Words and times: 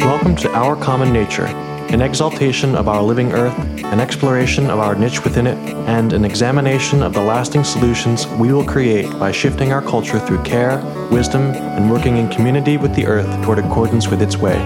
Welcome 0.00 0.36
to 0.36 0.50
Our 0.52 0.76
Common 0.76 1.12
Nature, 1.12 1.46
an 1.92 2.02
exaltation 2.02 2.76
of 2.76 2.86
our 2.86 3.02
living 3.02 3.32
earth, 3.32 3.58
an 3.84 3.98
exploration 3.98 4.70
of 4.70 4.78
our 4.78 4.94
niche 4.94 5.24
within 5.24 5.46
it, 5.46 5.58
and 5.88 6.12
an 6.12 6.24
examination 6.24 7.02
of 7.02 7.12
the 7.12 7.20
lasting 7.20 7.64
solutions 7.64 8.28
we 8.38 8.52
will 8.52 8.64
create 8.64 9.10
by 9.18 9.32
shifting 9.32 9.72
our 9.72 9.82
culture 9.82 10.20
through 10.20 10.40
care, 10.44 10.78
wisdom, 11.10 11.42
and 11.42 11.90
working 11.90 12.16
in 12.16 12.28
community 12.28 12.76
with 12.76 12.94
the 12.94 13.04
earth 13.06 13.26
toward 13.44 13.58
accordance 13.58 14.06
with 14.06 14.22
its 14.22 14.36
way. 14.36 14.56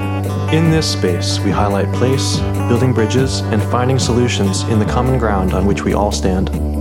In 0.52 0.70
this 0.70 0.92
space, 0.92 1.38
we 1.40 1.50
highlight 1.50 1.90
place, 1.94 2.38
building 2.68 2.92
bridges, 2.92 3.40
and 3.40 3.62
finding 3.62 3.98
solutions 3.98 4.62
in 4.64 4.78
the 4.78 4.84
common 4.84 5.18
ground 5.18 5.54
on 5.54 5.64
which 5.64 5.82
we 5.82 5.94
all 5.94 6.12
stand. 6.12 6.73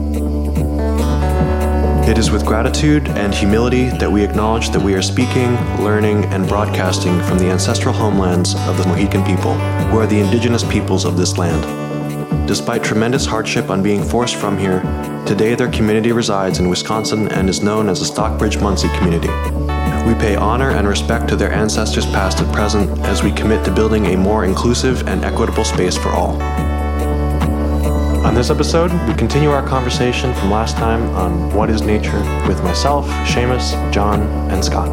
It 2.06 2.18
is 2.18 2.32
with 2.32 2.46
gratitude 2.46 3.08
and 3.08 3.34
humility 3.34 3.88
that 3.92 4.12
we 4.12 4.26
acknowledge 4.26 4.72
that 4.72 4.82
we 4.82 4.94
are 4.94 5.02
speaking, 5.02 5.56
learning, 5.82 6.26
and 6.26 6.46
broadcasting 6.46 7.18
from 7.24 7.40
the 7.40 7.50
ancestral 7.50 7.94
homelands 7.94 8.56
of 8.56 8.78
the 8.78 8.86
Mohican 8.86 9.24
people, 9.24 9.54
who 9.88 10.00
are 10.00 10.06
the 10.06 10.20
indigenous 10.20 10.66
peoples 10.66 11.06
of 11.06 11.16
this 11.16 11.38
land. 11.38 11.64
Despite 12.46 12.84
tremendous 12.84 13.26
hardship 13.26 13.70
on 13.70 13.82
being 13.82 14.04
forced 14.04 14.36
from 14.36 14.58
here, 14.58 14.82
today 15.26 15.56
their 15.56 15.72
community 15.72 16.12
resides 16.12 16.60
in 16.60 16.68
Wisconsin 16.68 17.30
and 17.30 17.50
is 17.50 17.64
known 17.64 17.88
as 17.88 18.02
the 18.02 18.06
Stockbridge 18.06 18.58
Munsee 18.58 18.94
community. 18.98 19.30
We 20.06 20.14
pay 20.16 20.36
honor 20.36 20.72
and 20.72 20.86
respect 20.86 21.30
to 21.30 21.38
their 21.38 21.54
ancestors 21.54 22.06
past 22.08 22.42
and 22.42 22.54
present 22.54 23.00
as 23.06 23.24
we 23.24 23.32
commit 23.32 23.64
to 23.64 23.72
building 23.72 24.08
a 24.08 24.18
more 24.18 24.44
inclusive 24.44 25.08
and 25.08 25.24
equitable 25.24 25.64
space 25.64 25.98
for 25.98 26.10
all. 26.10 26.38
On 28.34 28.38
this 28.38 28.50
episode, 28.50 28.92
we 29.08 29.14
continue 29.14 29.52
our 29.52 29.62
conversation 29.62 30.34
from 30.34 30.50
last 30.50 30.76
time 30.76 31.04
on 31.12 31.54
what 31.54 31.70
is 31.70 31.84
nature 31.84 32.18
with 32.48 32.64
myself, 32.64 33.06
Seamus, 33.28 33.94
John, 33.94 34.24
and 34.50 34.66
Scott. 34.66 34.90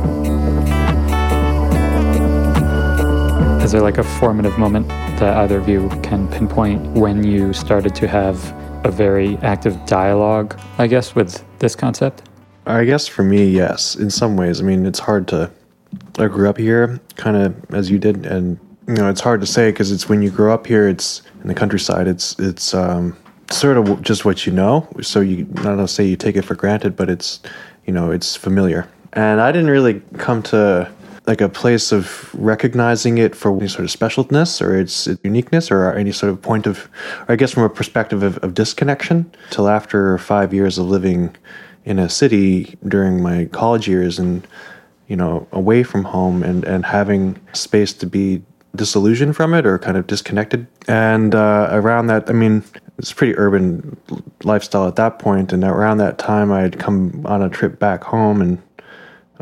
Is 3.64 3.72
there 3.72 3.80
like 3.80 3.96
a 3.96 4.04
formative 4.04 4.58
moment 4.58 4.88
that 4.88 5.38
either 5.38 5.56
of 5.56 5.70
you 5.70 5.88
can 6.02 6.28
pinpoint 6.28 6.86
when 6.88 7.24
you 7.24 7.54
started 7.54 7.94
to 7.94 8.06
have 8.06 8.36
a 8.84 8.90
very 8.90 9.38
active 9.38 9.86
dialogue, 9.86 10.60
I 10.76 10.86
guess, 10.86 11.14
with 11.14 11.42
this 11.60 11.74
concept? 11.74 12.24
I 12.66 12.84
guess 12.84 13.08
for 13.08 13.22
me, 13.22 13.46
yes. 13.46 13.96
In 13.96 14.10
some 14.10 14.36
ways, 14.36 14.60
I 14.60 14.64
mean, 14.64 14.84
it's 14.84 14.98
hard 14.98 15.26
to. 15.28 15.50
I 16.18 16.26
grew 16.26 16.50
up 16.50 16.58
here, 16.58 17.00
kind 17.16 17.38
of 17.38 17.74
as 17.74 17.90
you 17.90 17.98
did, 17.98 18.26
and 18.26 18.60
you 18.86 18.96
know, 18.96 19.08
it's 19.08 19.22
hard 19.22 19.40
to 19.40 19.46
say 19.46 19.70
because 19.70 19.92
it's 19.92 20.10
when 20.10 20.20
you 20.20 20.28
grow 20.28 20.52
up 20.52 20.66
here. 20.66 20.86
It's 20.86 21.22
in 21.40 21.48
the 21.48 21.54
countryside. 21.54 22.06
It's 22.06 22.38
it's 22.38 22.74
um, 22.74 23.16
sort 23.52 23.76
of 23.76 24.02
just 24.02 24.24
what 24.24 24.46
you 24.46 24.52
know. 24.52 24.88
So 25.02 25.20
you 25.20 25.46
not 25.64 25.76
to 25.76 25.88
say 25.88 26.04
you 26.04 26.16
take 26.16 26.36
it 26.36 26.42
for 26.42 26.54
granted, 26.54 26.96
but 26.96 27.10
it's 27.10 27.40
you 27.86 27.92
know 27.92 28.10
it's 28.10 28.36
familiar. 28.36 28.88
And 29.12 29.40
I 29.40 29.50
didn't 29.52 29.70
really 29.70 30.00
come 30.18 30.42
to 30.44 30.90
like 31.26 31.40
a 31.40 31.48
place 31.48 31.92
of 31.92 32.34
recognizing 32.34 33.18
it 33.18 33.36
for 33.36 33.56
any 33.56 33.68
sort 33.68 33.84
of 33.84 33.90
specialness 33.90 34.60
or 34.60 34.76
its 34.76 35.08
uniqueness 35.22 35.70
or 35.70 35.92
any 35.92 36.12
sort 36.12 36.32
of 36.32 36.40
point 36.40 36.66
of, 36.66 36.88
or 37.28 37.32
I 37.32 37.36
guess 37.36 37.52
from 37.52 37.62
a 37.62 37.68
perspective 37.68 38.22
of, 38.22 38.38
of 38.38 38.54
disconnection 38.54 39.30
till 39.50 39.68
after 39.68 40.18
five 40.18 40.54
years 40.54 40.78
of 40.78 40.86
living 40.86 41.36
in 41.84 41.98
a 41.98 42.08
city 42.08 42.76
during 42.88 43.22
my 43.22 43.46
college 43.46 43.88
years 43.88 44.18
and 44.18 44.46
you 45.08 45.16
know 45.16 45.46
away 45.52 45.82
from 45.82 46.04
home 46.04 46.42
and 46.42 46.64
and 46.64 46.84
having 46.84 47.38
space 47.52 47.92
to 47.92 48.06
be 48.06 48.42
disillusioned 48.76 49.34
from 49.34 49.52
it 49.54 49.66
or 49.66 49.78
kind 49.78 49.96
of 49.96 50.06
disconnected 50.06 50.66
and 50.86 51.34
uh, 51.34 51.68
around 51.72 52.06
that 52.06 52.30
i 52.30 52.32
mean 52.32 52.62
it's 53.00 53.12
pretty 53.12 53.36
urban 53.36 53.96
lifestyle 54.44 54.86
at 54.86 54.96
that 54.96 55.18
point. 55.18 55.48
point 55.48 55.52
and 55.52 55.64
around 55.64 55.98
that 55.98 56.18
time 56.18 56.52
i 56.52 56.60
had 56.60 56.78
come 56.78 57.24
on 57.26 57.42
a 57.42 57.48
trip 57.48 57.78
back 57.78 58.04
home 58.04 58.40
and 58.40 58.62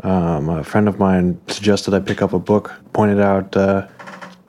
um, 0.03 0.47
a 0.47 0.63
friend 0.63 0.87
of 0.87 0.97
mine 0.97 1.39
suggested 1.47 1.93
i 1.93 1.99
pick 1.99 2.21
up 2.21 2.33
a 2.33 2.39
book 2.39 2.73
pointed 2.93 3.19
out 3.19 3.55
uh, 3.55 3.87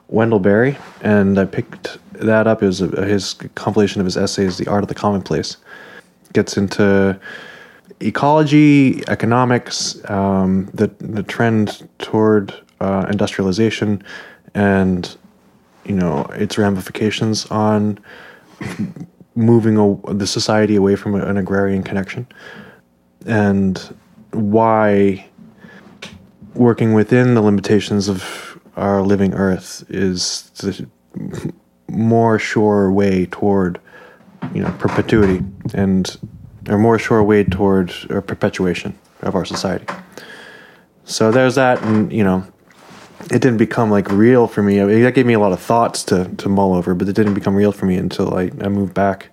wendell 0.07 0.39
berry 0.39 0.77
and 1.01 1.37
i 1.37 1.45
picked 1.45 1.97
that 2.13 2.47
up 2.47 2.63
it 2.63 2.65
was 2.65 2.81
a, 2.81 3.05
his 3.05 3.35
compilation 3.55 4.01
of 4.01 4.05
his 4.05 4.17
essays 4.17 4.57
the 4.57 4.67
art 4.67 4.83
of 4.83 4.87
the 4.87 4.95
commonplace 4.95 5.57
gets 6.33 6.57
into 6.57 7.19
ecology, 8.01 9.03
economics, 9.07 9.97
um, 10.09 10.69
the 10.73 10.87
the 10.99 11.23
trend 11.23 11.87
toward 11.99 12.53
uh, 12.79 13.05
industrialization, 13.09 14.03
and 14.53 15.15
you 15.85 15.95
know 15.95 16.23
its 16.33 16.57
ramifications 16.57 17.45
on 17.47 17.99
moving 19.35 19.77
a, 19.77 20.13
the 20.13 20.27
society 20.27 20.75
away 20.75 20.95
from 20.95 21.15
an 21.15 21.37
agrarian 21.37 21.83
connection, 21.83 22.27
and 23.25 23.77
why 24.31 25.25
working 26.53 26.93
within 26.93 27.33
the 27.33 27.41
limitations 27.41 28.09
of 28.09 28.59
our 28.75 29.01
living 29.01 29.33
Earth 29.33 29.83
is 29.89 30.51
the 30.57 30.87
more 31.89 32.39
sure 32.39 32.91
way 32.91 33.25
toward 33.27 33.79
you 34.53 34.61
know 34.61 34.71
perpetuity 34.79 35.43
and 35.73 36.17
a 36.67 36.77
more 36.77 36.97
sure 36.99 37.23
way 37.23 37.43
toward 37.43 37.93
a 38.09 38.21
perpetuation 38.21 38.97
of 39.21 39.35
our 39.35 39.45
society. 39.45 39.85
So 41.03 41.31
there's 41.31 41.55
that, 41.55 41.81
and 41.81 42.11
you 42.11 42.23
know, 42.23 42.45
it 43.25 43.41
didn't 43.41 43.57
become 43.57 43.91
like 43.91 44.09
real 44.09 44.47
for 44.47 44.61
me. 44.61 44.81
I 44.81 44.85
mean, 44.85 45.03
that 45.03 45.13
gave 45.13 45.25
me 45.25 45.33
a 45.33 45.39
lot 45.39 45.51
of 45.51 45.61
thoughts 45.61 46.03
to 46.05 46.25
to 46.37 46.49
mull 46.49 46.73
over, 46.73 46.93
but 46.93 47.07
it 47.07 47.15
didn't 47.15 47.33
become 47.33 47.55
real 47.55 47.71
for 47.71 47.85
me 47.85 47.95
until 47.95 48.35
I, 48.35 48.51
I 48.61 48.69
moved 48.69 48.93
back 48.93 49.29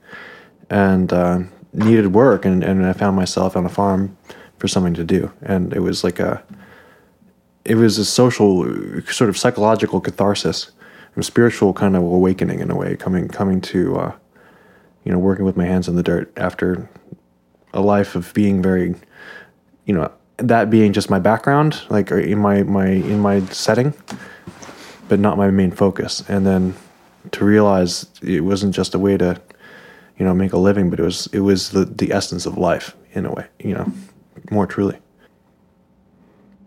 and 0.70 1.12
uh, 1.12 1.40
needed 1.72 2.12
work, 2.12 2.44
and, 2.44 2.62
and 2.62 2.84
I 2.84 2.92
found 2.92 3.16
myself 3.16 3.56
on 3.56 3.64
a 3.64 3.68
farm 3.68 4.16
for 4.58 4.68
something 4.68 4.94
to 4.94 5.04
do, 5.04 5.32
and 5.42 5.72
it 5.72 5.80
was 5.80 6.04
like 6.04 6.18
a 6.20 6.42
it 7.64 7.76
was 7.76 7.98
a 7.98 8.04
social 8.04 8.64
sort 9.10 9.30
of 9.30 9.36
psychological 9.36 10.00
catharsis, 10.00 10.70
a 11.16 11.22
spiritual 11.22 11.72
kind 11.72 11.96
of 11.96 12.02
awakening 12.02 12.60
in 12.60 12.70
a 12.70 12.76
way, 12.76 12.96
coming 12.96 13.28
coming 13.28 13.60
to 13.60 13.96
uh, 13.96 14.12
you 15.04 15.12
know 15.12 15.18
working 15.18 15.44
with 15.44 15.56
my 15.56 15.66
hands 15.66 15.88
in 15.88 15.96
the 15.96 16.02
dirt 16.02 16.32
after 16.36 16.88
a 17.74 17.80
life 17.80 18.14
of 18.14 18.32
being 18.34 18.62
very, 18.62 18.94
you 19.84 19.94
know, 19.94 20.10
that 20.38 20.70
being 20.70 20.92
just 20.92 21.10
my 21.10 21.18
background, 21.18 21.82
like 21.90 22.10
in 22.10 22.38
my 22.38 22.62
my 22.62 22.86
in 22.86 23.20
my 23.20 23.40
setting, 23.46 23.92
but 25.08 25.18
not 25.18 25.36
my 25.36 25.50
main 25.50 25.70
focus. 25.70 26.22
And 26.28 26.46
then 26.46 26.74
to 27.32 27.44
realize 27.44 28.06
it 28.22 28.40
wasn't 28.40 28.74
just 28.74 28.94
a 28.94 28.98
way 28.98 29.16
to, 29.16 29.40
you 30.18 30.24
know, 30.24 30.34
make 30.34 30.52
a 30.52 30.58
living, 30.58 30.90
but 30.90 31.00
it 31.00 31.02
was 31.02 31.26
it 31.32 31.40
was 31.40 31.70
the 31.70 31.84
the 31.84 32.12
essence 32.12 32.46
of 32.46 32.56
life 32.56 32.96
in 33.12 33.26
a 33.26 33.32
way, 33.32 33.46
you 33.58 33.74
know, 33.74 33.92
more 34.50 34.66
truly. 34.66 34.98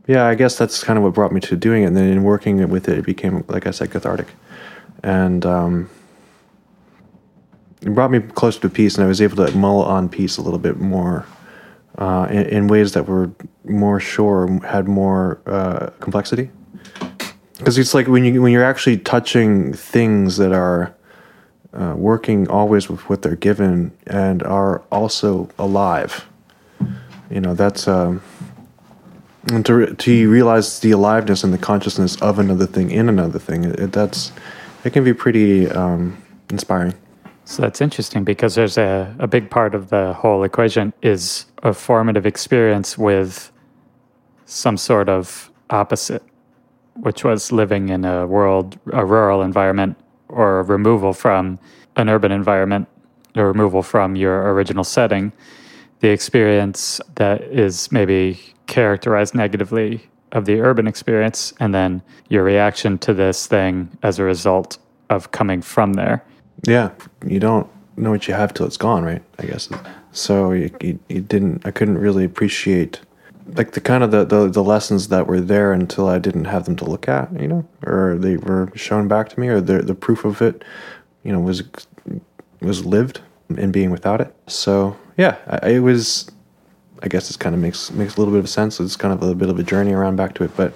Yeah, 0.08 0.26
I 0.26 0.36
guess 0.36 0.58
that's 0.58 0.84
kind 0.84 0.98
of 0.98 1.03
what 1.03 1.14
brought 1.14 1.32
me 1.32 1.40
to 1.42 1.56
doing 1.56 1.84
it. 1.84 1.88
And 1.88 1.98
then 1.98 2.09
in 2.09 2.24
working 2.24 2.68
with 2.70 2.90
it, 2.90 2.98
it 2.98 3.06
became, 3.06 3.46
like 3.48 3.68
I 3.68 3.72
said, 3.72 3.92
cathartic, 3.92 4.28
and 5.03 5.46
um, 5.46 5.90
it 7.82 7.96
brought 7.96 8.12
me 8.12 8.20
closer 8.20 8.59
to 8.62 8.70
peace, 8.70 8.96
and 8.96 9.06
I 9.06 9.08
was 9.08 9.22
able 9.22 9.38
to 9.46 9.56
mull 9.56 9.84
on 9.84 10.09
peace 10.09 10.38
a 10.38 10.42
little 10.42 10.59
bit 10.59 10.80
more 10.80 11.26
uh, 11.97 12.28
in, 12.29 12.46
in, 12.47 12.68
ways 12.68 12.94
that 12.94 13.07
were 13.07 13.31
more 13.66 14.00
sure, 14.00 14.59
had 14.63 14.88
more 14.88 15.41
uh, 15.46 15.90
complexity. 16.00 16.50
Because 17.57 17.78
it's 17.78 17.94
like 17.94 18.07
when 18.07 18.24
you 18.24 18.41
when 18.41 18.52
you're 18.52 18.63
actually 18.63 18.97
touching 18.97 19.74
things 19.74 20.38
that 20.38 20.52
are 20.52 20.96
uh, 21.74 21.94
working 21.96 22.50
always 22.50 22.90
with 22.90 23.07
what 23.09 23.22
they're 23.22 23.35
given 23.35 23.91
and 24.07 24.41
are 24.44 24.79
also 24.91 25.50
alive. 25.59 26.25
You 27.29 27.40
know 27.40 27.53
that's 27.53 27.88
um, 27.88 28.22
and 29.52 29.66
to 29.66 29.94
to 29.94 30.29
realize 30.29 30.79
the 30.79 30.91
aliveness 30.91 31.44
and 31.44 31.53
the 31.53 31.58
consciousness 31.58 32.22
of 32.22 32.40
another 32.40 32.66
thing 32.66 32.91
in 32.91 33.09
another 33.09 33.40
thing. 33.40 33.66
It, 33.66 33.91
that's 33.91 34.32
it 34.84 34.94
can 34.94 35.03
be 35.03 35.14
pretty 35.14 35.70
um, 35.70 36.22
inspiring. 36.49 36.96
So 37.52 37.64
that's 37.64 37.82
interesting 37.82 38.24
because 38.24 38.56
there's 38.56 38.78
a, 38.78 39.14
a 39.20 39.28
big 39.28 39.50
part 39.50 39.76
of 39.76 39.90
the 39.90 40.14
whole 40.14 40.46
equation 40.46 40.94
is 41.02 41.48
a 41.64 41.74
formative 41.74 42.26
experience 42.26 42.98
with 42.98 43.52
some 44.46 44.78
sort 44.78 45.09
of 45.09 45.52
opposite, 45.70 46.24
which 47.02 47.26
was 47.26 47.52
living 47.52 47.90
in 47.90 48.06
a 48.06 48.26
world, 48.26 48.80
a 48.94 49.06
rural 49.06 49.42
environment, 49.42 49.98
or 50.30 50.64
removal 50.64 51.12
from 51.12 51.59
an 51.98 52.08
urban 52.08 52.32
environment, 52.32 52.88
or 53.36 53.48
removal 53.48 53.84
from 53.84 54.16
your 54.16 54.54
original 54.54 54.86
setting. 54.86 55.34
The 56.00 56.08
experience 56.08 57.02
that 57.16 57.42
is 57.42 57.92
maybe 57.92 58.40
characterized 58.68 59.36
negatively 59.36 60.08
of 60.32 60.46
the 60.46 60.62
urban 60.62 60.88
experience, 60.88 61.54
and 61.59 61.76
then 61.76 62.02
your 62.30 62.46
reaction 62.46 62.97
to 63.00 63.14
this 63.14 63.46
thing 63.46 63.97
as 64.04 64.20
a 64.20 64.24
result 64.24 64.78
of 65.09 65.32
coming 65.32 65.62
from 65.62 65.96
there. 65.96 66.24
Yeah, 66.63 66.91
you 67.25 67.40
don't 67.40 67.67
know 67.97 68.11
what 68.11 68.28
you 68.28 68.34
have 68.34 68.53
till 68.53 68.66
it's 68.66 68.78
gone, 68.78 69.03
right? 69.03 69.23
I 69.40 69.46
guess. 69.46 69.69
So 70.11 70.52
you, 70.52 70.69
you, 70.81 70.99
you 71.09 71.22
didn't. 71.22 71.66
I 71.66 71.72
couldn't 71.72 71.97
really 71.97 72.23
appreciate 72.23 73.02
like 73.55 73.72
the 73.72 73.81
kind 73.81 74.03
of 74.03 74.11
the, 74.11 74.23
the 74.23 74.47
the 74.47 74.63
lessons 74.63 75.08
that 75.09 75.28
were 75.28 75.41
there 75.41 75.73
until 75.73 76.08
I 76.08 76.19
didn't 76.19 76.46
have 76.46 76.66
them 76.66 76.75
to 76.78 76.85
look 76.85 77.08
at, 77.08 77.31
you 77.40 77.47
know, 77.47 77.67
or 77.85 78.16
they 78.17 78.37
were 78.37 78.72
shown 78.75 79.08
back 79.08 79.29
to 79.29 79.40
me, 79.40 79.47
or 79.47 79.61
the 79.61 79.81
the 79.81 79.96
proof 79.96 80.25
of 80.25 80.41
it, 80.41 80.63
you 81.23 81.31
know, 81.31 81.40
was 81.40 81.63
was 82.61 82.85
lived 82.85 83.22
in 83.49 83.72
being 83.72 83.91
without 83.91 84.22
it. 84.22 84.34
So 84.47 84.96
yeah, 85.17 85.37
I, 85.47 85.72
it 85.72 85.79
was. 85.79 86.29
I 87.03 87.08
guess 87.08 87.31
it 87.31 87.40
kind 87.40 87.55
of 87.55 87.61
makes 87.61 87.90
makes 87.90 88.16
a 88.16 88.19
little 88.19 88.31
bit 88.31 88.41
of 88.41 88.49
sense. 88.49 88.79
It's 88.79 88.96
kind 88.96 89.11
of 89.11 89.28
a 89.28 89.34
bit 89.34 89.49
of 89.49 89.58
a 89.58 89.63
journey 89.63 89.91
around 89.91 90.17
back 90.17 90.35
to 90.35 90.43
it. 90.43 90.55
But 90.55 90.72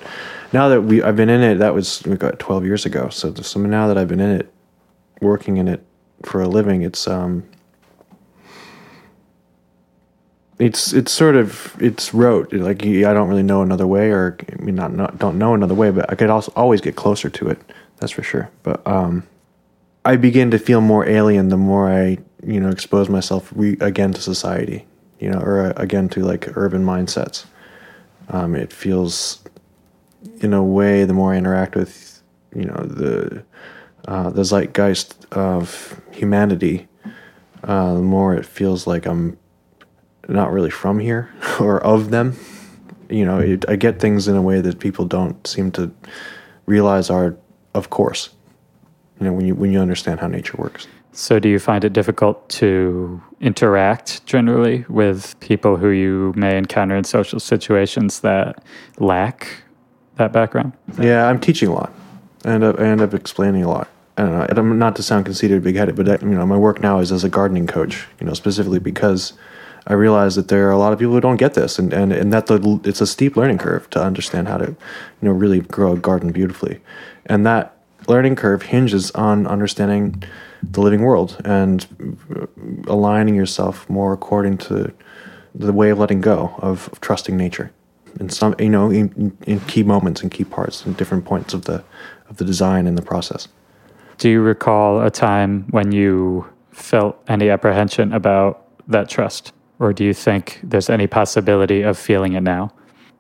now 0.54 0.70
that 0.70 0.82
we 0.82 1.04
I've 1.04 1.16
been 1.16 1.30
in 1.30 1.44
it, 1.44 1.60
that 1.60 1.76
was 1.76 2.02
we 2.04 2.16
got 2.18 2.40
twelve 2.40 2.66
years 2.66 2.84
ago. 2.84 3.10
So 3.10 3.32
so 3.36 3.60
now 3.60 3.88
that 3.88 3.96
I've 3.96 4.08
been 4.08 4.20
in 4.20 4.32
it, 4.32 4.52
working 5.22 5.58
in 5.58 5.68
it 5.68 5.84
for 6.24 6.42
a 6.42 6.48
living, 6.48 6.82
it's 6.82 7.08
um 7.08 7.44
it's 10.60 10.94
it's 10.94 11.12
sort 11.12 11.36
of 11.36 11.76
it's 11.82 12.14
rote. 12.14 12.54
Like 12.54 12.84
I 12.84 13.14
don't 13.14 13.28
really 13.28 13.44
know 13.44 13.62
another 13.62 13.88
way, 13.88 14.12
or 14.12 14.38
I 14.52 14.62
mean, 14.64 14.76
not, 14.76 14.94
not 14.94 15.20
don't 15.20 15.38
know 15.38 15.54
another 15.54 15.76
way, 15.76 15.92
but 15.92 16.10
I 16.12 16.16
could 16.16 16.30
also 16.30 16.52
always 16.56 16.82
get 16.82 16.96
closer 16.96 17.30
to 17.30 17.50
it. 17.50 17.60
That's 17.98 18.12
for 18.12 18.24
sure. 18.24 18.50
But 18.64 18.86
um, 18.88 19.24
I 20.06 20.16
begin 20.16 20.52
to 20.52 20.60
feel 20.60 20.82
more 20.82 21.08
alien 21.08 21.50
the 21.50 21.58
more 21.58 21.90
I 21.90 22.18
you 22.46 22.60
know 22.60 22.70
expose 22.70 23.10
myself 23.10 23.52
re- 23.56 23.78
again 23.82 24.14
to 24.14 24.22
society, 24.22 24.86
you 25.20 25.30
know, 25.30 25.40
or 25.40 25.66
uh, 25.66 25.74
again 25.78 26.08
to 26.10 26.22
like 26.22 26.56
urban 26.56 26.86
mindsets. 26.86 27.46
Um, 28.30 28.56
it 28.56 28.74
feels, 28.74 29.44
in 30.40 30.54
a 30.54 30.64
way, 30.64 31.04
the 31.04 31.14
more 31.14 31.34
I 31.34 31.38
interact 31.38 31.76
with, 31.76 32.24
you 32.56 32.66
know, 32.66 32.74
the 32.74 33.44
uh, 34.08 34.30
the 34.30 34.44
zeitgeist 34.44 35.26
of 35.32 36.00
humanity, 36.12 36.88
uh, 37.64 37.96
the 37.96 38.02
more 38.02 38.36
it 38.36 38.46
feels 38.46 38.86
like 38.86 39.06
I'm 39.06 39.38
not 40.28 40.52
really 40.52 40.70
from 40.70 41.00
here 41.00 41.34
or 41.60 41.82
of 41.84 42.12
them. 42.12 42.38
You 43.10 43.26
know, 43.26 43.40
it, 43.40 43.66
I 43.70 43.76
get 43.76 44.00
things 44.00 44.28
in 44.28 44.36
a 44.36 44.42
way 44.42 44.62
that 44.62 44.80
people 44.80 45.06
don't 45.06 45.46
seem 45.46 45.72
to 45.74 45.92
realize 46.66 47.10
are, 47.10 47.36
of 47.74 47.90
course. 47.90 48.30
You 49.20 49.28
know, 49.28 49.34
when 49.34 49.46
you 49.46 49.56
when 49.56 49.72
you 49.72 49.80
understand 49.80 50.20
how 50.20 50.28
nature 50.28 50.58
works. 50.58 50.88
So, 51.14 51.40
do 51.40 51.48
you 51.48 51.60
find 51.60 51.86
it 51.86 51.94
difficult 51.94 52.50
to 52.50 53.22
interact 53.40 54.26
generally 54.26 54.84
with 54.90 55.40
people 55.40 55.78
who 55.78 55.90
you 55.90 56.34
may 56.36 56.58
encounter 56.58 56.98
in 56.98 57.06
social 57.06 57.40
situations 57.40 58.20
that 58.20 58.62
lack 59.00 59.48
that 60.18 60.34
background? 60.34 60.74
Yeah, 61.00 61.28
I'm 61.28 61.40
teaching 61.40 61.70
a 61.70 61.74
lot. 61.74 61.94
and 62.44 62.66
I 62.66 62.72
end 62.74 63.00
up 63.00 63.14
explaining 63.14 63.64
a 63.64 63.70
lot. 63.70 63.88
I 64.18 64.24
don't 64.48 64.56
know. 64.56 64.72
I'm 64.72 64.80
not 64.80 64.96
to 64.96 65.04
sound 65.04 65.26
conceited, 65.26 65.64
big 65.64 65.76
headed, 65.76 65.96
but 65.96 66.22
you 66.22 66.30
know, 66.30 66.46
my 66.46 66.58
work 66.58 66.82
now 66.82 67.00
is 67.00 67.12
as 67.12 67.24
a 67.24 67.30
gardening 67.30 67.68
coach. 67.68 68.08
You 68.20 68.28
know, 68.28 68.34
specifically 68.34 68.80
because 68.80 69.34
I 69.88 69.94
realize 69.94 70.36
that 70.36 70.48
there 70.48 70.68
are 70.68 70.72
a 70.72 70.78
lot 70.78 70.94
of 70.94 71.00
people 71.00 71.14
who 71.14 71.22
don't 71.22 71.38
get 71.38 71.54
this, 71.54 71.78
and 71.78 71.92
and, 71.94 72.14
and 72.14 72.32
that 72.32 72.48
the, 72.48 72.80
it's 72.86 73.02
a 73.02 73.08
steep 73.08 73.36
learning 73.36 73.58
curve 73.58 73.90
to 73.92 74.02
understand 74.02 74.48
how 74.48 74.58
to, 74.58 74.68
you 74.68 74.78
know, 75.22 75.32
really 75.32 75.60
grow 75.60 75.94
a 75.94 75.98
garden 75.98 76.32
beautifully, 76.32 76.80
and 77.26 77.46
that 77.46 77.78
learning 78.08 78.36
curve 78.36 78.62
hinges 78.62 79.12
on 79.12 79.48
understanding 79.48 80.24
the 80.64 80.82
living 80.82 81.02
world 81.02 81.42
and 81.46 81.88
aligning 82.88 83.36
yourself 83.36 83.90
more 83.90 84.14
according 84.14 84.58
to 84.58 84.92
the 85.54 85.74
way 85.74 85.90
of 85.90 86.00
letting 86.00 86.22
go 86.22 86.54
of, 86.60 86.90
of 86.92 87.02
trusting 87.02 87.38
nature 87.38 87.72
in 88.20 88.30
some 88.30 88.56
you 88.60 88.70
know 88.70 88.90
in, 88.90 89.36
in 89.46 89.60
key 89.62 89.84
moments 89.84 90.22
and 90.22 90.32
key 90.32 90.44
parts 90.44 90.86
and 90.86 90.98
different 90.98 91.26
points 91.26 91.54
of 91.54 91.66
the 91.66 91.84
of 92.30 92.38
the 92.38 92.46
design 92.46 92.88
and 92.88 92.98
the 92.98 93.02
process 93.02 93.48
do 94.18 94.30
you 94.30 94.42
recall 94.42 95.02
a 95.02 95.10
time 95.10 95.66
when 95.72 95.92
you 95.92 96.48
felt 96.72 97.22
any 97.28 97.50
apprehension 97.50 98.14
about 98.14 98.66
that 98.88 99.10
trust 99.10 99.52
or 99.80 99.94
do 99.94 100.04
you 100.04 100.14
think 100.14 100.60
there's 100.64 100.90
any 100.90 101.08
possibility 101.08 101.82
of 101.82 101.98
feeling 101.98 102.34
it 102.34 102.42
now? 102.42 102.72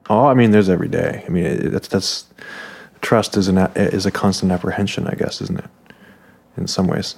Oh, 0.09 0.27
I 0.27 0.33
mean, 0.33 0.51
there's 0.51 0.69
every 0.69 0.87
day. 0.87 1.23
I 1.25 1.29
mean, 1.29 1.71
that's 1.71 1.87
that's 1.87 2.25
trust 3.01 3.37
is 3.37 3.47
an 3.47 3.57
is 3.75 4.05
a 4.05 4.11
constant 4.11 4.51
apprehension, 4.51 5.07
I 5.07 5.15
guess, 5.15 5.41
isn't 5.41 5.59
it? 5.59 5.69
In 6.57 6.67
some 6.67 6.87
ways, 6.87 7.15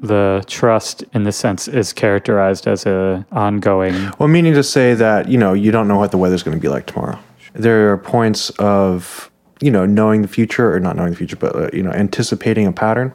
the 0.00 0.44
trust, 0.46 1.02
in 1.14 1.24
the 1.24 1.32
sense, 1.32 1.66
is 1.66 1.92
characterized 1.92 2.66
as 2.66 2.86
a 2.86 3.26
ongoing. 3.32 3.94
Well, 4.18 4.28
meaning 4.28 4.54
to 4.54 4.62
say 4.62 4.94
that 4.94 5.28
you 5.28 5.38
know 5.38 5.54
you 5.54 5.70
don't 5.70 5.88
know 5.88 5.98
what 5.98 6.10
the 6.10 6.18
weather's 6.18 6.42
going 6.42 6.56
to 6.56 6.60
be 6.60 6.68
like 6.68 6.86
tomorrow. 6.86 7.18
There 7.54 7.92
are 7.92 7.98
points 7.98 8.50
of 8.58 9.29
you 9.60 9.70
know 9.70 9.86
knowing 9.86 10.22
the 10.22 10.28
future 10.28 10.74
or 10.74 10.80
not 10.80 10.96
knowing 10.96 11.10
the 11.10 11.16
future, 11.16 11.36
but 11.36 11.54
uh, 11.54 11.70
you 11.72 11.82
know 11.82 11.92
anticipating 11.92 12.66
a 12.66 12.72
pattern 12.72 13.14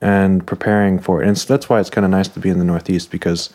and 0.00 0.46
preparing 0.46 0.98
for 0.98 1.22
it. 1.22 1.28
And 1.28 1.36
so 1.36 1.52
that's 1.52 1.68
why 1.68 1.78
it's 1.78 1.90
kind 1.90 2.04
of 2.04 2.10
nice 2.10 2.28
to 2.28 2.40
be 2.40 2.48
in 2.48 2.58
the 2.58 2.64
Northeast 2.64 3.10
because 3.10 3.50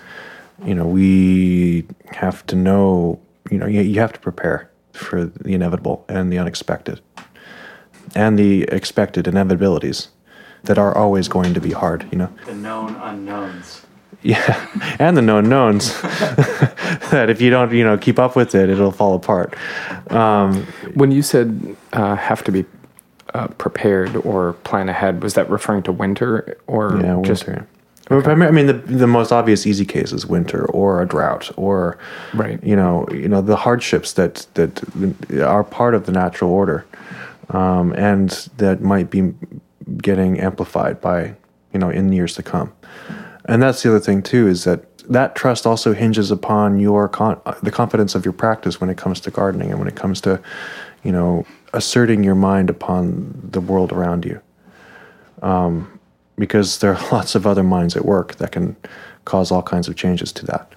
you 0.64 0.74
know, 0.74 0.88
we 0.88 1.86
have 2.12 2.46
to 2.48 2.56
know, 2.56 3.20
you 3.50 3.58
know, 3.58 3.66
you, 3.66 3.82
you 3.82 4.00
have 4.00 4.14
to 4.14 4.20
prepare 4.20 4.70
for 4.94 5.26
the 5.26 5.54
inevitable 5.54 6.06
and 6.08 6.32
the 6.32 6.38
unexpected 6.38 7.02
and 8.16 8.40
the 8.40 8.64
expected 8.64 9.26
inevitabilities 9.26 10.08
that 10.64 10.78
are 10.78 10.96
always 10.98 11.28
going 11.28 11.54
to 11.54 11.60
be 11.60 11.72
hard, 11.72 12.08
you 12.12 12.18
know. 12.18 12.34
The 12.46 12.56
known 12.56 12.96
unknowns. 12.96 13.85
Yeah, 14.26 14.68
and 14.98 15.16
the 15.16 15.22
known 15.22 15.50
knowns 15.50 16.02
that 16.02 17.28
if 17.30 17.40
you 17.42 17.52
don't, 17.52 17.72
you 17.72 17.84
know, 17.84 17.96
keep 17.96 18.18
up 18.18 18.36
with 18.36 18.56
it, 18.56 18.72
it'll 18.72 18.92
fall 18.92 19.14
apart. 19.14 19.56
Um, 20.12 20.66
when 20.96 21.12
you 21.12 21.22
said 21.22 21.78
uh, 21.94 22.16
have 22.16 22.44
to 22.46 22.52
be 22.52 22.66
uh, 23.36 23.50
prepared 23.50 24.16
or 24.16 24.54
plan 24.64 24.90
ahead, 24.90 25.22
was 25.22 25.36
that 25.36 25.48
referring 25.48 25.84
to 25.84 25.92
winter 25.92 26.58
or 26.66 27.00
yeah, 27.00 27.14
winter. 27.14 27.28
just 27.28 27.46
Okay. 28.12 28.32
I 28.32 28.52
mean, 28.52 28.66
the 28.66 28.74
the 28.74 29.08
most 29.08 29.32
obvious 29.32 29.68
easy 29.68 29.86
case 29.86 30.12
is 30.12 30.26
winter 30.26 30.66
or 30.72 31.02
a 31.02 31.08
drought 31.08 31.52
or, 31.56 31.98
right. 32.34 32.64
you 32.64 32.76
know, 32.76 33.08
you 33.12 33.28
know 33.28 33.42
the 33.42 33.56
hardships 33.56 34.14
that 34.14 34.48
that 34.56 34.84
are 35.42 35.64
part 35.64 35.94
of 35.94 36.06
the 36.08 36.12
natural 36.12 36.52
order, 36.52 36.86
um, 37.50 37.94
and 37.94 38.30
that 38.58 38.82
might 38.82 39.12
be 39.12 39.34
getting 39.98 40.40
amplified 40.40 41.00
by 41.00 41.36
you 41.74 41.80
know 41.80 41.90
in 41.90 42.12
years 42.12 42.36
to 42.36 42.44
come. 42.44 42.74
And 43.46 43.62
that's 43.62 43.84
the 43.84 43.90
other 43.90 44.00
thing 44.00 44.22
too 44.22 44.48
is 44.48 44.64
that 44.64 44.98
that 45.08 45.36
trust 45.36 45.68
also 45.68 45.94
hinges 45.94 46.32
upon 46.32 46.80
your 46.80 47.08
con- 47.08 47.40
the 47.62 47.72
confidence 47.72 48.16
of 48.16 48.26
your 48.26 48.34
practice 48.34 48.82
when 48.82 48.90
it 48.90 48.98
comes 48.98 49.20
to 49.22 49.32
gardening 49.32 49.70
and 49.70 49.80
when 49.80 49.88
it 49.88 49.96
comes 49.96 50.20
to, 50.22 50.42
you 51.04 51.12
know, 51.12 51.46
asserting 51.74 52.24
your 52.24 52.36
mind 52.36 52.70
upon 52.70 53.50
the 53.52 53.62
world 53.62 53.92
around 53.92 54.26
you. 54.26 54.42
Um, 55.42 56.00
because 56.38 56.80
there 56.80 56.96
are 56.96 57.10
lots 57.12 57.36
of 57.36 57.46
other 57.46 57.64
minds 57.64 57.96
at 57.96 58.06
work 58.06 58.36
that 58.36 58.52
can 58.52 58.76
cause 59.26 59.52
all 59.52 59.62
kinds 59.62 59.88
of 59.88 59.96
changes 59.96 60.32
to 60.34 60.46
that. 60.48 60.74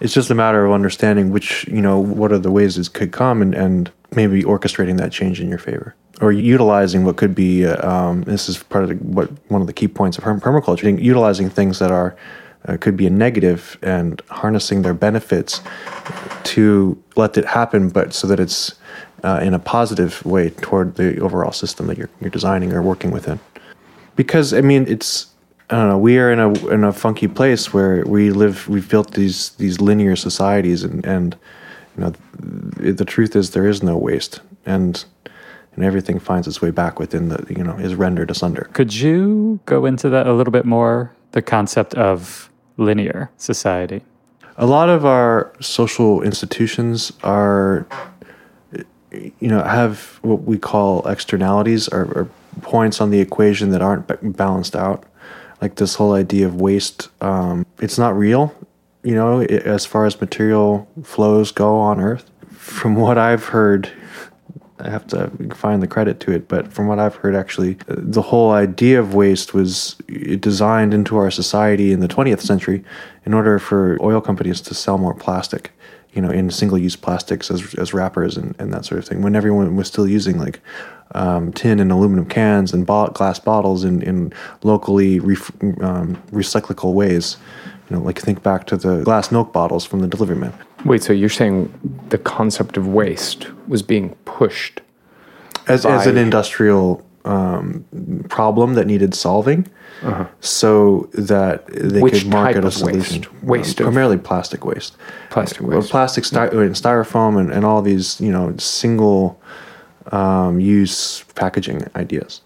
It's 0.00 0.14
just 0.14 0.30
a 0.30 0.34
matter 0.34 0.64
of 0.64 0.72
understanding 0.72 1.30
which, 1.30 1.66
you 1.68 1.80
know, 1.80 1.98
what 1.98 2.32
are 2.32 2.38
the 2.38 2.50
ways 2.50 2.76
this 2.76 2.88
could 2.88 3.12
come 3.12 3.42
and, 3.42 3.54
and 3.54 3.90
maybe 4.14 4.42
orchestrating 4.42 4.98
that 4.98 5.12
change 5.12 5.40
in 5.40 5.48
your 5.48 5.58
favor 5.58 5.94
or 6.20 6.32
utilizing 6.32 7.04
what 7.04 7.16
could 7.16 7.34
be, 7.34 7.66
uh, 7.66 7.88
um, 7.88 8.22
this 8.22 8.48
is 8.48 8.62
part 8.62 8.84
of 8.84 8.90
the, 8.90 8.96
what 8.96 9.30
one 9.48 9.60
of 9.60 9.66
the 9.66 9.72
key 9.72 9.88
points 9.88 10.16
of 10.16 10.24
permaculture, 10.24 11.02
utilizing 11.02 11.50
things 11.50 11.78
that 11.78 11.90
are, 11.90 12.16
uh, 12.66 12.76
could 12.78 12.96
be 12.96 13.06
a 13.06 13.10
negative 13.10 13.76
and 13.82 14.22
harnessing 14.30 14.82
their 14.82 14.94
benefits 14.94 15.60
to 16.44 17.00
let 17.16 17.36
it 17.36 17.44
happen, 17.44 17.88
but 17.88 18.14
so 18.14 18.26
that 18.26 18.40
it's 18.40 18.74
uh, 19.22 19.40
in 19.42 19.54
a 19.54 19.58
positive 19.58 20.24
way 20.24 20.50
toward 20.50 20.94
the 20.96 21.18
overall 21.20 21.52
system 21.52 21.86
that 21.86 21.98
you're, 21.98 22.10
you're 22.20 22.30
designing 22.30 22.72
or 22.72 22.82
working 22.82 23.10
within. 23.10 23.40
Because 24.16 24.54
I 24.54 24.60
mean 24.60 24.86
it's 24.86 25.26
I 25.70 25.76
don't 25.76 25.88
know 25.88 25.98
we 25.98 26.18
are 26.18 26.30
in 26.30 26.38
a 26.38 26.52
in 26.68 26.84
a 26.84 26.92
funky 26.92 27.26
place 27.26 27.72
where 27.72 28.04
we 28.04 28.30
live 28.30 28.68
we've 28.68 28.88
built 28.88 29.14
these 29.14 29.50
these 29.50 29.80
linear 29.80 30.14
societies 30.14 30.84
and 30.84 31.04
and 31.04 31.36
you 31.96 32.04
know 32.04 32.12
the 32.94 33.04
truth 33.04 33.34
is 33.34 33.50
there 33.50 33.66
is 33.66 33.82
no 33.82 33.96
waste. 33.96 34.40
And 34.66 35.04
and 35.76 35.84
everything 35.84 36.18
finds 36.18 36.46
its 36.46 36.62
way 36.62 36.70
back 36.70 36.98
within 36.98 37.28
the 37.28 37.44
you 37.48 37.64
know 37.64 37.76
is 37.76 37.94
rendered 37.94 38.30
asunder. 38.30 38.68
Could 38.72 38.94
you 38.94 39.60
go 39.66 39.86
into 39.86 40.08
that 40.10 40.26
a 40.26 40.32
little 40.32 40.52
bit 40.52 40.64
more? 40.64 41.14
The 41.32 41.42
concept 41.42 41.94
of 41.94 42.50
linear 42.76 43.30
society. 43.36 44.02
A 44.56 44.66
lot 44.66 44.88
of 44.88 45.04
our 45.04 45.52
social 45.60 46.22
institutions 46.22 47.12
are 47.22 47.86
you 49.10 49.48
know 49.48 49.62
have 49.62 50.18
what 50.22 50.42
we 50.42 50.58
call 50.58 51.06
externalities 51.08 51.88
or, 51.88 52.04
or 52.04 52.28
points 52.62 53.00
on 53.00 53.10
the 53.10 53.20
equation 53.20 53.70
that 53.70 53.82
aren't 53.82 54.36
balanced 54.36 54.76
out. 54.76 55.04
Like 55.60 55.76
this 55.76 55.94
whole 55.94 56.12
idea 56.12 56.46
of 56.46 56.60
waste, 56.60 57.08
um, 57.22 57.64
it's 57.80 57.96
not 57.96 58.16
real, 58.16 58.54
you 59.02 59.14
know, 59.14 59.40
as 59.40 59.86
far 59.86 60.04
as 60.04 60.20
material 60.20 60.86
flows 61.02 61.52
go 61.52 61.78
on 61.78 62.00
Earth. 62.00 62.30
From 62.50 62.96
what 62.96 63.18
I've 63.18 63.46
heard, 63.46 63.90
I 64.80 64.90
have 64.90 65.06
to 65.08 65.30
find 65.54 65.82
the 65.82 65.86
credit 65.86 66.18
to 66.20 66.32
it, 66.32 66.48
but 66.48 66.72
from 66.72 66.88
what 66.88 66.98
I've 66.98 67.14
heard, 67.14 67.36
actually, 67.36 67.76
the 67.86 68.22
whole 68.22 68.50
idea 68.50 68.98
of 68.98 69.14
waste 69.14 69.54
was 69.54 69.94
designed 70.40 70.92
into 70.92 71.16
our 71.16 71.30
society 71.30 71.92
in 71.92 72.00
the 72.00 72.08
20th 72.08 72.40
century 72.40 72.84
in 73.24 73.34
order 73.34 73.58
for 73.58 73.98
oil 74.02 74.20
companies 74.20 74.60
to 74.62 74.74
sell 74.74 74.98
more 74.98 75.14
plastic 75.14 75.70
you 76.12 76.22
know, 76.22 76.30
in 76.30 76.48
single-use 76.48 76.94
plastics 76.94 77.50
as 77.50 77.74
as 77.74 77.92
wrappers 77.92 78.36
and, 78.36 78.54
and 78.60 78.72
that 78.72 78.84
sort 78.84 79.00
of 79.00 79.04
thing. 79.04 79.20
When 79.20 79.34
everyone 79.34 79.74
was 79.74 79.88
still 79.88 80.06
using 80.06 80.38
like 80.38 80.60
um, 81.14 81.52
tin 81.52 81.80
and 81.80 81.90
aluminum 81.90 82.26
cans 82.26 82.72
and 82.72 82.86
bo- 82.86 83.08
glass 83.08 83.38
bottles 83.38 83.84
in, 83.84 84.02
in 84.02 84.32
locally 84.62 85.20
ref- 85.20 85.52
um, 85.80 86.16
recyclable 86.30 86.94
ways. 86.94 87.36
You 87.90 87.96
know, 87.96 88.02
like 88.02 88.18
think 88.18 88.42
back 88.42 88.66
to 88.68 88.76
the 88.76 89.02
glass 89.02 89.30
milk 89.30 89.52
bottles 89.52 89.84
from 89.84 90.00
the 90.00 90.06
delivery 90.06 90.36
man. 90.36 90.54
Wait, 90.84 91.02
so 91.02 91.12
you're 91.12 91.28
saying 91.28 91.72
the 92.10 92.18
concept 92.18 92.76
of 92.76 92.86
waste 92.88 93.46
was 93.68 93.82
being 93.82 94.10
pushed? 94.24 94.80
as, 95.66 95.86
as 95.86 96.06
an 96.06 96.18
industrial 96.18 97.02
um, 97.24 97.84
problem 98.28 98.74
that 98.74 98.86
needed 98.86 99.14
solving, 99.14 99.66
so 100.40 101.08
that 101.14 101.66
they 101.68 101.86
Uh-huh. 101.88 102.00
Which 102.00 102.22
could 102.22 102.26
market 102.26 102.64
a 102.66 102.70
solution. 102.70 103.22
waste? 103.22 103.42
Waste 103.42 103.80
Um, 103.80 103.86
primarily 103.86 104.18
plastic 104.18 104.64
waste. 104.66 104.96
Plastic 105.30 105.62
waste. 105.62 105.90
plastic, 105.90 106.24
sty- 106.26 106.48
and 106.48 106.74
styrofoam, 106.74 107.40
and, 107.40 107.50
and 107.50 107.64
all 107.64 107.80
these 107.80 108.20
you 108.20 108.30
know 108.30 108.52
single 108.58 109.40
um, 110.12 110.60
use 110.60 111.24
packaging 111.34 111.88
ideas. 111.96 112.42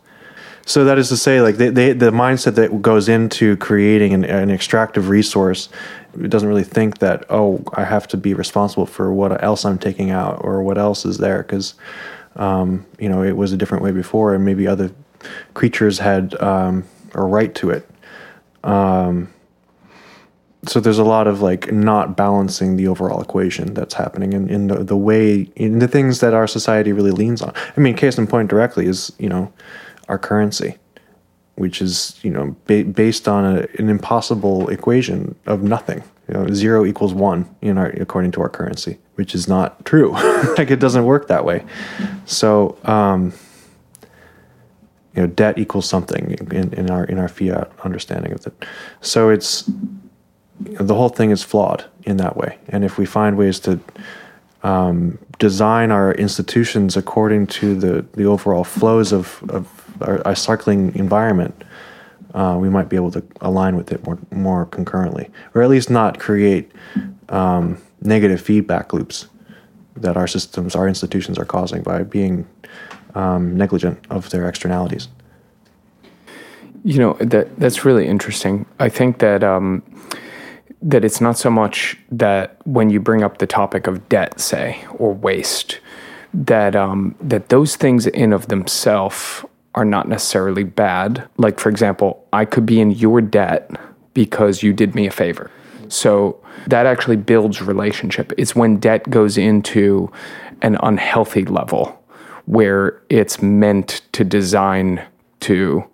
So 0.64 0.84
that 0.84 0.98
is 0.98 1.08
to 1.08 1.16
say, 1.16 1.40
like 1.40 1.56
they, 1.56 1.70
they, 1.70 1.92
the 1.94 2.10
mindset 2.12 2.54
that 2.56 2.82
goes 2.82 3.08
into 3.08 3.56
creating 3.56 4.12
an, 4.12 4.24
an 4.24 4.50
extractive 4.50 5.08
resource, 5.08 5.70
it 6.14 6.28
doesn't 6.28 6.48
really 6.48 6.64
think 6.64 6.98
that 6.98 7.24
oh, 7.30 7.62
I 7.74 7.84
have 7.84 8.08
to 8.08 8.16
be 8.16 8.34
responsible 8.34 8.86
for 8.86 9.12
what 9.12 9.42
else 9.42 9.64
I'm 9.64 9.78
taking 9.78 10.10
out 10.10 10.40
or 10.42 10.62
what 10.62 10.78
else 10.78 11.04
is 11.04 11.18
there 11.18 11.42
because 11.42 11.74
um, 12.36 12.86
you 12.98 13.08
know 13.08 13.22
it 13.22 13.36
was 13.36 13.52
a 13.52 13.56
different 13.56 13.84
way 13.84 13.92
before, 13.92 14.34
and 14.34 14.44
maybe 14.44 14.66
other 14.66 14.90
creatures 15.54 15.98
had 15.98 16.40
um, 16.40 16.84
a 17.14 17.22
right 17.22 17.54
to 17.56 17.70
it. 17.70 17.88
Um, 18.64 19.32
so 20.66 20.80
there's 20.80 20.98
a 20.98 21.04
lot 21.04 21.26
of 21.26 21.40
like 21.40 21.72
not 21.72 22.16
balancing 22.16 22.76
the 22.76 22.88
overall 22.88 23.22
equation 23.22 23.74
that's 23.74 23.94
happening 23.94 24.32
in, 24.32 24.50
in 24.50 24.66
the, 24.66 24.82
the 24.84 24.96
way 24.96 25.48
in 25.54 25.78
the 25.78 25.88
things 25.88 26.20
that 26.20 26.34
our 26.34 26.46
society 26.46 26.92
really 26.92 27.12
leans 27.12 27.42
on. 27.42 27.52
I 27.76 27.80
mean, 27.80 27.94
case 27.94 28.18
in 28.18 28.26
point 28.26 28.50
directly 28.50 28.86
is 28.86 29.12
you 29.18 29.28
know 29.28 29.52
our 30.08 30.18
currency, 30.18 30.76
which 31.58 31.82
is 31.82 32.18
you 32.22 32.30
know 32.30 32.56
ba- 32.66 32.84
based 32.84 33.28
on 33.28 33.44
a, 33.44 33.66
an 33.78 33.88
impossible 33.88 34.68
equation 34.68 35.34
of 35.46 35.62
nothing. 35.62 36.02
You 36.28 36.34
know, 36.34 36.48
zero 36.52 36.84
equals 36.84 37.14
one 37.14 37.48
in 37.62 37.78
our 37.78 37.88
according 37.88 38.32
to 38.32 38.42
our 38.42 38.48
currency, 38.48 38.98
which 39.14 39.34
is 39.34 39.48
not 39.48 39.84
true. 39.84 40.12
like 40.58 40.70
it 40.70 40.80
doesn't 40.80 41.04
work 41.04 41.28
that 41.28 41.44
way. 41.44 41.64
So 42.26 42.78
um, 42.84 43.32
you 45.14 45.22
know, 45.22 45.26
debt 45.26 45.58
equals 45.58 45.88
something 45.88 46.36
in, 46.52 46.72
in 46.74 46.90
our 46.90 47.04
in 47.04 47.18
our 47.18 47.28
fiat 47.28 47.70
understanding 47.84 48.32
of 48.32 48.46
it. 48.46 48.64
So 49.00 49.30
it's 49.30 49.68
the 50.60 50.94
whole 50.94 51.08
thing 51.08 51.30
is 51.30 51.42
flawed 51.42 51.84
in 52.04 52.16
that 52.18 52.36
way. 52.36 52.58
And 52.68 52.84
if 52.84 52.98
we 52.98 53.06
find 53.06 53.36
ways 53.36 53.60
to 53.60 53.80
um, 54.62 55.18
design 55.38 55.90
our 55.90 56.12
institutions 56.14 56.96
according 56.96 57.46
to 57.46 57.74
the, 57.74 58.04
the 58.14 58.24
overall 58.24 58.64
flows 58.64 59.12
of, 59.12 59.42
of 59.48 59.77
our, 60.00 60.26
our 60.26 60.34
cycling 60.34 60.94
environment, 60.94 61.64
uh, 62.34 62.56
we 62.60 62.68
might 62.68 62.88
be 62.88 62.96
able 62.96 63.10
to 63.10 63.24
align 63.40 63.76
with 63.76 63.92
it 63.92 64.04
more, 64.04 64.18
more 64.30 64.66
concurrently, 64.66 65.30
or 65.54 65.62
at 65.62 65.68
least 65.68 65.90
not 65.90 66.18
create 66.18 66.70
um, 67.28 67.80
negative 68.02 68.40
feedback 68.40 68.92
loops 68.92 69.26
that 69.96 70.16
our 70.16 70.26
systems, 70.26 70.76
our 70.76 70.86
institutions 70.88 71.38
are 71.38 71.44
causing 71.44 71.82
by 71.82 72.02
being 72.02 72.46
um, 73.14 73.56
negligent 73.56 73.98
of 74.10 74.30
their 74.30 74.48
externalities. 74.48 75.08
You 76.84 76.98
know 76.98 77.12
that 77.14 77.58
that's 77.58 77.84
really 77.84 78.06
interesting. 78.06 78.64
I 78.78 78.88
think 78.88 79.18
that 79.18 79.42
um, 79.42 79.82
that 80.80 81.04
it's 81.04 81.20
not 81.20 81.36
so 81.36 81.50
much 81.50 81.98
that 82.10 82.56
when 82.64 82.88
you 82.90 83.00
bring 83.00 83.24
up 83.24 83.38
the 83.38 83.46
topic 83.46 83.86
of 83.86 84.08
debt, 84.08 84.38
say, 84.38 84.84
or 84.94 85.12
waste, 85.12 85.80
that 86.32 86.76
um, 86.76 87.16
that 87.20 87.48
those 87.48 87.76
things 87.76 88.06
in 88.06 88.32
of 88.32 88.46
themselves 88.46 89.44
are 89.78 89.84
not 89.84 90.08
necessarily 90.08 90.64
bad. 90.64 91.22
Like 91.36 91.60
for 91.60 91.68
example, 91.68 92.26
I 92.32 92.44
could 92.44 92.66
be 92.66 92.80
in 92.80 92.90
your 92.90 93.20
debt 93.20 93.70
because 94.12 94.60
you 94.60 94.72
did 94.72 94.96
me 94.96 95.06
a 95.06 95.12
favor. 95.12 95.52
So 95.86 96.42
that 96.66 96.84
actually 96.84 97.14
builds 97.16 97.62
relationship. 97.62 98.32
It's 98.36 98.56
when 98.56 98.78
debt 98.78 99.08
goes 99.08 99.38
into 99.38 100.10
an 100.62 100.76
unhealthy 100.82 101.44
level 101.44 101.94
where 102.46 103.00
it's 103.08 103.40
meant 103.40 104.02
to 104.12 104.24
design 104.24 105.00
to 105.40 105.84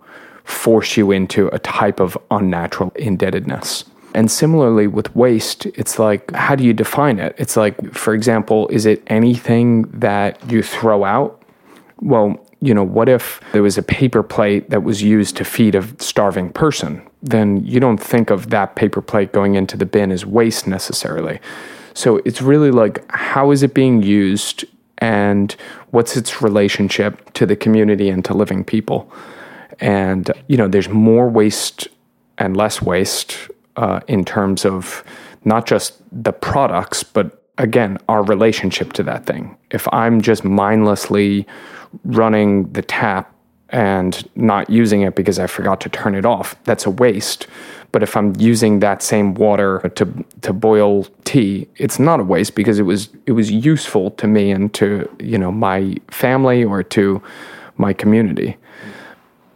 force 0.45 0.97
you 0.97 1.11
into 1.11 1.47
a 1.49 1.59
type 1.59 1.99
of 1.99 2.17
unnatural 2.31 2.91
indebtedness. 2.95 3.85
And 4.15 4.31
similarly 4.31 4.87
with 4.87 5.15
waste, 5.15 5.67
it's 5.67 5.99
like, 5.99 6.31
how 6.31 6.55
do 6.55 6.63
you 6.63 6.73
define 6.73 7.19
it? 7.19 7.35
It's 7.37 7.55
like, 7.55 7.93
for 7.93 8.15
example, 8.15 8.67
is 8.69 8.87
it 8.87 9.03
anything 9.07 9.83
that 9.99 10.49
you 10.49 10.63
throw 10.63 11.03
out? 11.03 11.43
Well, 11.99 12.43
you 12.65 12.73
know, 12.73 12.83
what 12.83 13.07
if 13.07 13.39
there 13.51 13.61
was 13.61 13.77
a 13.77 13.83
paper 13.83 14.23
plate 14.23 14.71
that 14.71 14.81
was 14.81 15.03
used 15.03 15.37
to 15.37 15.45
feed 15.45 15.75
a 15.75 15.83
starving 16.01 16.51
person? 16.51 16.99
Then 17.21 17.63
you 17.63 17.79
don't 17.79 17.99
think 17.99 18.31
of 18.31 18.49
that 18.49 18.75
paper 18.75 19.03
plate 19.03 19.31
going 19.31 19.53
into 19.53 19.77
the 19.77 19.85
bin 19.85 20.11
as 20.11 20.25
waste 20.25 20.65
necessarily. 20.65 21.39
So 21.93 22.17
it's 22.25 22.41
really 22.41 22.71
like, 22.71 23.05
how 23.11 23.51
is 23.51 23.61
it 23.61 23.75
being 23.75 24.01
used 24.01 24.65
and 24.97 25.55
what's 25.91 26.17
its 26.17 26.41
relationship 26.41 27.31
to 27.33 27.45
the 27.45 27.55
community 27.55 28.09
and 28.09 28.25
to 28.25 28.33
living 28.33 28.63
people? 28.63 29.11
And, 29.79 30.31
you 30.47 30.57
know, 30.57 30.67
there's 30.67 30.89
more 30.89 31.29
waste 31.29 31.87
and 32.39 32.57
less 32.57 32.81
waste 32.81 33.37
uh, 33.75 33.99
in 34.07 34.25
terms 34.25 34.65
of 34.65 35.03
not 35.43 35.67
just 35.67 36.01
the 36.11 36.33
products, 36.33 37.03
but 37.03 37.44
again, 37.57 37.97
our 38.09 38.23
relationship 38.23 38.93
to 38.93 39.03
that 39.03 39.25
thing. 39.25 39.55
If 39.71 39.87
I'm 39.93 40.21
just 40.21 40.43
mindlessly 40.43 41.47
running 42.03 42.71
the 42.73 42.81
tap 42.81 43.33
and 43.69 44.27
not 44.35 44.69
using 44.69 45.01
it 45.01 45.15
because 45.15 45.39
I 45.39 45.47
forgot 45.47 45.81
to 45.81 45.89
turn 45.89 46.15
it 46.15 46.25
off, 46.25 46.55
that's 46.65 46.85
a 46.85 46.91
waste. 46.91 47.47
But 47.91 48.03
if 48.03 48.17
I'm 48.17 48.35
using 48.37 48.79
that 48.79 49.01
same 49.01 49.35
water 49.35 49.79
to 49.95 50.25
to 50.41 50.53
boil 50.53 51.05
tea, 51.23 51.67
it's 51.77 51.97
not 51.97 52.19
a 52.19 52.23
waste 52.23 52.55
because 52.55 52.77
it 52.77 52.83
was 52.83 53.09
it 53.25 53.31
was 53.31 53.49
useful 53.51 54.11
to 54.11 54.27
me 54.27 54.51
and 54.51 54.73
to 54.73 55.09
you 55.19 55.37
know 55.37 55.51
my 55.51 55.95
family 56.09 56.63
or 56.63 56.83
to 56.83 57.21
my 57.77 57.93
community. 57.93 58.57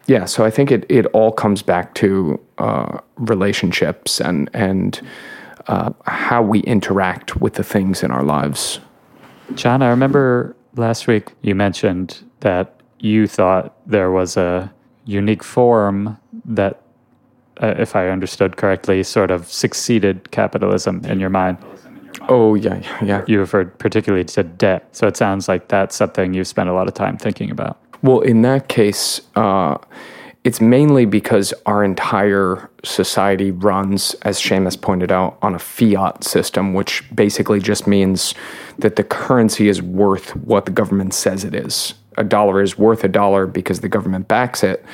Yeah, 0.08 0.26
so 0.26 0.44
I 0.44 0.50
think 0.50 0.72
it, 0.72 0.86
it 0.90 1.06
all 1.08 1.32
comes 1.32 1.62
back 1.62 1.94
to 1.96 2.40
uh, 2.58 3.00
relationships 3.18 4.20
and 4.22 4.50
and 4.54 5.02
uh, 5.70 5.92
how 6.06 6.42
we 6.42 6.60
interact 6.62 7.40
with 7.40 7.54
the 7.54 7.64
things 7.64 8.04
in 8.04 8.12
our 8.12 8.24
lives. 8.24 8.80
John, 9.54 9.82
I 9.82 9.90
remember 9.90 10.56
last 10.76 11.08
week 11.08 11.32
you 11.42 11.56
mentioned 11.56 12.24
that 12.40 12.82
you 13.00 13.28
thought 13.28 13.76
there 13.86 14.12
was 14.12 14.36
a 14.36 14.74
unique 15.06 15.44
form 15.44 16.18
that, 16.44 16.82
uh, 17.62 17.76
if 17.78 17.96
I 17.96 18.10
understood 18.10 18.58
correctly, 18.58 19.04
sort 19.04 19.32
of 19.32 19.50
succeeded 19.52 20.32
capitalism 20.32 21.06
in 21.06 21.20
your 21.20 21.30
mind. 21.30 21.58
Oh 22.30 22.56
yeah, 22.56 22.82
yeah. 23.04 23.24
You 23.28 23.40
referred 23.40 23.78
particularly 23.78 24.26
to 24.26 24.44
debt. 24.44 24.88
So 24.92 25.08
it 25.08 25.16
sounds 25.16 25.48
like 25.48 25.68
that's 25.68 25.96
something 25.96 26.34
you've 26.34 26.48
spent 26.48 26.70
a 26.70 26.74
lot 26.74 26.88
of 26.88 26.96
time 26.96 27.18
thinking 27.18 27.52
about. 27.52 27.80
Well, 28.02 28.22
in 28.22 28.42
that 28.42 28.70
case, 28.70 29.22
uh, 29.36 29.78
it's 30.44 30.62
mainly 30.62 31.06
because 31.06 31.54
our 31.66 31.84
entire 31.84 32.70
society 32.84 33.52
runs, 33.52 34.14
as 34.22 34.40
Seamus 34.40 34.80
pointed 34.80 35.12
out, 35.12 35.38
on 35.42 35.54
a 35.54 35.60
fiat 35.60 36.24
system, 36.24 36.74
which 36.74 37.04
basically 37.14 37.60
just 37.60 37.88
means 37.88 38.34
that 38.78 38.96
the 38.96 39.04
currency 39.04 39.68
is 39.68 39.82
worth 39.82 40.36
what 40.38 40.66
the 40.66 40.72
government 40.72 41.14
says 41.14 41.44
it 41.44 41.54
is. 41.54 41.94
A 42.18 42.24
dollar 42.24 42.62
is 42.62 42.78
worth 42.78 43.04
a 43.04 43.10
dollar 43.10 43.48
because 43.48 43.82
the 43.82 43.90
government 43.90 44.28
backs 44.28 44.64
it, 44.64 44.86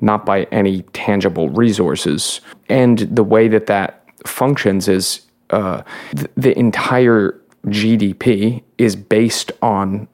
not 0.00 0.24
by 0.24 0.44
any 0.44 0.82
tangible 0.92 1.50
resources. 1.50 2.40
And 2.68 2.98
the 2.98 3.24
way 3.24 3.48
that 3.48 3.66
that 3.66 4.04
functions 4.26 4.88
is 4.88 5.20
uh, 5.50 5.82
th- 6.16 6.30
the 6.36 6.58
entire 6.58 7.40
GDP 7.66 8.62
is 8.78 8.96
based 8.96 9.52
on 9.62 10.06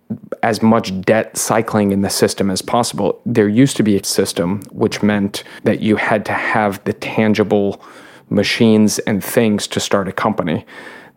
as 0.43 0.63
much 0.63 0.99
debt 1.03 1.37
cycling 1.37 1.93
in 1.93 2.03
the 2.03 2.11
system 2.11 2.51
as 2.51 2.63
possible. 2.63 3.21
There 3.27 3.49
used 3.49 3.77
to 3.79 3.83
be 3.83 3.97
a 3.97 4.05
system 4.05 4.63
which 4.71 5.03
meant 5.03 5.45
that 5.65 5.81
you 5.81 5.97
had 5.97 6.25
to 6.27 6.33
have 6.33 6.83
the 6.85 6.93
tangible 6.93 7.83
machines 8.29 8.99
and 9.01 9.23
things 9.23 9.67
to 9.69 9.81
start 9.81 10.09
a 10.09 10.13
company. 10.13 10.65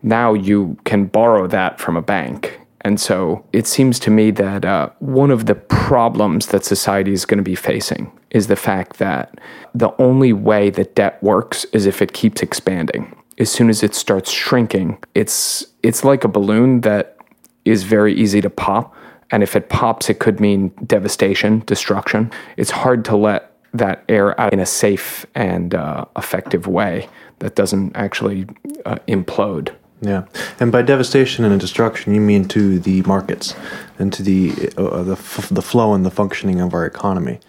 Now 0.01 0.33
you 0.33 0.77
can 0.83 1.05
borrow 1.05 1.47
that 1.47 1.79
from 1.79 1.95
a 1.95 2.01
bank. 2.01 2.59
And 2.81 2.99
so 2.99 3.45
it 3.53 3.65
seems 3.65 3.97
to 3.99 4.11
me 4.11 4.31
that 4.31 4.65
uh, 4.65 4.89
one 4.99 5.31
of 5.31 5.45
the 5.45 5.55
problems 5.55 6.47
that 6.47 6.65
society 6.65 7.13
is 7.13 7.25
going 7.25 7.37
to 7.37 7.43
be 7.43 7.55
facing 7.55 8.11
is 8.31 8.47
the 8.47 8.57
fact 8.57 8.97
that 8.97 9.39
the 9.73 9.91
only 10.01 10.33
way 10.33 10.69
that 10.71 10.95
debt 10.95 11.21
works 11.23 11.63
is 11.65 11.85
if 11.85 12.01
it 12.01 12.11
keeps 12.11 12.41
expanding 12.41 13.15
as 13.37 13.51
soon 13.51 13.69
as 13.69 13.83
it 13.83 13.95
starts 13.95 14.31
shrinking, 14.31 14.97
it's 15.15 15.65
it's 15.81 16.03
like 16.03 16.23
a 16.23 16.27
balloon 16.27 16.81
that 16.81 17.17
is 17.65 17.83
very 17.83 18.13
easy 18.13 18.41
to 18.41 18.49
pop. 18.49 18.95
And 19.31 19.41
if 19.41 19.55
it 19.55 19.69
pops, 19.69 20.09
it 20.09 20.19
could 20.19 20.39
mean 20.39 20.71
devastation, 20.85 21.63
destruction. 21.65 22.31
It's 22.55 22.69
hard 22.69 23.03
to 23.05 23.15
let 23.15 23.51
that 23.73 24.03
air 24.07 24.39
out 24.39 24.53
in 24.53 24.59
a 24.59 24.65
safe 24.65 25.25
and 25.33 25.73
uh, 25.73 26.05
effective 26.15 26.67
way 26.67 27.09
that 27.39 27.55
doesn't 27.55 27.95
actually 27.95 28.45
uh, 28.85 28.97
implode. 29.07 29.73
Yeah, 30.01 30.25
and 30.59 30.71
by 30.71 30.81
devastation 30.81 31.45
and 31.45 31.59
destruction, 31.59 32.13
you 32.13 32.21
mean 32.21 32.47
to 32.49 32.77
the 32.77 33.01
markets 33.03 33.55
and 33.97 34.11
to 34.13 34.21
the 34.21 34.51
uh, 34.77 35.01
the 35.03 35.13
f- 35.13 35.49
the 35.49 35.61
flow 35.61 35.93
and 35.93 36.05
the 36.05 36.11
functioning 36.11 36.59
of 36.59 36.73
our 36.73 36.85
economy. 36.85 37.39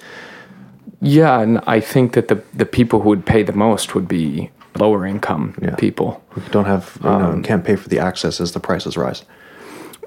Yeah, 1.00 1.40
and 1.40 1.58
I 1.66 1.80
think 1.80 2.12
that 2.12 2.28
the 2.28 2.42
the 2.54 2.64
people 2.64 3.00
who 3.00 3.08
would 3.08 3.26
pay 3.26 3.42
the 3.42 3.52
most 3.52 3.94
would 3.94 4.06
be 4.06 4.50
lower 4.78 5.06
income 5.06 5.54
Yeah. 5.62 5.74
people. 5.76 6.22
We 6.36 6.42
don't 6.50 6.64
have, 6.64 6.98
you 7.02 7.08
know, 7.10 7.16
um, 7.32 7.42
can't 7.42 7.64
pay 7.64 7.76
for 7.76 7.88
the 7.88 7.98
access 7.98 8.40
as 8.40 8.52
the 8.52 8.60
prices 8.60 8.96
rise. 8.96 9.24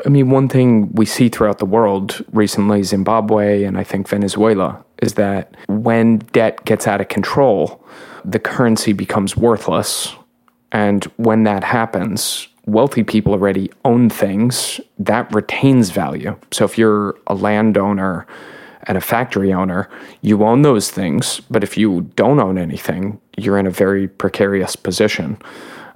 I 0.05 0.09
mean, 0.09 0.29
one 0.29 0.47
thing 0.47 0.89
we 0.93 1.05
see 1.05 1.27
throughout 1.29 1.57
the 1.57 1.65
world 1.65 2.23
recently, 2.31 2.83
Zimbabwe 2.83 3.63
and 3.63 3.77
I 3.77 3.83
think 3.83 4.07
Venezuela, 4.07 4.83
is 5.01 5.13
that 5.13 5.55
when 5.67 6.19
debt 6.33 6.63
gets 6.65 6.87
out 6.87 7.01
of 7.01 7.07
control, 7.07 7.83
the 8.23 8.39
currency 8.39 8.93
becomes 8.93 9.35
worthless. 9.35 10.13
And 10.71 11.03
when 11.17 11.43
that 11.43 11.63
happens, 11.63 12.47
wealthy 12.65 13.03
people 13.03 13.31
already 13.33 13.71
own 13.85 14.09
things 14.09 14.79
that 14.99 15.33
retains 15.33 15.89
value. 15.89 16.35
So 16.51 16.65
if 16.65 16.77
you're 16.77 17.15
a 17.27 17.33
landowner 17.33 18.27
and 18.87 18.97
a 18.97 19.01
factory 19.01 19.53
owner, 19.53 19.89
you 20.21 20.43
own 20.43 20.61
those 20.61 20.89
things. 20.89 21.41
But 21.49 21.63
if 21.63 21.77
you 21.77 22.09
don't 22.15 22.39
own 22.39 22.57
anything, 22.57 23.19
you're 23.37 23.57
in 23.57 23.67
a 23.67 23.71
very 23.71 24.07
precarious 24.07 24.75
position 24.75 25.37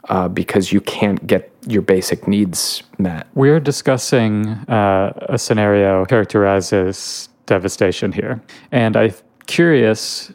uh, 0.10 0.28
because 0.28 0.72
you 0.74 0.82
can't 0.82 1.26
get 1.26 1.52
your 1.68 1.82
basic 1.82 2.28
needs 2.28 2.84
met. 2.98 3.28
We're 3.34 3.60
discussing 3.60 4.48
uh, 4.68 5.14
a 5.30 5.38
scenario 5.38 6.06
characterized 6.06 6.74
as 6.74 7.30
devastation 7.46 8.12
here. 8.12 8.42
And 8.72 8.96
I'm 8.98 9.14
curious 9.48 10.32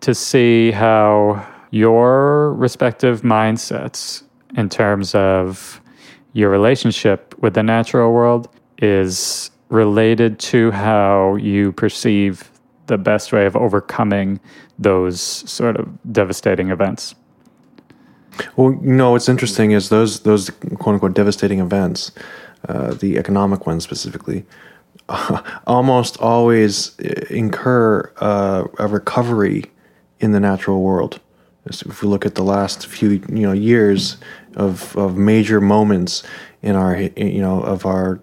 to 0.00 0.14
see 0.14 0.70
how 0.70 1.46
your 1.70 2.54
respective 2.54 3.22
mindsets 3.22 4.22
in 4.56 4.68
terms 4.68 5.14
of 5.14 5.80
your 6.32 6.50
relationship 6.50 7.34
with 7.38 7.54
the 7.54 7.62
natural 7.62 8.12
world 8.12 8.48
is 8.78 9.50
related 9.70 10.38
to 10.38 10.70
how 10.72 11.36
you 11.36 11.72
perceive 11.72 12.50
the 12.86 12.98
best 12.98 13.32
way 13.32 13.46
of 13.46 13.56
overcoming 13.56 14.40
those 14.78 15.20
sort 15.20 15.76
of 15.76 15.88
devastating 16.12 16.70
events. 16.70 17.14
Well, 18.56 18.72
you 18.72 18.92
know 18.92 19.12
what's 19.12 19.28
interesting 19.28 19.70
is 19.70 19.88
those 19.88 20.20
those 20.20 20.50
quote 20.50 20.94
unquote 20.94 21.14
devastating 21.14 21.60
events, 21.60 22.12
uh, 22.68 22.94
the 22.94 23.16
economic 23.16 23.66
ones 23.66 23.84
specifically, 23.84 24.44
almost 25.66 26.18
always 26.18 26.98
incur 27.30 28.12
uh, 28.18 28.64
a 28.78 28.86
recovery 28.86 29.64
in 30.20 30.32
the 30.32 30.40
natural 30.40 30.80
world. 30.82 31.20
So 31.70 31.90
if 31.90 32.02
we 32.02 32.08
look 32.08 32.26
at 32.26 32.34
the 32.34 32.42
last 32.42 32.86
few 32.86 33.10
you 33.10 33.42
know 33.42 33.52
years 33.52 34.16
of 34.56 34.96
of 34.96 35.16
major 35.16 35.60
moments 35.60 36.22
in 36.62 36.74
our 36.74 36.96
you 36.98 37.40
know 37.40 37.60
of 37.62 37.86
our 37.86 38.20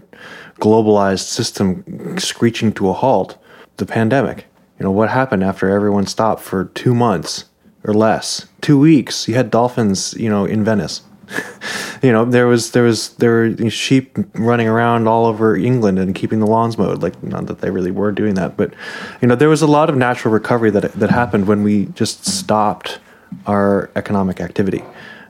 globalized 0.59 1.27
system 1.27 2.17
screeching 2.19 2.71
to 2.73 2.89
a 2.89 2.93
halt, 2.93 3.37
the 3.77 3.85
pandemic. 3.85 4.45
You 4.79 4.83
know 4.83 4.91
what 4.91 5.09
happened 5.09 5.43
after 5.43 5.69
everyone 5.69 6.05
stopped 6.05 6.41
for 6.41 6.65
two 6.65 6.93
months 6.93 7.45
or 7.83 7.93
less, 7.93 8.47
two 8.61 8.77
weeks. 8.77 9.27
You 9.27 9.35
had 9.35 9.49
dolphins, 9.49 10.13
you 10.15 10.29
know, 10.29 10.45
in 10.45 10.63
Venice. 10.63 11.01
you 12.01 12.11
know, 12.11 12.25
there 12.25 12.47
was 12.47 12.71
there 12.71 12.83
was 12.83 13.09
there 13.15 13.31
were 13.31 13.69
sheep 13.69 14.17
running 14.33 14.67
around 14.67 15.07
all 15.07 15.25
over 15.25 15.55
England 15.55 15.99
and 15.99 16.15
keeping 16.15 16.39
the 16.39 16.45
lawns 16.45 16.77
mowed. 16.77 17.01
Like, 17.01 17.21
not 17.23 17.47
that 17.47 17.59
they 17.59 17.69
really 17.69 17.91
were 17.91 18.11
doing 18.11 18.35
that, 18.35 18.55
but 18.55 18.73
you 19.21 19.27
know, 19.27 19.35
there 19.35 19.49
was 19.49 19.61
a 19.61 19.67
lot 19.67 19.89
of 19.89 19.97
natural 19.97 20.33
recovery 20.33 20.69
that 20.71 20.93
that 20.93 21.09
happened 21.09 21.47
when 21.47 21.63
we 21.63 21.87
just 21.87 22.25
stopped 22.25 22.99
our 23.45 23.89
economic 23.95 24.39
activity, 24.39 24.83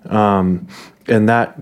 um, 0.10 0.67
and 1.07 1.27
that 1.29 1.62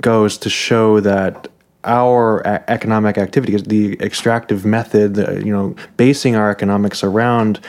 goes 0.00 0.36
to 0.38 0.50
show 0.50 1.00
that 1.00 1.48
our 1.84 2.46
economic 2.68 3.18
activity, 3.18 3.56
the 3.56 4.00
extractive 4.00 4.64
method, 4.64 5.16
you 5.44 5.52
know, 5.52 5.74
basing 5.96 6.36
our 6.36 6.50
economics 6.50 7.02
around 7.02 7.60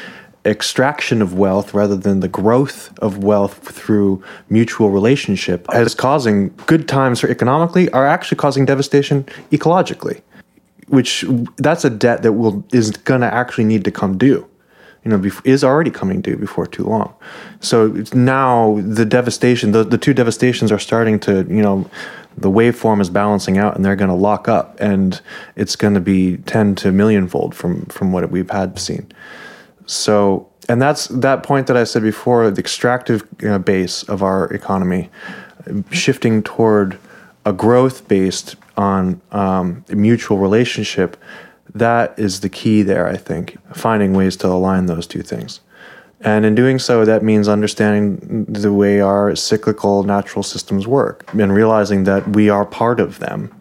extraction 0.46 1.22
of 1.22 1.36
wealth 1.36 1.74
rather 1.74 1.96
than 1.96 2.20
the 2.20 2.28
growth 2.28 2.92
of 3.00 3.24
wealth 3.24 3.70
through 3.74 4.22
mutual 4.50 4.90
relationship 4.90 5.66
is 5.74 5.96
causing 5.96 6.54
good 6.68 6.86
times 6.86 7.22
for 7.22 7.30
economically 7.30 7.90
are 7.92 8.06
actually 8.06 8.36
causing 8.36 8.66
devastation 8.66 9.24
ecologically 9.52 10.22
which 10.88 11.26
that's 11.58 11.86
a 11.86 11.90
debt 11.90 12.24
that 12.24 12.34
will 12.34 12.64
is 12.72 12.92
going 12.92 13.22
to 13.22 13.34
actually 13.34 13.64
need 13.64 13.84
to 13.86 13.92
come 13.92 14.18
due. 14.18 14.48
You 15.04 15.12
know 15.12 15.32
is 15.44 15.64
already 15.64 15.92
coming 15.92 16.22
due 16.22 16.38
before 16.38 16.66
too 16.66 16.84
long. 16.84 17.14
So 17.60 18.04
now 18.14 18.80
the 18.82 19.04
devastation 19.04 19.72
the, 19.72 19.84
the 19.84 19.98
two 19.98 20.14
devastations 20.14 20.72
are 20.72 20.80
starting 20.80 21.20
to 21.22 21.46
you 21.50 21.62
know 21.62 21.90
the 22.38 22.50
waveform 22.50 23.00
is 23.00 23.10
balancing 23.10 23.58
out 23.58 23.76
and 23.76 23.86
they're 23.86 23.96
going 23.96 24.10
to 24.10 24.16
lock 24.16 24.48
up 24.48 24.80
and 24.80 25.22
it's 25.56 25.76
going 25.76 25.94
to 25.94 26.00
be 26.00 26.38
10 26.38 26.76
to 26.76 26.92
millionfold 26.92 27.54
from 27.54 27.86
from 27.86 28.12
what 28.12 28.30
we've 28.32 28.50
had 28.50 28.80
seen 28.80 29.12
so, 29.86 30.50
and 30.70 30.82
that's 30.82 31.08
that 31.08 31.44
point 31.44 31.68
that 31.68 31.78
I 31.78 31.84
said 31.84 32.04
before 32.04 32.50
the 32.50 32.60
extractive 32.60 33.28
uh, 33.46 33.60
base 33.60 34.04
of 34.04 34.24
our 34.24 34.46
economy 34.54 35.10
shifting 35.92 36.44
toward 36.44 36.98
a 37.46 37.54
growth 37.54 38.08
based 38.08 38.56
on 38.78 39.22
um, 39.32 39.84
mutual 39.90 40.38
relationship. 40.38 41.18
That 41.76 42.18
is 42.18 42.42
the 42.42 42.50
key 42.50 42.82
there, 42.84 43.08
I 43.08 43.18
think, 43.18 43.58
finding 43.76 44.14
ways 44.14 44.38
to 44.38 44.48
align 44.48 44.86
those 44.86 45.08
two 45.08 45.24
things. 45.24 45.60
And 46.24 46.46
in 46.46 46.56
doing 46.56 46.80
so, 46.80 47.04
that 47.04 47.22
means 47.22 47.48
understanding 47.48 48.46
the 48.46 48.72
way 48.72 49.02
our 49.02 49.36
cyclical 49.36 50.04
natural 50.04 50.42
systems 50.42 50.88
work 50.88 51.30
and 51.34 51.54
realizing 51.54 52.06
that 52.06 52.36
we 52.36 52.50
are 52.50 52.66
part 52.66 53.00
of 53.00 53.20
them. 53.20 53.54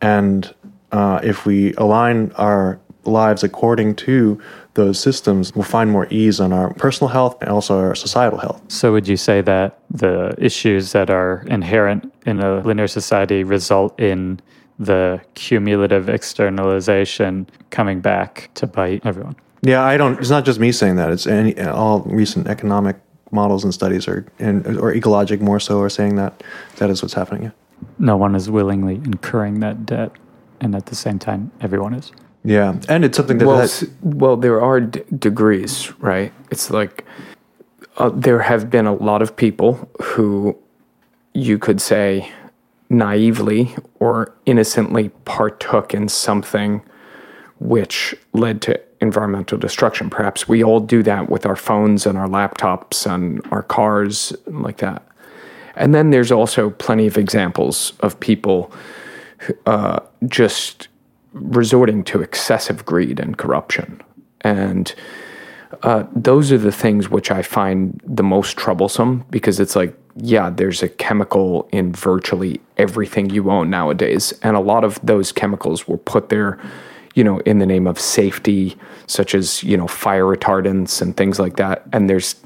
And 0.00 0.52
uh, 0.92 1.20
if 1.22 1.44
we 1.44 1.74
align 1.74 2.32
our 2.36 2.80
lives 3.04 3.44
according 3.44 3.96
to 3.96 4.40
those 4.74 4.98
systems, 4.98 5.54
we'll 5.54 5.64
find 5.64 5.90
more 5.90 6.06
ease 6.10 6.40
on 6.40 6.52
our 6.52 6.72
personal 6.74 7.08
health 7.08 7.36
and 7.40 7.50
also 7.50 7.78
our 7.78 7.94
societal 7.94 8.38
health. 8.38 8.62
So, 8.68 8.92
would 8.92 9.08
you 9.08 9.16
say 9.16 9.40
that 9.42 9.78
the 9.90 10.34
issues 10.38 10.92
that 10.92 11.10
are 11.10 11.44
inherent 11.48 12.12
in 12.24 12.40
a 12.40 12.60
linear 12.60 12.88
society 12.88 13.44
result 13.44 13.98
in 14.00 14.40
the 14.78 15.20
cumulative 15.34 16.08
externalization 16.08 17.48
coming 17.70 18.00
back 18.00 18.50
to 18.54 18.66
bite 18.66 19.04
everyone? 19.06 19.36
Yeah, 19.62 19.82
I 19.82 19.96
don't. 19.96 20.18
It's 20.20 20.30
not 20.30 20.44
just 20.44 20.60
me 20.60 20.72
saying 20.72 20.96
that. 20.96 21.10
It's 21.10 21.26
any 21.26 21.58
all 21.60 22.00
recent 22.00 22.46
economic 22.46 22.96
models 23.30 23.64
and 23.64 23.72
studies 23.74 24.06
are, 24.08 24.26
and 24.38 24.66
or 24.78 24.92
ecologic 24.92 25.40
more 25.40 25.60
so, 25.60 25.80
are 25.80 25.88
saying 25.88 26.16
that 26.16 26.42
that 26.76 26.90
is 26.90 27.02
what's 27.02 27.14
happening. 27.14 27.44
Yeah. 27.44 27.50
No 27.98 28.16
one 28.16 28.34
is 28.34 28.48
willingly 28.50 28.96
incurring 28.96 29.60
that 29.60 29.84
debt, 29.86 30.12
and 30.60 30.74
at 30.74 30.86
the 30.86 30.94
same 30.94 31.18
time, 31.18 31.50
everyone 31.60 31.94
is. 31.94 32.12
Yeah, 32.44 32.78
and 32.88 33.04
it's 33.04 33.16
something 33.16 33.38
that, 33.38 33.46
Well, 33.46 33.58
that 33.58 33.90
well, 34.02 34.36
there 34.36 34.60
are 34.60 34.80
d- 34.80 35.02
degrees, 35.18 35.92
right? 35.98 36.32
It's 36.50 36.70
like 36.70 37.04
uh, 37.96 38.10
there 38.14 38.40
have 38.40 38.70
been 38.70 38.86
a 38.86 38.94
lot 38.94 39.20
of 39.20 39.34
people 39.36 39.88
who 40.00 40.56
you 41.34 41.58
could 41.58 41.80
say 41.80 42.30
naively 42.88 43.74
or 43.98 44.32
innocently 44.46 45.08
partook 45.24 45.92
in 45.92 46.08
something 46.08 46.82
which 47.58 48.14
led 48.32 48.62
to 48.62 48.80
environmental 49.00 49.58
destruction. 49.58 50.10
Perhaps 50.10 50.48
we 50.48 50.64
all 50.64 50.80
do 50.80 51.02
that 51.02 51.28
with 51.28 51.46
our 51.46 51.56
phones 51.56 52.06
and 52.06 52.16
our 52.16 52.28
laptops 52.28 53.10
and 53.10 53.40
our 53.50 53.62
cars, 53.62 54.34
like 54.46 54.78
that. 54.78 55.06
And 55.76 55.94
then 55.94 56.10
there's 56.10 56.32
also 56.32 56.70
plenty 56.70 57.06
of 57.06 57.18
examples 57.18 57.92
of 58.00 58.18
people 58.20 58.72
uh, 59.66 60.00
just 60.26 60.88
resorting 61.32 62.02
to 62.04 62.22
excessive 62.22 62.84
greed 62.86 63.20
and 63.20 63.36
corruption. 63.36 64.00
And 64.40 64.94
uh, 65.82 66.04
those 66.14 66.50
are 66.52 66.58
the 66.58 66.72
things 66.72 67.10
which 67.10 67.30
I 67.30 67.42
find 67.42 68.00
the 68.04 68.22
most 68.22 68.56
troublesome 68.56 69.24
because 69.30 69.60
it's 69.60 69.76
like, 69.76 69.94
yeah, 70.16 70.48
there's 70.48 70.82
a 70.82 70.88
chemical 70.88 71.68
in 71.72 71.92
virtually 71.92 72.60
everything 72.78 73.28
you 73.28 73.50
own 73.50 73.68
nowadays. 73.68 74.32
And 74.42 74.56
a 74.56 74.60
lot 74.60 74.84
of 74.84 74.98
those 75.02 75.32
chemicals 75.32 75.86
were 75.86 75.98
put 75.98 76.30
there, 76.30 76.58
you 77.16 77.24
know, 77.24 77.38
in 77.40 77.58
the 77.58 77.66
name 77.66 77.86
of 77.86 77.98
safety, 77.98 78.76
such 79.06 79.34
as, 79.34 79.62
you 79.62 79.74
know, 79.74 79.88
fire 79.88 80.24
retardants 80.24 81.00
and 81.00 81.16
things 81.16 81.40
like 81.40 81.56
that. 81.56 81.82
And 81.90 82.10
there's, 82.10 82.36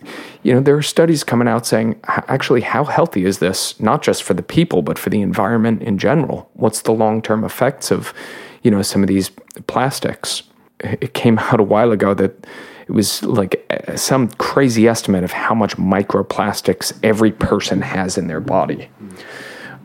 you 0.44 0.54
know, 0.54 0.60
there 0.60 0.76
are 0.76 0.82
studies 0.82 1.24
coming 1.24 1.48
out 1.48 1.66
saying, 1.66 1.98
actually, 2.04 2.60
how 2.60 2.84
healthy 2.84 3.24
is 3.24 3.40
this, 3.40 3.78
not 3.80 4.00
just 4.00 4.22
for 4.22 4.32
the 4.32 4.44
people, 4.44 4.80
but 4.82 4.96
for 4.96 5.10
the 5.10 5.22
environment 5.22 5.82
in 5.82 5.98
general? 5.98 6.48
What's 6.54 6.82
the 6.82 6.92
long 6.92 7.20
term 7.20 7.42
effects 7.42 7.90
of, 7.90 8.14
you 8.62 8.70
know, 8.70 8.80
some 8.80 9.02
of 9.02 9.08
these 9.08 9.32
plastics? 9.66 10.44
It 10.78 11.14
came 11.14 11.38
out 11.40 11.58
a 11.58 11.64
while 11.64 11.90
ago 11.90 12.14
that 12.14 12.46
it 12.86 12.92
was 12.92 13.24
like 13.24 13.66
uh, 13.70 13.96
some 13.96 14.28
crazy 14.28 14.86
estimate 14.86 15.24
of 15.24 15.32
how 15.32 15.54
much 15.54 15.76
microplastics 15.78 16.96
every 17.02 17.32
person 17.32 17.82
has 17.82 18.16
in 18.16 18.28
their 18.28 18.40
body. 18.40 18.88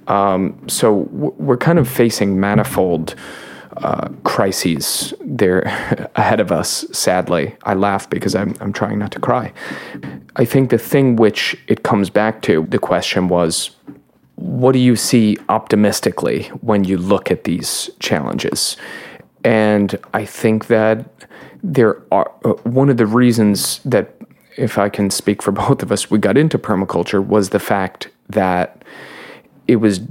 Um, 0.08 0.70
so 0.70 0.94
we're 1.12 1.58
kind 1.58 1.80
of 1.80 1.90
facing 1.90 2.40
manifold 2.40 3.16
uh, 3.78 4.10
crises 4.24 5.14
there 5.22 5.62
ahead 6.16 6.40
of 6.40 6.52
us. 6.52 6.86
Sadly, 6.92 7.56
I 7.64 7.74
laugh 7.74 8.10
because 8.10 8.36
I'm 8.36 8.56
I'm 8.60 8.74
trying 8.74 9.00
not 9.00 9.12
to 9.12 9.20
cry. 9.20 9.54
I 10.36 10.46
think 10.46 10.70
the 10.70 10.78
thing 10.78 11.16
which 11.16 11.58
it 11.68 11.84
comes 11.84 12.10
back 12.10 12.42
to 12.44 12.66
the 12.70 12.80
question 12.80 13.28
was, 13.28 13.72
what 14.36 14.74
do 14.74 14.80
you 14.80 14.96
see 14.96 15.38
optimistically 15.50 16.44
when 16.62 16.84
you 16.84 16.98
look 16.98 17.32
at 17.32 17.44
these 17.44 17.90
challenges? 18.00 18.78
And 19.44 19.98
I 20.14 20.26
think 20.26 20.68
that 20.68 21.06
there 21.64 22.02
are 22.12 22.32
uh, 22.44 22.54
one 22.64 22.90
of 22.90 22.98
the 22.98 23.06
reasons 23.06 23.80
that 23.86 24.16
if 24.58 24.78
I 24.78 24.90
can 24.90 25.10
speak 25.10 25.42
for 25.42 25.52
both 25.64 25.84
of 25.84 25.92
us, 25.92 26.10
we 26.10 26.18
got 26.18 26.38
into 26.38 26.58
permaculture 26.58 27.26
was 27.26 27.50
the 27.50 27.60
fact 27.60 28.10
that 28.30 28.84
it 29.68 29.78
was 29.78 30.02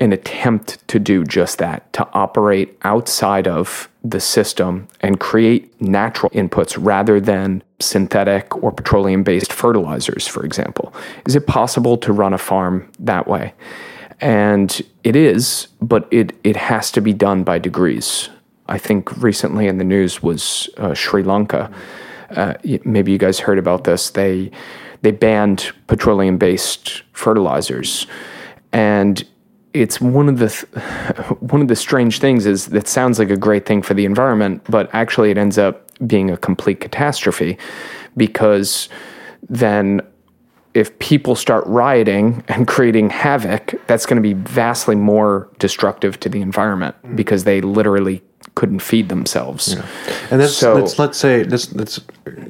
an 0.00 0.12
attempt 0.12 0.86
to 0.88 0.98
do 0.98 1.24
just 1.24 1.58
that, 1.58 1.92
to 1.92 2.08
operate 2.14 2.76
outside 2.82 3.46
of 3.46 3.88
the 4.02 4.18
system 4.18 4.88
and 5.00 5.20
create 5.20 5.78
natural 5.80 6.30
inputs 6.30 6.76
rather 6.80 7.20
than 7.20 7.62
synthetic 7.80 8.62
or 8.62 8.72
petroleum 8.72 9.22
based 9.22 9.52
fertilizers, 9.52 10.26
for 10.26 10.44
example. 10.44 10.92
Is 11.26 11.36
it 11.36 11.46
possible 11.46 11.98
to 11.98 12.12
run 12.12 12.32
a 12.32 12.38
farm 12.38 12.90
that 12.98 13.28
way? 13.28 13.52
And 14.20 14.80
it 15.04 15.16
is, 15.16 15.68
but 15.80 16.08
it, 16.10 16.32
it 16.44 16.56
has 16.56 16.90
to 16.92 17.00
be 17.00 17.12
done 17.12 17.44
by 17.44 17.58
degrees. 17.58 18.30
I 18.68 18.78
think 18.78 19.22
recently 19.22 19.66
in 19.66 19.78
the 19.78 19.84
news 19.84 20.22
was 20.22 20.70
uh, 20.78 20.94
Sri 20.94 21.22
Lanka. 21.22 21.70
Uh, 22.30 22.54
maybe 22.84 23.12
you 23.12 23.18
guys 23.18 23.40
heard 23.40 23.58
about 23.58 23.84
this. 23.84 24.10
They 24.10 24.50
they 25.02 25.10
banned 25.10 25.72
petroleum 25.86 26.38
based 26.38 27.02
fertilizers, 27.12 28.06
and 28.70 29.24
it's 29.72 30.00
one 30.00 30.28
of 30.28 30.38
the 30.38 30.48
th- 30.48 31.40
one 31.40 31.60
of 31.62 31.68
the 31.68 31.76
strange 31.76 32.18
things 32.18 32.46
is 32.46 32.66
that 32.66 32.88
sounds 32.88 33.18
like 33.18 33.30
a 33.30 33.36
great 33.36 33.66
thing 33.66 33.82
for 33.82 33.94
the 33.94 34.04
environment, 34.04 34.62
but 34.68 34.90
actually 34.92 35.30
it 35.30 35.38
ends 35.38 35.58
up 35.58 35.86
being 36.06 36.30
a 36.30 36.36
complete 36.36 36.80
catastrophe 36.80 37.58
because 38.16 38.88
then 39.48 40.00
if 40.74 40.96
people 40.98 41.34
start 41.34 41.66
rioting 41.66 42.44
and 42.48 42.66
creating 42.74 43.10
havoc, 43.10 43.74
that's 43.86 44.06
going 44.06 44.16
to 44.16 44.22
be 44.22 44.34
vastly 44.34 44.94
more 44.94 45.48
destructive 45.58 46.18
to 46.20 46.28
the 46.28 46.40
environment 46.40 46.94
mm. 47.02 47.16
because 47.16 47.44
they 47.44 47.60
literally 47.60 48.22
couldn't 48.60 48.82
feed 48.82 49.08
themselves. 49.08 49.72
Yeah. 49.72 49.86
And 50.30 50.38
that's, 50.40 50.54
so, 50.54 50.74
let's 50.74 50.98
let's 50.98 51.18
say 51.18 51.44
let's, 51.44 51.72
let's 51.72 51.98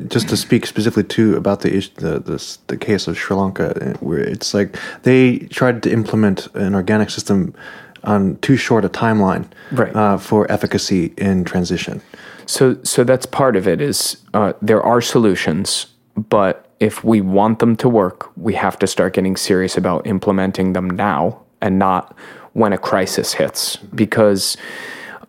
just 0.08 0.28
to 0.28 0.36
speak 0.36 0.66
specifically 0.66 1.04
too 1.04 1.36
about 1.36 1.60
the 1.60 1.70
the, 2.04 2.18
the 2.18 2.58
the 2.66 2.76
case 2.76 3.06
of 3.06 3.16
Sri 3.16 3.36
Lanka, 3.36 3.96
where 4.00 4.18
it's 4.18 4.52
like 4.52 4.76
they 5.04 5.38
tried 5.50 5.84
to 5.84 5.88
implement 5.92 6.48
an 6.56 6.74
organic 6.74 7.10
system 7.10 7.54
on 8.02 8.36
too 8.38 8.56
short 8.56 8.84
a 8.84 8.88
timeline 8.88 9.44
right. 9.70 9.94
uh, 9.94 10.18
for 10.18 10.50
efficacy 10.50 11.12
in 11.16 11.44
transition. 11.44 12.02
So 12.46 12.76
so 12.82 13.04
that's 13.04 13.26
part 13.26 13.54
of 13.54 13.68
it. 13.68 13.80
Is 13.80 14.16
uh, 14.34 14.52
there 14.60 14.82
are 14.82 15.00
solutions, 15.00 15.86
but 16.16 16.54
if 16.80 17.04
we 17.04 17.20
want 17.20 17.58
them 17.58 17.76
to 17.76 17.88
work, 17.88 18.30
we 18.36 18.54
have 18.54 18.76
to 18.78 18.86
start 18.86 19.14
getting 19.14 19.36
serious 19.36 19.78
about 19.78 20.06
implementing 20.06 20.72
them 20.72 20.90
now 20.90 21.38
and 21.60 21.78
not 21.78 22.16
when 22.52 22.72
a 22.72 22.78
crisis 22.78 23.34
hits 23.34 23.76
because. 23.94 24.56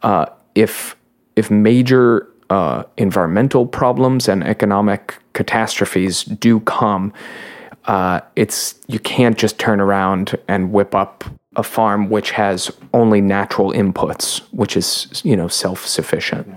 Uh, 0.02 0.26
if 0.56 0.96
if 1.36 1.50
major 1.50 2.28
uh, 2.50 2.84
environmental 2.98 3.66
problems 3.66 4.28
and 4.28 4.44
economic 4.44 5.18
catastrophes 5.34 6.24
do 6.24 6.60
come, 6.62 7.14
uh, 7.86 8.20
it's 8.36 8.76
you 8.88 9.00
can't 9.00 9.38
just 9.38 9.58
turn 9.58 9.80
around 9.80 10.38
and 10.48 10.72
whip 10.72 10.94
up 10.94 11.24
a 11.56 11.64
farm 11.64 12.10
which 12.10 12.32
has 12.32 12.72
only 12.94 13.20
natural 13.20 13.72
inputs, 13.72 14.40
which 14.52 14.78
is 14.78 15.22
you 15.24 15.36
know 15.36 15.48
self 15.48 15.86
sufficient. 15.86 16.48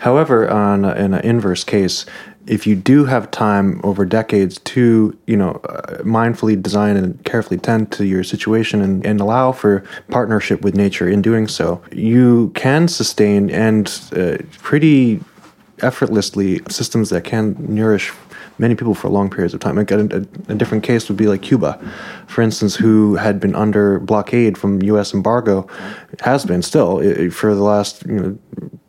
However, 0.00 0.48
on 0.50 0.84
in 0.84 1.14
an 1.14 1.24
inverse 1.24 1.64
case, 1.64 2.06
if 2.46 2.66
you 2.66 2.76
do 2.76 3.04
have 3.04 3.30
time 3.30 3.80
over 3.84 4.04
decades 4.04 4.58
to 4.60 5.16
you 5.26 5.36
know 5.36 5.60
uh, 5.68 5.98
mindfully 6.02 6.60
design 6.60 6.96
and 6.96 7.22
carefully 7.24 7.58
tend 7.58 7.90
to 7.92 8.04
your 8.04 8.22
situation 8.22 8.80
and, 8.80 9.04
and 9.06 9.20
allow 9.20 9.52
for 9.52 9.84
partnership 10.10 10.62
with 10.62 10.74
nature 10.74 11.08
in 11.08 11.22
doing 11.22 11.48
so 11.48 11.82
you 11.92 12.50
can 12.54 12.88
sustain 12.88 13.50
and 13.50 14.00
uh, 14.16 14.36
pretty 14.58 15.20
effortlessly 15.80 16.60
systems 16.68 17.10
that 17.10 17.24
can 17.24 17.56
nourish 17.58 18.12
many 18.58 18.74
people 18.74 18.94
for 18.94 19.08
long 19.08 19.28
periods 19.28 19.52
of 19.52 19.60
time. 19.60 19.76
Like 19.76 19.90
a, 19.90 20.00
a, 20.00 20.52
a, 20.52 20.54
different 20.54 20.84
case 20.84 21.08
would 21.08 21.16
be 21.16 21.26
like 21.26 21.42
Cuba, 21.42 21.78
for 22.28 22.42
instance, 22.42 22.76
who 22.76 23.16
had 23.16 23.40
been 23.40 23.54
under 23.54 23.98
blockade 23.98 24.56
from 24.56 24.80
U.S. 24.82 25.12
embargo, 25.12 25.66
has 26.20 26.44
been 26.44 26.62
still 26.62 27.30
for 27.30 27.54
the 27.54 27.62
last 27.62 28.06
you 28.06 28.14
know 28.14 28.38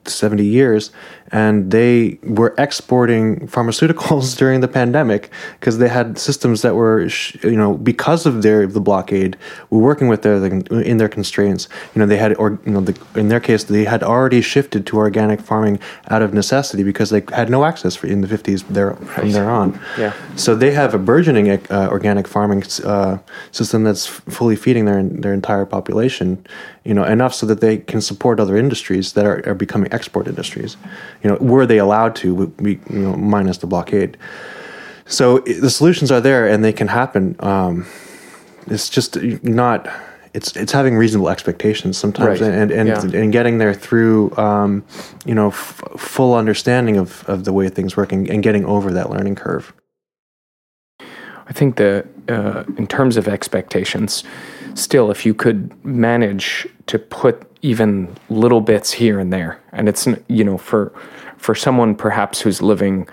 70 0.06 0.46
years 0.46 0.91
and 1.31 1.71
they 1.71 2.19
were 2.23 2.53
exporting 2.57 3.47
pharmaceuticals 3.47 4.38
during 4.41 4.61
the 4.61 4.67
pandemic 4.67 5.31
because 5.59 5.79
they 5.79 5.88
had 5.88 6.17
systems 6.17 6.61
that 6.61 6.75
were 6.75 7.07
you 7.43 7.55
know 7.55 7.75
because 7.77 8.25
of 8.25 8.41
their 8.41 8.67
the 8.67 8.81
blockade 8.81 9.35
were 9.69 9.79
working 9.79 10.07
with 10.07 10.21
their 10.21 10.35
in 10.45 10.97
their 10.97 11.09
constraints. 11.09 11.67
You 11.93 11.99
know 11.99 12.05
they 12.05 12.17
had 12.17 12.35
or 12.35 12.59
you 12.65 12.71
know 12.71 12.81
the, 12.81 13.19
in 13.19 13.29
their 13.29 13.39
case 13.39 13.63
they 13.63 13.85
had 13.85 14.03
already 14.03 14.41
shifted 14.41 14.85
to 14.88 14.97
organic 14.97 15.41
farming 15.41 15.79
out 16.09 16.21
of 16.21 16.33
necessity 16.33 16.83
because 16.83 17.09
they 17.09 17.23
had 17.33 17.49
no 17.49 17.65
access 17.65 17.95
for 17.95 18.07
in 18.07 18.21
the 18.21 18.27
50s 18.27 18.67
there 18.67 18.93
from 18.93 19.31
there 19.31 19.49
on. 19.49 19.79
Yeah. 19.97 20.13
So 20.35 20.55
they 20.55 20.71
have 20.71 20.93
a 20.93 20.99
burgeoning 20.99 21.49
uh, 21.49 21.88
organic 21.91 22.27
farming 22.27 22.63
uh, 22.83 23.17
system 23.51 23.83
that's 23.83 24.05
fully 24.05 24.55
feeding 24.55 24.85
their 24.85 25.01
their 25.03 25.33
entire 25.33 25.65
population 25.65 26.45
you 26.85 26.93
know 26.93 27.03
enough 27.03 27.33
so 27.33 27.45
that 27.45 27.59
they 27.59 27.77
can 27.77 27.99
support 27.99 28.39
other 28.39 28.55
industries 28.55 29.13
that 29.13 29.25
are, 29.25 29.41
are 29.49 29.55
becoming 29.55 29.91
export 29.91 30.27
industries 30.27 30.77
you 31.25 31.31
know 31.31 31.38
were 31.38 31.65
they 31.65 31.79
allowed 31.79 32.15
to 32.15 32.53
we, 32.59 32.73
you 32.91 32.99
know 32.99 33.15
minus 33.15 33.57
the 33.57 33.65
blockade 33.65 34.15
so 35.07 35.39
the 35.39 35.71
solutions 35.71 36.11
are 36.11 36.21
there 36.21 36.47
and 36.47 36.63
they 36.63 36.71
can 36.71 36.88
happen 36.88 37.35
um, 37.39 37.88
it's 38.67 38.89
just 38.89 39.17
not 39.41 39.89
it's 40.35 40.55
it's 40.55 40.71
having 40.71 40.95
reasonable 40.95 41.29
expectations 41.29 41.97
sometimes 41.97 42.41
right. 42.41 42.51
and 42.51 42.69
and, 42.71 42.88
yeah. 42.88 43.19
and 43.19 43.31
getting 43.31 43.57
there 43.57 43.73
through 43.73 44.38
um, 44.38 44.85
you 45.25 45.33
know 45.33 45.47
f- 45.47 45.81
full 45.97 46.35
understanding 46.35 46.95
of, 46.95 47.27
of 47.27 47.43
the 47.43 47.51
way 47.51 47.69
things 47.69 47.97
work 47.97 48.11
and, 48.11 48.29
and 48.29 48.43
getting 48.43 48.63
over 48.65 48.93
that 48.93 49.09
learning 49.09 49.33
curve 49.33 49.73
I 51.47 51.53
think 51.53 51.77
that 51.77 52.05
uh, 52.27 52.63
in 52.77 52.88
terms 52.88 53.17
of 53.17 53.27
expectations, 53.27 54.23
still, 54.73 55.11
if 55.11 55.27
you 55.27 55.35
could 55.35 55.71
manage 55.85 56.67
to 56.88 57.00
put 57.00 57.43
even 57.62 58.15
little 58.30 58.62
bits 58.62 58.93
here 58.93 59.19
and 59.19 59.34
there, 59.34 59.62
and 59.71 59.89
it's 59.89 60.08
you 60.28 60.43
know 60.43 60.58
for 60.58 60.93
for 61.38 61.56
someone 61.56 61.95
perhaps 61.95 62.41
who's 62.41 62.62
living 62.62 63.08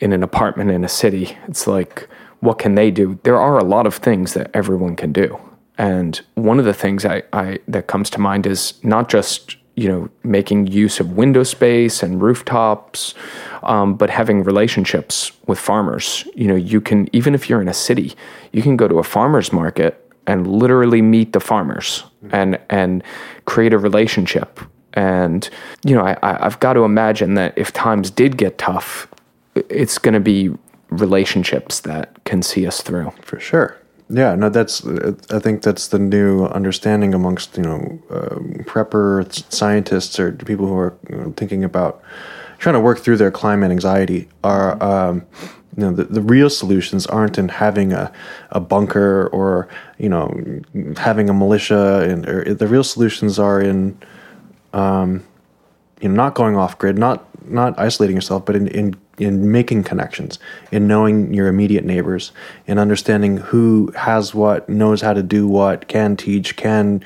in 0.00 0.12
an 0.12 0.22
apartment 0.22 0.70
in 0.70 0.84
a 0.84 0.88
city, 0.88 1.36
it's 1.48 1.66
like 1.66 2.08
what 2.40 2.58
can 2.58 2.74
they 2.74 2.90
do? 2.90 3.20
There 3.22 3.38
are 3.38 3.56
a 3.56 3.64
lot 3.64 3.86
of 3.86 3.94
things 3.94 4.34
that 4.34 4.50
everyone 4.52 4.96
can 4.96 5.12
do, 5.12 5.38
and 5.78 6.20
one 6.34 6.58
of 6.58 6.64
the 6.64 6.74
things 6.74 7.04
I, 7.04 7.22
I 7.32 7.58
that 7.68 7.86
comes 7.86 8.10
to 8.10 8.20
mind 8.20 8.46
is 8.46 8.74
not 8.82 9.08
just 9.08 9.56
you 9.74 9.88
know, 9.88 10.10
making 10.22 10.66
use 10.66 11.00
of 11.00 11.12
window 11.12 11.42
space 11.42 12.02
and 12.02 12.20
rooftops, 12.20 13.14
um, 13.62 13.94
but 13.94 14.10
having 14.10 14.42
relationships 14.42 15.32
with 15.46 15.58
farmers. 15.58 16.26
You 16.34 16.48
know, 16.48 16.54
you 16.54 16.80
can, 16.80 17.08
even 17.14 17.34
if 17.34 17.48
you're 17.48 17.62
in 17.62 17.68
a 17.68 17.74
city, 17.74 18.12
you 18.52 18.62
can 18.62 18.76
go 18.76 18.86
to 18.86 18.98
a 18.98 19.02
farmer's 19.02 19.52
market 19.52 20.01
and 20.26 20.46
literally 20.46 21.02
meet 21.02 21.32
the 21.32 21.40
farmers 21.40 22.04
and, 22.30 22.58
and 22.70 23.02
create 23.44 23.72
a 23.72 23.78
relationship. 23.78 24.60
And, 24.94 25.48
you 25.84 25.94
know, 25.94 26.02
I, 26.02 26.16
I've 26.22 26.60
got 26.60 26.74
to 26.74 26.84
imagine 26.84 27.34
that 27.34 27.54
if 27.56 27.72
times 27.72 28.10
did 28.10 28.36
get 28.36 28.58
tough, 28.58 29.08
it's 29.54 29.98
going 29.98 30.14
to 30.14 30.20
be 30.20 30.50
relationships 30.90 31.80
that 31.80 32.22
can 32.24 32.42
see 32.42 32.66
us 32.66 32.82
through. 32.82 33.12
For 33.22 33.40
sure. 33.40 33.78
Yeah, 34.10 34.34
no, 34.34 34.50
that's. 34.50 34.84
I 35.30 35.38
think 35.38 35.62
that's 35.62 35.88
the 35.88 35.98
new 35.98 36.44
understanding 36.44 37.14
amongst 37.14 37.56
you 37.56 37.62
know 37.62 37.98
uh, 38.10 38.36
prepper 38.64 39.26
scientists 39.50 40.20
or 40.20 40.32
people 40.32 40.66
who 40.66 40.76
are 40.76 40.94
you 41.08 41.16
know, 41.16 41.34
thinking 41.34 41.64
about 41.64 42.02
trying 42.58 42.74
to 42.74 42.80
work 42.80 42.98
through 42.98 43.16
their 43.16 43.30
climate 43.30 43.70
anxiety. 43.70 44.28
Are 44.44 44.82
um, 44.82 45.22
you 45.76 45.84
know 45.84 45.92
the, 45.92 46.04
the 46.04 46.20
real 46.20 46.50
solutions 46.50 47.06
aren't 47.06 47.38
in 47.38 47.48
having 47.48 47.92
a, 47.92 48.12
a 48.50 48.60
bunker 48.60 49.28
or 49.28 49.68
you 49.98 50.08
know 50.08 50.60
having 50.96 51.30
a 51.30 51.34
militia, 51.34 52.06
and 52.08 52.28
or, 52.28 52.54
the 52.54 52.66
real 52.66 52.84
solutions 52.84 53.38
are 53.38 53.60
in 53.60 53.96
um, 54.72 55.24
you 56.00 56.08
know 56.08 56.14
not 56.14 56.34
going 56.34 56.56
off 56.56 56.78
grid, 56.78 56.98
not 56.98 57.26
not 57.48 57.78
isolating 57.78 58.16
yourself, 58.16 58.44
but 58.44 58.54
in, 58.54 58.68
in 58.68 58.96
in 59.18 59.50
making 59.52 59.84
connections, 59.84 60.38
in 60.70 60.86
knowing 60.86 61.32
your 61.32 61.46
immediate 61.48 61.84
neighbors, 61.84 62.32
in 62.66 62.78
understanding 62.78 63.36
who 63.36 63.92
has 63.96 64.34
what, 64.34 64.68
knows 64.68 65.00
how 65.00 65.12
to 65.12 65.22
do 65.22 65.46
what, 65.46 65.86
can 65.86 66.16
teach, 66.16 66.56
can 66.56 67.02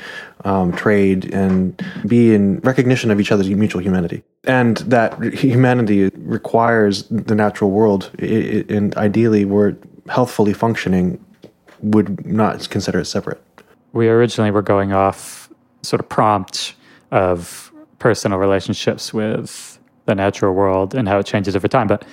um, 0.47 0.73
trade, 0.73 1.35
and 1.35 1.85
be 2.07 2.35
in 2.35 2.61
recognition 2.61 3.11
of 3.11 3.21
each 3.21 3.33
other's 3.33 3.51
mutual 3.51 3.83
humanity. 3.83 4.23
And 4.45 4.77
that 4.79 5.21
humanity 5.35 6.11
requires 6.15 7.05
the 7.09 7.35
natural 7.35 7.71
world, 7.71 8.11
and 8.19 8.97
ideally, 8.97 9.45
we're 9.45 9.77
healthfully 10.09 10.55
functioning, 10.55 11.19
would 11.81 12.25
not 12.25 12.71
consider 12.71 13.01
it 13.01 13.07
separate. 13.07 13.43
We 13.93 14.09
originally 14.09 14.51
were 14.51 14.63
going 14.63 14.93
off 14.93 15.51
sort 15.83 16.01
of 16.01 16.09
prompt 16.09 16.75
of 17.11 17.73
personal 17.99 18.39
relationships 18.39 19.13
with 19.13 19.79
the 20.05 20.15
natural 20.15 20.55
world 20.55 20.95
and 20.95 21.09
how 21.09 21.19
it 21.19 21.27
changes 21.27 21.57
over 21.57 21.69
time. 21.69 21.89
But, 21.89 22.05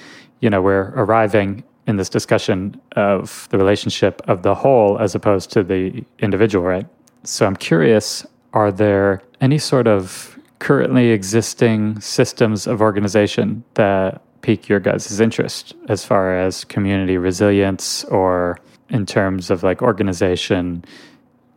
you 0.41 0.49
know, 0.49 0.61
we're 0.61 0.91
arriving 0.95 1.63
in 1.85 1.97
this 1.97 2.09
discussion 2.09 2.79
of 2.95 3.47
the 3.51 3.57
relationship 3.57 4.21
of 4.27 4.41
the 4.41 4.55
whole 4.55 4.97
as 4.99 5.15
opposed 5.15 5.51
to 5.51 5.63
the 5.63 6.03
individual, 6.19 6.65
right? 6.65 6.87
So 7.23 7.45
I'm 7.45 7.55
curious 7.55 8.25
are 8.53 8.71
there 8.71 9.21
any 9.41 9.57
sort 9.57 9.87
of 9.87 10.37
currently 10.59 11.09
existing 11.09 11.99
systems 11.99 12.67
of 12.67 12.81
organization 12.81 13.63
that 13.73 14.21
pique 14.41 14.69
your 14.69 14.79
guys' 14.79 15.19
interest 15.19 15.73
as 15.87 16.05
far 16.05 16.37
as 16.37 16.63
community 16.65 17.17
resilience 17.17 18.03
or 18.05 18.59
in 18.89 19.05
terms 19.05 19.49
of 19.49 19.63
like 19.63 19.81
organization 19.81 20.83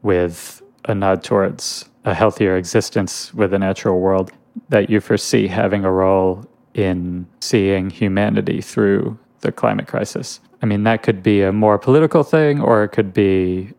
with 0.03 0.63
a 0.87 0.95
nod 0.95 1.23
towards 1.23 1.85
a 2.05 2.15
healthier 2.15 2.57
existence 2.57 3.35
with 3.35 3.51
the 3.51 3.59
natural 3.59 4.01
world 4.01 4.31
that 4.69 4.89
you 4.89 5.01
foresee 5.01 5.49
having 5.49 5.85
a 5.85 5.91
role 5.91 6.45
in 6.75 7.27
seeing 7.41 7.91
humanity 7.91 8.61
through 8.61 9.19
the 9.41 9.53
climate 9.53 9.89
crisis. 9.89 10.41
I 10.63 10.67
mean, 10.67 10.85
that 10.85 11.03
could 11.03 11.23
be 11.23 11.43
a 11.43 11.53
more 11.53 11.79
political 11.79 12.23
thing, 12.23 12.61
or 12.61 12.85
it 12.85 12.89
could 12.89 13.13
be, 13.13 13.73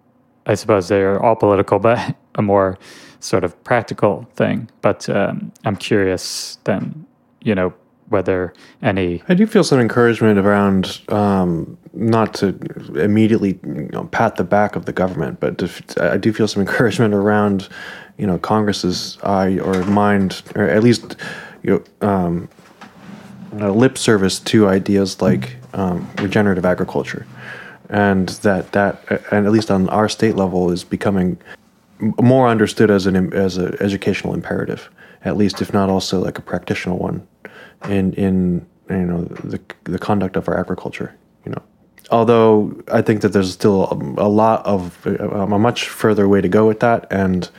I 0.48 0.56
suppose 0.56 0.88
they're 0.88 1.22
all 1.22 1.36
political, 1.36 1.78
but 1.88 2.16
a 2.36 2.42
more 2.42 2.78
sort 3.20 3.44
of 3.44 3.62
practical 3.64 4.28
thing. 4.36 4.70
But 4.82 5.10
um, 5.10 5.52
I'm 5.66 5.76
curious 5.76 6.58
then, 6.64 7.06
you 7.42 7.54
know, 7.54 7.74
whether 8.10 8.54
any. 8.82 9.22
I 9.28 9.34
do 9.34 9.46
feel 9.46 9.64
some 9.64 9.80
encouragement 9.80 10.40
around 10.40 11.02
um, 11.10 11.78
not 11.94 12.34
to 12.36 12.58
immediately 12.96 13.60
you 13.64 13.90
know, 13.92 14.06
pat 14.06 14.38
the 14.38 14.44
back 14.44 14.76
of 14.76 14.86
the 14.86 14.94
government, 14.94 15.40
but 15.40 15.58
to, 15.58 15.70
I 16.14 16.18
do 16.18 16.32
feel 16.32 16.48
some 16.48 16.62
encouragement 16.68 17.14
around, 17.14 17.68
you 18.18 18.26
know, 18.26 18.38
Congress's 18.38 19.18
eye 19.24 19.60
or 19.60 19.84
mind, 19.86 20.42
or 20.56 20.64
at 20.64 20.84
least, 20.84 21.18
you 21.64 21.84
know, 22.02 22.08
um, 22.08 22.50
lip 23.52 23.98
service 23.98 24.40
to 24.40 24.68
ideas 24.68 25.22
like 25.22 25.58
um, 25.74 26.10
regenerative 26.20 26.66
agriculture, 26.66 27.26
and 27.90 28.30
that 28.30 28.72
that 28.74 29.02
and 29.32 29.46
at 29.46 29.52
least 29.52 29.72
on 29.72 29.90
our 29.90 30.10
state 30.10 30.36
level 30.36 30.72
is 30.72 30.84
becoming 30.84 31.38
more 32.00 32.48
understood 32.48 32.92
as 32.92 33.06
an 33.06 33.34
as 33.34 33.58
an 33.58 33.76
educational 33.80 34.34
imperative, 34.34 34.90
at 35.24 35.38
least 35.38 35.62
if 35.62 35.74
not 35.74 35.90
also 35.90 36.20
like 36.20 36.38
a 36.38 36.42
practitioner 36.42 36.96
one, 36.96 37.28
in 37.86 38.14
in 38.14 38.66
you 38.90 38.98
know 38.98 39.24
the 39.24 39.60
the 39.86 40.00
conduct 40.00 40.36
of 40.36 40.48
our 40.48 40.60
agriculture. 40.60 41.16
You 41.46 41.54
know, 41.54 41.62
although 42.12 42.82
I 42.92 43.02
think 43.02 43.22
that 43.22 43.30
there's 43.30 43.52
still 43.52 43.88
a, 44.18 44.28
lot 44.28 44.66
of 44.66 45.06
a 45.06 45.48
much 45.48 45.88
further 45.88 46.28
way 46.28 46.42
to 46.42 46.50
go 46.50 46.68
with 46.68 46.82
that, 46.82 47.08
and 47.10 47.50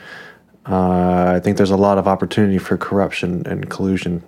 uh, 0.66 1.32
I 1.36 1.40
think 1.40 1.56
there's 1.56 1.70
a 1.70 1.76
lot 1.76 1.98
of 1.98 2.06
opportunity 2.06 2.58
for 2.58 2.76
corruption 2.76 3.46
and 3.46 3.68
collusion 3.70 4.22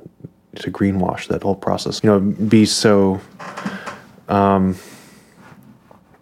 to 0.57 0.71
greenwash 0.71 1.29
that 1.29 1.43
whole 1.43 1.55
process. 1.55 2.01
You 2.03 2.11
know, 2.11 2.21
be 2.21 2.65
so. 2.65 3.21
Um, 4.29 4.77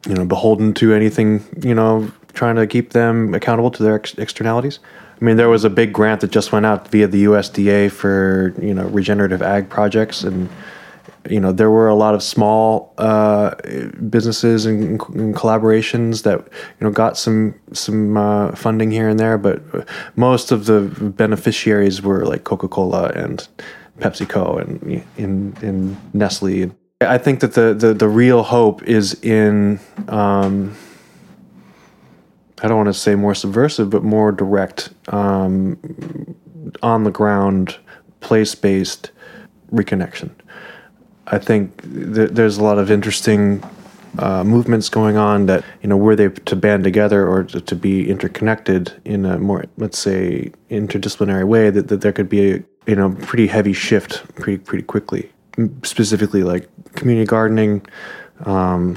you 0.08 0.14
know, 0.14 0.24
beholden 0.24 0.72
to 0.74 0.94
anything, 0.94 1.44
you 1.62 1.74
know, 1.74 2.10
trying 2.32 2.56
to 2.56 2.66
keep 2.66 2.90
them 2.90 3.34
accountable 3.34 3.70
to 3.70 3.82
their 3.82 3.96
ex- 3.96 4.14
externalities. 4.14 4.80
I 5.20 5.24
mean, 5.24 5.36
there 5.36 5.48
was 5.48 5.64
a 5.64 5.70
big 5.70 5.92
grant 5.92 6.20
that 6.20 6.30
just 6.30 6.52
went 6.52 6.64
out 6.64 6.88
via 6.88 7.06
the 7.06 7.24
USDA 7.24 7.90
for 7.90 8.54
you 8.60 8.72
know 8.72 8.86
regenerative 8.86 9.42
ag 9.42 9.68
projects, 9.68 10.22
and 10.22 10.48
you 11.28 11.40
know 11.40 11.50
there 11.50 11.70
were 11.70 11.88
a 11.88 11.94
lot 11.94 12.14
of 12.14 12.22
small 12.22 12.94
uh, 12.98 13.54
businesses 14.08 14.64
and, 14.64 15.00
and, 15.14 15.34
collaborations 15.34 16.22
that 16.22 16.38
you 16.80 16.86
know 16.86 16.90
got 16.90 17.18
some 17.18 17.54
some 17.72 18.16
uh, 18.16 18.52
funding 18.52 18.92
here 18.92 19.08
and 19.08 19.18
there, 19.18 19.36
but 19.36 19.60
most 20.14 20.52
of 20.52 20.66
the 20.66 20.82
beneficiaries 21.16 22.00
were 22.00 22.24
like 22.24 22.44
Coca 22.44 22.68
Cola 22.68 23.08
and 23.08 23.48
PepsiCo 23.98 24.60
and 24.60 25.04
in 25.16 25.56
in 25.60 25.96
Nestle. 26.12 26.70
I 27.00 27.16
think 27.16 27.40
that 27.40 27.52
the 27.52 27.74
the, 27.74 27.94
the 27.94 28.08
real 28.08 28.42
hope 28.42 28.82
is 28.82 29.14
in. 29.22 29.78
Um, 30.08 30.76
I 32.60 32.66
don't 32.66 32.76
want 32.76 32.88
to 32.88 32.94
say 32.94 33.14
more 33.14 33.36
subversive, 33.36 33.88
but 33.88 34.02
more 34.02 34.32
direct, 34.32 34.88
um, 35.14 35.78
on 36.82 37.04
the 37.04 37.12
ground, 37.12 37.76
place 38.18 38.56
based 38.56 39.12
reconnection. 39.72 40.30
I 41.28 41.38
think 41.38 41.82
th- 41.82 42.30
there's 42.30 42.58
a 42.58 42.64
lot 42.64 42.78
of 42.78 42.90
interesting 42.90 43.62
uh, 44.18 44.42
movements 44.42 44.88
going 44.88 45.16
on 45.16 45.46
that 45.46 45.64
you 45.82 45.88
know 45.88 45.96
were 45.96 46.16
they 46.16 46.30
to 46.30 46.56
band 46.56 46.82
together 46.82 47.28
or 47.28 47.44
to, 47.44 47.60
to, 47.60 47.76
be 47.76 48.10
interconnected 48.10 49.00
in 49.04 49.24
a 49.24 49.38
more 49.38 49.66
let's 49.76 49.98
say 49.98 50.50
interdisciplinary 50.68 51.46
way 51.46 51.70
that, 51.70 51.86
that 51.86 52.00
there 52.00 52.12
could 52.12 52.28
be 52.28 52.54
a 52.54 52.64
you 52.86 52.96
know 52.96 53.10
pretty 53.22 53.46
heavy 53.46 53.72
shift 53.72 54.24
pretty 54.34 54.58
pretty 54.58 54.82
quickly 54.82 55.30
specifically 55.82 56.42
like 56.42 56.68
community 56.94 57.26
gardening 57.26 57.84
um, 58.44 58.96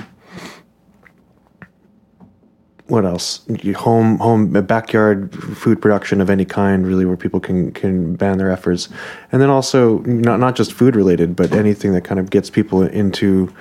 what 2.91 3.05
else? 3.05 3.39
Home, 3.77 4.17
home, 4.17 4.51
backyard 4.65 5.33
food 5.33 5.81
production 5.81 6.19
of 6.19 6.29
any 6.29 6.43
kind, 6.43 6.85
really, 6.85 7.05
where 7.05 7.15
people 7.15 7.39
can 7.39 7.71
can 7.71 8.15
band 8.15 8.37
their 8.37 8.51
efforts, 8.51 8.89
and 9.31 9.41
then 9.41 9.49
also 9.49 9.99
not 9.99 10.41
not 10.41 10.57
just 10.57 10.73
food 10.73 10.97
related, 10.97 11.33
but 11.33 11.53
anything 11.53 11.93
that 11.93 12.03
kind 12.03 12.19
of 12.19 12.29
gets 12.29 12.49
people 12.49 12.83
into 12.83 13.53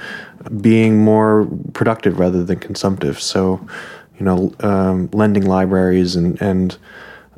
being 0.61 0.99
more 0.99 1.47
productive 1.75 2.19
rather 2.19 2.43
than 2.43 2.59
consumptive. 2.59 3.21
So, 3.21 3.65
you 4.19 4.25
know, 4.25 4.53
um, 4.61 5.09
lending 5.13 5.47
libraries 5.47 6.17
and 6.17 6.41
and 6.43 6.77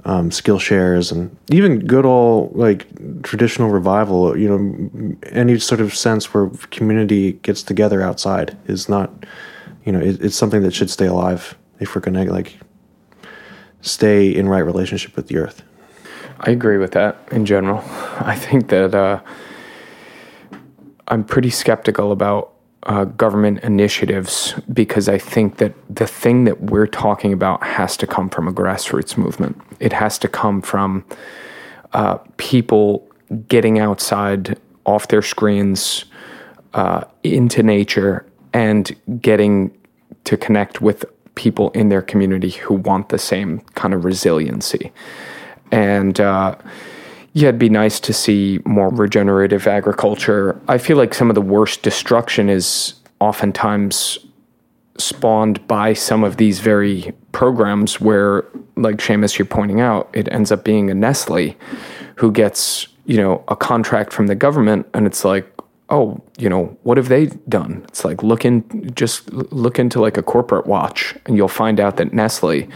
um, 0.05 0.31
Skillshares 0.31 1.13
and 1.13 1.37
even 1.51 1.79
good 1.81 2.05
old 2.05 2.57
like 2.57 2.87
traditional 3.23 3.71
revival. 3.71 4.37
You 4.37 4.49
know, 4.49 5.17
any 5.31 5.59
sort 5.59 5.81
of 5.81 5.95
sense 5.95 6.35
where 6.35 6.51
community 6.71 7.33
gets 7.33 7.63
together 7.63 8.03
outside 8.03 8.57
is 8.67 8.89
not, 8.89 9.11
you 9.85 9.93
know, 9.93 10.01
it, 10.01 10.23
it's 10.23 10.37
something 10.37 10.63
that 10.63 10.75
should 10.75 10.91
stay 10.91 11.07
alive 11.07 11.57
if 11.81 11.95
we're 11.95 12.01
to 12.01 12.33
like 12.33 12.59
stay 13.81 14.29
in 14.29 14.49
right 14.49 14.61
relationship 14.61 15.17
with 15.17 15.29
the 15.29 15.37
earth. 15.37 15.63
I 16.41 16.51
agree 16.51 16.79
with 16.79 16.93
that 16.93 17.17
in 17.31 17.47
general. 17.47 17.83
I 18.21 18.37
think 18.37 18.69
that 18.69 18.95
uh, 18.95 19.21
I'm 21.09 21.25
pretty 21.25 21.51
skeptical 21.51 22.11
about 22.11 22.53
uh, 22.85 23.05
government 23.05 23.61
initiatives 23.63 24.55
because 24.73 25.09
I 25.09 25.19
think 25.19 25.59
that 25.59 25.75
the 25.89 26.07
thing 26.07 26.45
that 26.45 26.61
we're 26.61 26.87
talking 26.87 27.33
about 27.33 27.63
has 27.63 27.97
to 27.99 28.07
come 28.07 28.29
from 28.29 28.49
a 28.49 28.53
grassroots 28.53 29.17
movement. 29.17 29.61
It 29.79 29.93
has 29.93 30.19
to 30.19 30.29
come 30.29 30.63
from 30.63 31.05
uh, 31.93 32.19
people 32.39 33.09
getting 33.49 33.79
outside 33.79 34.59
off 34.85 35.09
their 35.09 35.23
screens 35.23 36.05
uh, 36.75 37.05
into 37.23 37.63
nature 37.63 38.27
and 38.53 38.95
getting 39.21 39.77
to 40.25 40.37
connect 40.37 40.81
with 40.81 41.05
people 41.35 41.71
in 41.71 41.89
their 41.89 42.03
community 42.03 42.51
who 42.51 42.75
want 42.75 43.09
the 43.09 43.19
same 43.19 43.61
kind 43.75 43.95
of 43.95 44.05
resiliency. 44.05 44.93
And 45.71 46.21
uh, 46.21 46.57
yeah, 47.35 47.49
it'd 47.49 47.59
be 47.59 47.71
nice 47.71 47.99
to 48.01 48.13
see 48.13 48.61
more 48.65 48.91
regenerative 48.91 49.67
agriculture. 49.67 50.61
I 50.69 50.79
feel 50.79 50.97
like 50.97 51.15
some 51.15 51.31
of 51.31 51.35
the 51.35 51.41
worst 51.41 51.83
destruction 51.83 52.51
is 52.51 52.95
oftentimes 53.21 54.19
spawned 54.99 55.67
by 55.67 55.95
some 55.95 56.25
of 56.25 56.37
these 56.37 56.61
very 56.61 57.13
programs 57.33 58.01
where, 58.01 58.45
like 58.77 58.97
Seamus, 58.97 59.39
you're 59.39 59.47
pointing 59.47 59.81
out, 59.81 60.11
it 60.13 60.31
ends 60.31 60.53
up 60.53 60.65
being 60.65 60.91
a 60.91 60.95
Nestle 60.95 61.57
who 62.17 62.31
gets, 62.31 62.89
you 63.07 63.17
know, 63.17 63.43
a 63.49 63.57
contract 63.57 64.13
from 64.13 64.27
the 64.27 64.35
government 64.35 64.87
and 64.93 65.07
it's 65.07 65.25
like, 65.25 65.49
oh, 65.89 66.23
you 66.39 66.51
know, 66.51 66.77
what 66.83 66.99
have 66.99 67.09
they 67.09 67.27
done? 67.49 67.83
It's 67.89 68.05
like 68.05 68.23
look 68.23 68.45
in, 68.45 68.93
just 68.95 69.33
look 69.33 69.79
into 69.79 70.01
like 70.01 70.19
a 70.19 70.23
corporate 70.23 70.67
watch, 70.67 71.15
and 71.25 71.37
you'll 71.37 71.49
find 71.49 71.81
out 71.81 71.97
that 71.97 72.13
Nestle 72.13 72.69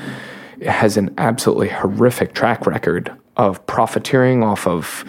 has 0.67 0.97
an 0.97 1.15
absolutely 1.19 1.69
horrific 1.69 2.35
track 2.35 2.67
record 2.67 3.15
of 3.37 3.65
profiteering 3.67 4.43
off 4.43 4.67
of 4.67 5.05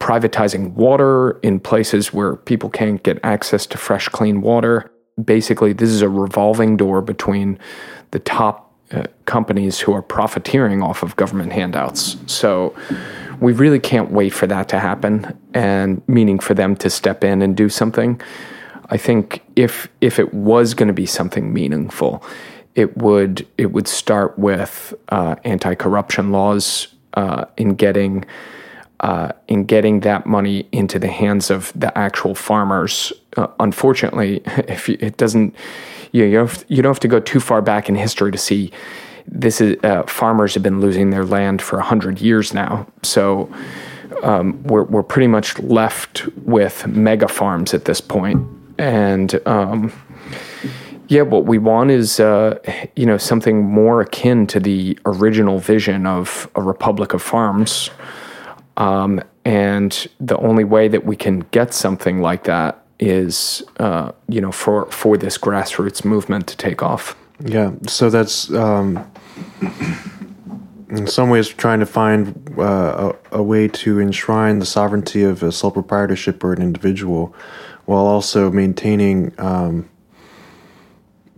privatizing 0.00 0.72
water 0.74 1.38
in 1.42 1.60
places 1.60 2.12
where 2.12 2.36
people 2.36 2.68
can't 2.68 3.02
get 3.02 3.18
access 3.22 3.66
to 3.66 3.78
fresh, 3.78 4.08
clean 4.08 4.40
water. 4.40 4.90
Basically, 5.22 5.72
this 5.72 5.90
is 5.90 6.02
a 6.02 6.08
revolving 6.08 6.76
door 6.76 7.00
between 7.00 7.58
the 8.10 8.18
top 8.18 8.72
uh, 8.92 9.04
companies 9.24 9.80
who 9.80 9.92
are 9.92 10.02
profiteering 10.02 10.82
off 10.82 11.02
of 11.02 11.16
government 11.16 11.52
handouts. 11.52 12.16
So, 12.26 12.74
we 13.40 13.52
really 13.52 13.80
can't 13.80 14.10
wait 14.10 14.30
for 14.30 14.46
that 14.46 14.68
to 14.70 14.78
happen 14.78 15.36
and 15.52 16.02
meaning 16.08 16.38
for 16.38 16.54
them 16.54 16.76
to 16.76 16.90
step 16.90 17.24
in 17.24 17.42
and 17.42 17.56
do 17.56 17.68
something. 17.68 18.20
I 18.90 18.96
think 18.96 19.42
if 19.56 19.88
if 20.00 20.18
it 20.18 20.34
was 20.34 20.74
going 20.74 20.88
to 20.88 20.94
be 20.94 21.06
something 21.06 21.52
meaningful, 21.52 22.22
it 22.74 22.96
would 22.96 23.46
it 23.58 23.72
would 23.72 23.88
start 23.88 24.38
with 24.38 24.94
uh, 25.08 25.36
anti-corruption 25.44 26.32
laws 26.32 26.88
uh, 27.14 27.44
in 27.56 27.74
getting 27.74 28.24
uh, 29.00 29.32
in 29.48 29.64
getting 29.64 30.00
that 30.00 30.24
money 30.24 30.66
into 30.72 30.98
the 30.98 31.08
hands 31.08 31.50
of 31.50 31.72
the 31.74 31.96
actual 31.96 32.34
farmers. 32.34 33.12
Uh, 33.36 33.48
unfortunately, 33.60 34.40
if 34.46 34.88
you, 34.88 34.96
it 35.00 35.16
doesn't, 35.18 35.54
you, 36.12 36.24
you, 36.24 36.38
don't 36.38 36.48
have, 36.48 36.64
you 36.68 36.82
don't 36.82 36.90
have 36.90 37.00
to 37.00 37.08
go 37.08 37.20
too 37.20 37.40
far 37.40 37.60
back 37.60 37.88
in 37.88 37.96
history 37.96 38.32
to 38.32 38.38
see 38.38 38.72
this 39.26 39.60
is 39.60 39.76
uh, 39.84 40.02
farmers 40.04 40.54
have 40.54 40.62
been 40.62 40.80
losing 40.80 41.10
their 41.10 41.24
land 41.24 41.62
for 41.62 41.80
hundred 41.80 42.20
years 42.20 42.54
now. 42.54 42.86
So 43.02 43.52
um, 44.22 44.62
we're 44.64 44.84
we're 44.84 45.02
pretty 45.02 45.28
much 45.28 45.58
left 45.58 46.26
with 46.38 46.86
mega 46.86 47.28
farms 47.28 47.74
at 47.74 47.86
this 47.86 48.00
point, 48.00 48.46
and 48.78 49.40
um, 49.46 49.92
yeah, 51.08 51.22
what 51.22 51.44
we 51.44 51.58
want 51.58 51.90
is 51.90 52.20
uh, 52.20 52.58
you 52.96 53.06
know 53.06 53.18
something 53.18 53.64
more 53.64 54.00
akin 54.00 54.46
to 54.48 54.60
the 54.60 54.98
original 55.06 55.58
vision 55.58 56.06
of 56.06 56.50
a 56.54 56.62
republic 56.62 57.12
of 57.12 57.22
farms. 57.22 57.90
Um, 58.76 59.20
and 59.44 60.06
the 60.18 60.36
only 60.38 60.64
way 60.64 60.88
that 60.88 61.04
we 61.04 61.16
can 61.16 61.40
get 61.50 61.74
something 61.74 62.20
like 62.20 62.44
that 62.44 62.82
is, 62.98 63.62
uh, 63.78 64.12
you 64.28 64.40
know, 64.40 64.52
for 64.52 64.86
for 64.90 65.16
this 65.16 65.36
grassroots 65.36 66.04
movement 66.04 66.46
to 66.48 66.56
take 66.56 66.82
off. 66.82 67.16
Yeah, 67.40 67.72
so 67.86 68.10
that's 68.10 68.50
um, 68.52 69.10
in 70.88 71.06
some 71.06 71.28
ways 71.28 71.48
trying 71.48 71.80
to 71.80 71.86
find 71.86 72.54
uh, 72.58 73.12
a, 73.32 73.38
a, 73.38 73.42
way 73.42 73.66
to 73.68 74.00
enshrine 74.00 74.60
the 74.60 74.66
sovereignty 74.66 75.24
of 75.24 75.42
a 75.42 75.50
sole 75.50 75.72
proprietorship 75.72 76.42
or 76.44 76.52
an 76.52 76.62
individual, 76.62 77.34
while 77.84 78.06
also 78.06 78.50
maintaining. 78.50 79.34
Um, 79.38 79.90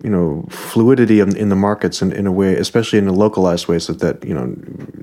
you 0.02 0.10
know 0.10 0.44
fluidity 0.50 1.20
in, 1.20 1.34
in 1.36 1.48
the 1.48 1.56
markets 1.56 2.02
in, 2.02 2.12
in 2.12 2.26
a 2.26 2.32
way 2.32 2.54
especially 2.54 2.98
in 2.98 3.08
a 3.08 3.12
localized 3.12 3.66
way 3.66 3.78
so 3.78 3.92
that 3.92 4.22
you 4.24 4.34
know 4.34 4.52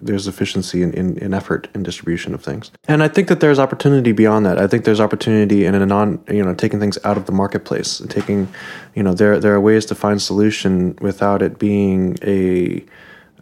there's 0.02 0.28
efficiency 0.28 0.84
in, 0.84 0.94
in, 0.94 1.18
in, 1.18 1.34
effort 1.34 1.68
in 1.74 1.82
distribution 1.82 2.34
of 2.34 2.44
things. 2.44 2.72
And 2.88 3.02
i 3.02 3.08
think 3.08 3.28
that 3.28 3.40
there's 3.40 3.60
opportunity 3.60 4.12
beyond 4.12 4.46
that. 4.46 4.60
I 4.60 4.68
think 4.68 4.86
there's 4.86 5.00
opportunity 5.00 5.66
in 5.66 5.76
a 5.76 5.86
non 5.86 6.24
you 6.28 6.44
know 6.44 6.54
taking 6.54 6.80
things 6.80 6.98
out 7.04 7.18
of 7.18 7.26
the 7.26 7.32
marketplace 7.32 8.02
taking 8.10 8.48
you 8.96 9.04
know 9.04 9.14
there 9.14 9.40
there 9.40 9.54
are 9.54 9.62
ways 9.62 9.86
to 9.88 9.96
find 9.96 10.22
solution 10.22 10.96
without 11.02 11.42
it 11.42 11.58
being 11.58 12.18
a 12.24 12.84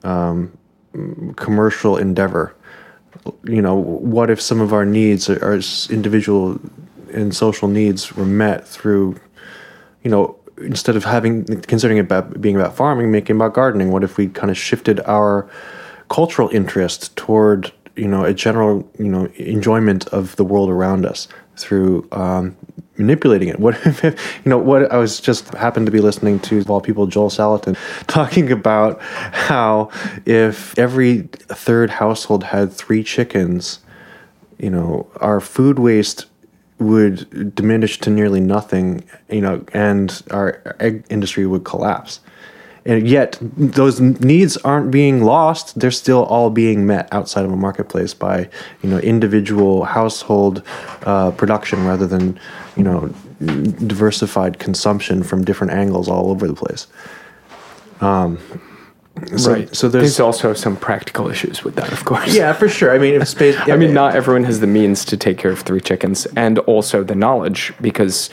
um, 0.04 0.58
commercial 1.36 1.98
endeavor. 1.98 2.56
You 3.44 3.62
know 3.62 3.76
what 3.76 4.30
if 4.30 4.42
some 4.42 4.62
of 4.62 4.74
our 4.74 4.86
needs 4.86 5.30
our 5.30 5.60
individual 5.90 6.60
and 7.14 7.36
social 7.36 7.68
needs 7.68 8.16
were 8.16 8.26
met 8.26 8.68
through 8.68 9.20
you 10.04 10.10
know 10.10 10.38
instead 10.64 10.96
of 10.96 11.04
having 11.04 11.46
considering 11.62 11.98
it 11.98 12.02
about 12.02 12.42
being 12.42 12.56
about 12.56 12.76
farming, 12.76 13.12
making 13.12 13.36
about 13.36 13.54
gardening, 13.54 13.92
what 13.92 14.04
if 14.04 14.18
we 14.18 14.28
kind 14.28 14.50
of 14.50 14.58
shifted 14.58 15.00
our 15.02 15.50
cultural 16.10 16.50
interest 16.50 17.16
toward 17.16 17.72
you 17.96 18.08
know 18.08 18.24
a 18.24 18.34
general 18.34 18.90
you 18.98 19.08
know 19.08 19.26
enjoyment 19.38 20.08
of 20.08 20.36
the 20.36 20.44
world 20.44 20.70
around 20.70 21.06
us 21.06 21.28
through 21.58 22.08
um, 22.12 22.56
manipulating 22.98 23.50
it. 23.50 23.60
What 23.60 23.76
if, 23.86 24.04
you 24.04 24.50
know 24.50 24.58
what 24.58 24.92
I 24.92 24.98
was 24.98 25.20
just 25.20 25.54
happened 25.54 25.86
to 25.88 25.92
be 25.92 26.00
listening 26.00 26.40
to 26.42 26.60
of 26.60 26.70
all 26.70 26.82
people 26.82 27.08
Joel 27.08 27.30
Salatin 27.30 27.78
talking 28.08 28.52
about 28.52 29.02
how 29.02 29.90
if 30.26 30.78
every 30.78 31.22
third 31.22 31.90
household 31.90 32.44
had 32.46 32.72
three 32.72 33.04
chickens, 33.04 33.80
you 34.58 34.70
know 34.70 35.08
our 35.18 35.40
food 35.40 35.80
waste 35.80 36.26
would 36.82 37.56
diminish 37.56 38.00
to 38.00 38.10
nearly 38.10 38.40
nothing, 38.40 39.04
you 39.30 39.42
know, 39.42 39.64
and 39.74 40.22
our 40.32 40.76
egg 40.80 41.06
industry 41.10 41.46
would 41.46 41.64
collapse. 41.64 42.20
And 42.84 43.08
yet, 43.08 43.38
those 43.42 44.02
needs 44.02 44.58
aren't 44.58 44.90
being 44.90 45.24
lost; 45.24 45.80
they're 45.80 45.92
still 45.92 46.24
all 46.24 46.50
being 46.50 46.88
met 46.88 47.08
outside 47.14 47.46
of 47.46 47.52
a 47.52 47.56
marketplace 47.56 48.16
by, 48.16 48.50
you 48.82 48.90
know, 48.90 48.98
individual 48.98 49.86
household 49.86 50.64
uh, 51.04 51.30
production 51.32 51.86
rather 51.86 52.08
than, 52.08 52.40
you 52.76 52.84
know, 52.84 53.14
diversified 53.86 54.58
consumption 54.58 55.22
from 55.22 55.46
different 55.46 55.74
angles 55.74 56.10
all 56.10 56.32
over 56.32 56.48
the 56.48 56.56
place. 56.56 56.88
Um, 58.02 58.40
so, 59.36 59.54
right. 59.54 59.76
So 59.76 59.88
there's, 59.88 60.04
there's, 60.04 60.20
also 60.20 60.54
some 60.54 60.78
practical 60.78 61.30
issues 61.30 61.64
with 61.64 61.76
that, 61.76 61.92
of 61.92 62.06
course. 62.06 62.34
Yeah, 62.34 62.54
for 62.54 62.70
sure. 62.70 62.94
I 62.94 62.98
mean, 62.98 63.24
space. 63.26 63.56
I 63.60 63.76
mean, 63.76 63.94
not 63.94 64.16
everyone 64.16 64.44
has 64.46 64.60
the 64.60 64.68
means 64.68 65.06
to 65.06 65.18
take 65.18 65.38
care 65.38 65.52
of 65.52 65.60
three 65.60 65.82
chickens, 65.82 66.26
and 66.36 66.60
also 66.60 67.04
the 67.04 67.16
knowledge 67.16 67.74
because 67.82 68.30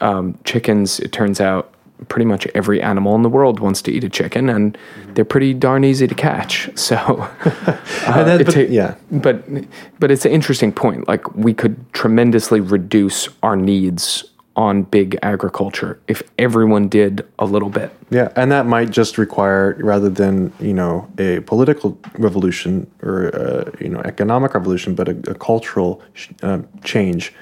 um, 0.00 0.38
chickens. 0.44 1.00
It 1.00 1.12
turns 1.12 1.40
out 1.40 1.74
pretty 2.08 2.24
much 2.26 2.46
every 2.54 2.82
animal 2.82 3.14
in 3.14 3.22
the 3.22 3.28
world 3.28 3.60
wants 3.60 3.82
to 3.82 3.92
eat 3.92 4.04
a 4.04 4.08
chicken, 4.08 4.48
and 4.48 4.76
they're 5.14 5.24
pretty 5.24 5.54
darn 5.54 5.84
easy 5.84 6.06
to 6.06 6.14
catch. 6.14 6.70
So, 6.84 6.96
uh, 7.44 8.24
that, 8.24 8.44
but, 8.44 8.68
yeah, 8.68 8.96
but 9.10 9.42
but 9.98 10.10
it's 10.10 10.26
an 10.26 10.32
interesting 10.32 10.70
point. 10.70 11.08
Like 11.08 11.34
we 11.34 11.54
could 11.54 11.92
tremendously 11.94 12.60
reduce 12.60 13.28
our 13.42 13.56
needs 13.56 14.24
on 14.56 14.82
big 14.82 15.18
agriculture 15.22 15.98
if 16.06 16.22
everyone 16.38 16.88
did 16.88 17.26
a 17.38 17.46
little 17.46 17.70
bit. 17.70 17.90
Yeah, 18.10 18.30
and 18.36 18.52
that 18.52 18.66
might 18.66 18.90
just 18.90 19.16
require 19.16 19.76
rather 19.80 20.10
than 20.10 20.52
you 20.60 20.74
know 20.74 21.08
a 21.18 21.40
political 21.40 21.98
revolution 22.18 22.90
or 23.02 23.28
a, 23.28 23.72
you 23.82 23.88
know 23.88 24.00
economic 24.04 24.52
revolution, 24.52 24.94
but 24.94 25.08
a, 25.08 25.16
a 25.30 25.34
cultural 25.34 26.02
uh, 26.42 26.60
change 26.84 27.32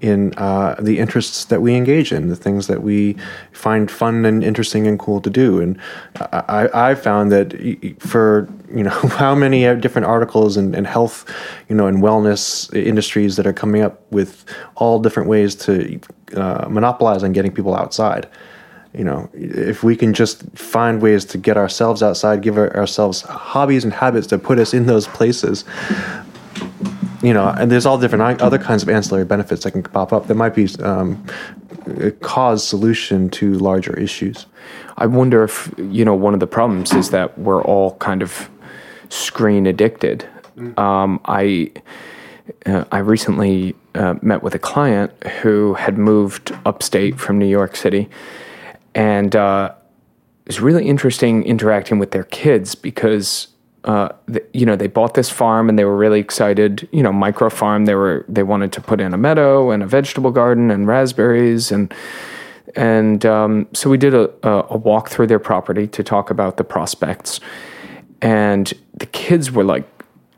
in 0.00 0.32
uh, 0.36 0.76
the 0.80 1.00
interests 1.00 1.46
that 1.46 1.60
we 1.60 1.74
engage 1.74 2.12
in, 2.12 2.28
the 2.28 2.36
things 2.36 2.68
that 2.68 2.82
we 2.82 3.16
find 3.52 3.90
fun 3.90 4.24
and 4.24 4.44
interesting 4.44 4.86
and 4.86 4.98
cool 4.98 5.20
to 5.20 5.30
do. 5.30 5.60
And 5.60 5.78
I, 6.32 6.68
I 6.72 6.94
found 6.94 7.32
that 7.32 7.52
for 7.98 8.48
you 8.72 8.84
know 8.84 8.90
how 9.18 9.34
many 9.34 9.62
different 9.80 10.06
articles 10.06 10.56
and, 10.56 10.74
and 10.76 10.86
health, 10.86 11.28
you 11.68 11.74
know, 11.74 11.88
and 11.88 12.00
wellness 12.00 12.72
industries 12.74 13.34
that 13.36 13.46
are 13.46 13.52
coming 13.52 13.82
up 13.82 14.00
with 14.12 14.44
all 14.76 15.00
different 15.00 15.28
ways 15.28 15.56
to 15.56 16.00
uh, 16.36 16.68
monopolize 16.70 17.24
on 17.24 17.32
getting 17.32 17.52
people 17.52 17.74
outside. 17.74 18.28
You 18.94 19.04
know, 19.04 19.30
if 19.32 19.82
we 19.82 19.96
can 19.96 20.12
just 20.12 20.42
find 20.56 21.00
ways 21.00 21.24
to 21.26 21.38
get 21.38 21.56
ourselves 21.56 22.02
outside, 22.02 22.42
give 22.42 22.58
our, 22.58 22.76
ourselves 22.76 23.22
hobbies 23.22 23.84
and 23.84 23.92
habits 23.92 24.26
that 24.28 24.42
put 24.42 24.58
us 24.58 24.74
in 24.74 24.86
those 24.86 25.06
places, 25.08 25.64
you 27.22 27.32
know, 27.32 27.48
and 27.48 27.70
there's 27.70 27.86
all 27.86 27.98
different 27.98 28.42
other 28.42 28.58
kinds 28.58 28.82
of 28.82 28.88
ancillary 28.88 29.24
benefits 29.24 29.64
that 29.64 29.70
can 29.70 29.82
pop 29.82 30.12
up 30.12 30.26
that 30.26 30.34
might 30.34 30.54
be 30.54 30.68
um, 30.82 31.24
a 32.00 32.10
cause 32.10 32.66
solution 32.66 33.30
to 33.30 33.54
larger 33.54 33.98
issues. 33.98 34.46
I 34.96 35.06
wonder 35.06 35.44
if 35.44 35.72
you 35.78 36.04
know 36.04 36.14
one 36.14 36.34
of 36.34 36.40
the 36.40 36.46
problems 36.46 36.92
is 36.92 37.10
that 37.10 37.36
we're 37.38 37.62
all 37.62 37.96
kind 37.96 38.22
of 38.22 38.50
screen 39.08 39.66
addicted. 39.66 40.28
Mm. 40.56 40.78
Um, 40.78 41.20
I 41.24 41.70
uh, 42.66 42.84
I 42.92 42.98
recently 42.98 43.74
uh, 43.94 44.14
met 44.20 44.42
with 44.42 44.54
a 44.54 44.58
client 44.58 45.12
who 45.42 45.74
had 45.74 45.98
moved 45.98 46.52
upstate 46.66 47.18
from 47.18 47.38
New 47.38 47.46
York 47.46 47.76
City, 47.76 48.08
and 48.94 49.34
uh, 49.34 49.72
it 50.44 50.48
was 50.48 50.60
really 50.60 50.86
interesting 50.86 51.44
interacting 51.44 51.98
with 51.98 52.10
their 52.10 52.24
kids 52.24 52.74
because 52.74 53.48
uh, 53.84 54.10
the, 54.26 54.44
you 54.52 54.64
know 54.64 54.76
they 54.76 54.86
bought 54.86 55.14
this 55.14 55.30
farm 55.30 55.68
and 55.68 55.78
they 55.78 55.84
were 55.84 55.96
really 55.96 56.20
excited. 56.20 56.88
You 56.92 57.02
know, 57.02 57.12
micro 57.12 57.50
farm. 57.50 57.86
They 57.86 57.94
were 57.94 58.24
they 58.28 58.42
wanted 58.42 58.72
to 58.72 58.80
put 58.80 59.00
in 59.00 59.14
a 59.14 59.18
meadow 59.18 59.70
and 59.70 59.82
a 59.82 59.86
vegetable 59.86 60.30
garden 60.30 60.70
and 60.70 60.86
raspberries 60.86 61.72
and 61.72 61.92
and 62.76 63.26
um, 63.26 63.68
so 63.72 63.90
we 63.90 63.98
did 63.98 64.14
a, 64.14 64.30
a 64.44 64.76
walk 64.76 65.10
through 65.10 65.26
their 65.26 65.38
property 65.38 65.86
to 65.88 66.02
talk 66.02 66.30
about 66.30 66.56
the 66.56 66.64
prospects. 66.64 67.40
And 68.20 68.72
the 68.94 69.06
kids 69.06 69.50
were 69.50 69.64
like, 69.64 69.88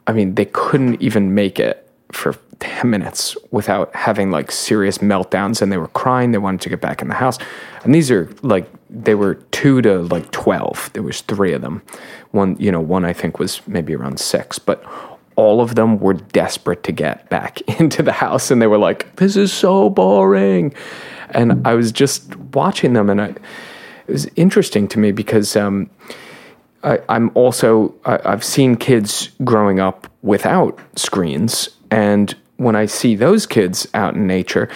I 0.07 0.13
mean, 0.13 0.35
they 0.35 0.47
couldn't 0.47 1.01
even 1.03 1.35
make 1.35 1.61
it 1.61 1.84
for 2.15 2.37
10 2.61 2.89
minutes 2.89 3.37
without 3.51 3.95
having 3.95 4.31
like 4.31 4.51
serious 4.51 4.99
meltdowns 4.99 5.61
and 5.61 5.71
they 5.71 5.77
were 5.77 5.89
crying 5.89 6.33
they 6.33 6.39
wanted 6.39 6.61
to 6.61 6.69
get 6.69 6.81
back 6.81 7.03
in 7.03 7.09
the 7.09 7.15
house. 7.15 7.39
And 7.83 7.95
these 7.95 8.11
are 8.11 8.31
like 8.43 8.71
they 8.89 9.15
were 9.15 9.35
2 9.35 9.83
to 9.83 10.03
like 10.03 10.31
12 10.31 10.91
there 10.93 11.03
was 11.03 11.21
3 11.23 11.53
of 11.53 11.63
them. 11.63 11.83
One 12.31 12.57
you 12.59 12.73
know 12.73 12.81
one 12.81 13.05
i 13.05 13.13
think 13.13 13.39
was 13.39 13.61
maybe 13.67 13.95
around 13.95 14.19
6 14.19 14.59
but 14.61 14.85
all 15.37 15.61
of 15.61 15.75
them 15.75 15.99
were 15.99 16.15
desperate 16.15 16.85
to 16.85 16.93
get 16.93 17.29
back 17.29 17.61
into 17.81 18.03
the 18.03 18.13
house 18.13 18.51
and 18.51 18.63
they 18.63 18.67
were 18.67 18.79
like 18.79 19.17
this 19.17 19.37
is 19.37 19.53
so 19.53 19.91
boring. 19.91 20.73
And 21.31 21.67
i 21.67 21.75
was 21.75 21.93
just 21.93 22.37
watching 22.37 22.93
them 22.93 23.11
and 23.11 23.21
I, 23.21 23.35
it 24.07 24.13
was 24.13 24.27
interesting 24.37 24.87
to 24.89 24.99
me 24.99 25.13
because 25.13 25.57
um, 25.57 25.89
I, 26.85 27.17
am 27.17 27.31
also 27.35 27.95
I, 28.05 28.21
I've 28.25 28.45
seen 28.45 28.77
kids 28.77 29.31
growing 29.43 29.81
up 29.81 30.07
without 30.23 30.79
screens 30.97 31.71
and 31.91 32.35
when 32.57 32.77
I 32.77 32.87
see 32.87 33.17
those 33.17 33.47
kids 33.47 33.87
out 33.95 34.15
in 34.15 34.27
nature, 34.27 34.69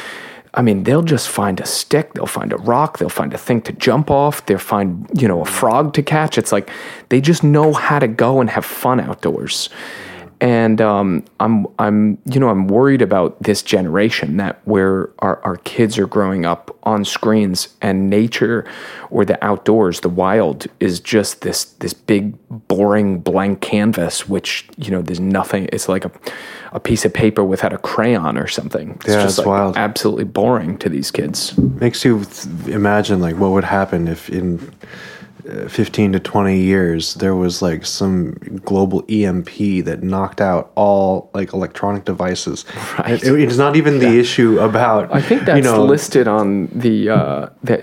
I 0.54 0.62
mean, 0.62 0.82
they'll 0.84 1.02
just 1.02 1.28
find 1.28 1.60
a 1.60 1.66
stick, 1.66 2.14
they'll 2.14 2.26
find 2.26 2.52
a 2.52 2.56
rock, 2.56 2.98
they'll 2.98 3.08
find 3.08 3.32
a 3.32 3.38
thing 3.38 3.60
to 3.62 3.72
jump 3.72 4.10
off, 4.10 4.44
they'll 4.46 4.58
find, 4.58 5.08
you 5.14 5.28
know, 5.28 5.42
a 5.42 5.44
frog 5.44 5.94
to 5.94 6.02
catch. 6.02 6.38
It's 6.38 6.52
like 6.52 6.70
they 7.10 7.20
just 7.20 7.44
know 7.44 7.72
how 7.72 7.98
to 7.98 8.08
go 8.08 8.40
and 8.40 8.50
have 8.50 8.64
fun 8.64 9.00
outdoors 9.00 9.68
and 10.40 10.80
um, 10.80 11.24
I'm 11.40 11.66
I'm 11.78 12.18
you 12.26 12.38
know 12.38 12.48
I'm 12.48 12.68
worried 12.68 13.02
about 13.02 13.42
this 13.42 13.62
generation 13.62 14.36
that 14.36 14.60
where 14.66 15.10
our, 15.18 15.42
our 15.42 15.56
kids 15.58 15.98
are 15.98 16.06
growing 16.06 16.44
up 16.44 16.76
on 16.84 17.04
screens 17.04 17.68
and 17.82 18.08
nature 18.08 18.64
or 19.10 19.24
the 19.24 19.42
outdoors 19.44 20.00
the 20.00 20.08
wild 20.08 20.66
is 20.80 21.00
just 21.00 21.42
this 21.42 21.64
this 21.64 21.92
big 21.92 22.36
boring 22.68 23.18
blank 23.18 23.60
canvas 23.60 24.28
which 24.28 24.68
you 24.76 24.90
know 24.90 25.02
there's 25.02 25.20
nothing 25.20 25.68
it's 25.72 25.88
like 25.88 26.04
a, 26.04 26.10
a 26.72 26.80
piece 26.80 27.04
of 27.04 27.12
paper 27.12 27.44
without 27.44 27.72
a 27.72 27.78
crayon 27.78 28.38
or 28.38 28.46
something. 28.46 28.92
It's 29.00 29.08
yeah, 29.08 29.22
just 29.22 29.38
it's 29.38 29.38
like 29.38 29.46
wild. 29.46 29.76
absolutely 29.76 30.24
boring 30.24 30.78
to 30.78 30.88
these 30.88 31.10
kids. 31.10 31.56
Makes 31.58 32.04
you 32.04 32.24
imagine 32.66 33.20
like 33.20 33.36
what 33.36 33.50
would 33.50 33.64
happen 33.64 34.08
if 34.08 34.28
in 34.30 34.72
15 35.68 36.12
to 36.12 36.20
20 36.20 36.58
years 36.60 37.14
there 37.14 37.34
was 37.34 37.62
like 37.62 37.86
some 37.86 38.32
global 38.64 39.02
emp 39.08 39.48
that 39.84 40.02
knocked 40.02 40.40
out 40.40 40.70
all 40.74 41.30
like 41.34 41.52
electronic 41.54 42.04
devices 42.04 42.64
Right. 42.98 43.22
It- 43.22 43.38
it's 43.48 43.56
not 43.56 43.76
even 43.76 43.98
the 43.98 44.18
issue 44.18 44.58
about 44.60 45.14
I 45.14 45.22
think 45.22 45.44
that's 45.46 45.56
you 45.56 45.62
know 45.62 45.84
listed 45.84 46.28
on 46.28 46.66
the 46.74 47.08
uh, 47.10 47.46
the 47.64 47.76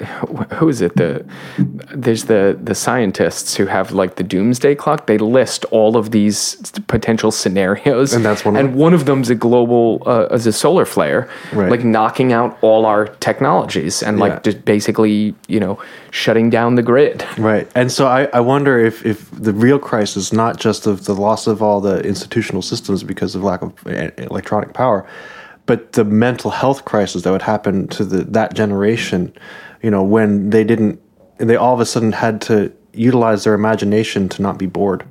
who 0.59 0.70
is 0.70 0.82
it 0.82 0.95
the 0.95 1.26
there's 2.03 2.26
the 2.26 2.57
the 2.70 2.76
scientists 2.76 3.55
who 3.55 3.66
have 3.66 3.91
like 3.91 4.16
the 4.16 4.24
doomsday 4.24 4.76
clock. 4.76 5.07
They 5.07 5.18
list 5.18 5.66
all 5.72 5.97
of 5.97 6.11
these 6.11 6.55
potential 6.88 7.32
scenarios, 7.32 8.13
And 8.13 8.24
that's 8.26 8.43
one 8.45 8.55
of 8.55 8.59
and 8.59 8.70
them? 8.74 8.80
one 8.80 8.93
of 8.93 9.05
them's 9.05 9.30
a 9.30 9.36
global 9.36 10.03
uh, 10.05 10.28
as 10.32 10.45
a 10.47 10.51
solar 10.51 10.86
flare, 10.86 11.28
Right. 11.53 11.72
like 11.72 11.84
knocking 11.84 12.34
out 12.34 12.57
all 12.61 12.86
our 12.86 13.07
technologies 13.28 14.03
and 14.03 14.18
Yeah. 14.18 14.24
like 14.26 14.43
just 14.43 14.59
basically 14.66 15.34
you 15.47 15.59
know 15.59 15.78
shutting 16.11 16.49
down 16.49 16.76
the 16.76 16.84
grid. 16.91 17.24
Right. 17.38 17.54
And 17.75 17.91
so 17.91 18.07
I, 18.07 18.25
I 18.33 18.39
wonder 18.39 18.77
if, 18.79 19.05
if 19.05 19.29
the 19.31 19.53
real 19.53 19.79
crisis, 19.79 20.33
not 20.33 20.59
just 20.59 20.87
of 20.87 21.05
the 21.05 21.13
loss 21.13 21.47
of 21.47 21.61
all 21.61 21.79
the 21.81 21.99
institutional 22.01 22.61
systems 22.61 23.03
because 23.03 23.35
of 23.35 23.43
lack 23.43 23.61
of 23.61 23.73
e- 23.87 24.11
electronic 24.17 24.73
power, 24.73 25.07
but 25.65 25.93
the 25.93 26.03
mental 26.03 26.51
health 26.51 26.85
crisis 26.85 27.23
that 27.23 27.31
would 27.31 27.41
happen 27.41 27.87
to 27.89 28.05
the, 28.05 28.23
that 28.23 28.53
generation, 28.53 29.33
you 29.81 29.91
know, 29.91 30.03
when 30.03 30.49
they 30.49 30.63
didn't, 30.63 30.99
they 31.37 31.55
all 31.55 31.73
of 31.73 31.79
a 31.79 31.85
sudden 31.85 32.11
had 32.11 32.41
to 32.41 32.71
utilize 32.93 33.43
their 33.43 33.53
imagination 33.53 34.29
to 34.29 34.41
not 34.41 34.57
be 34.57 34.67
bored. 34.67 35.05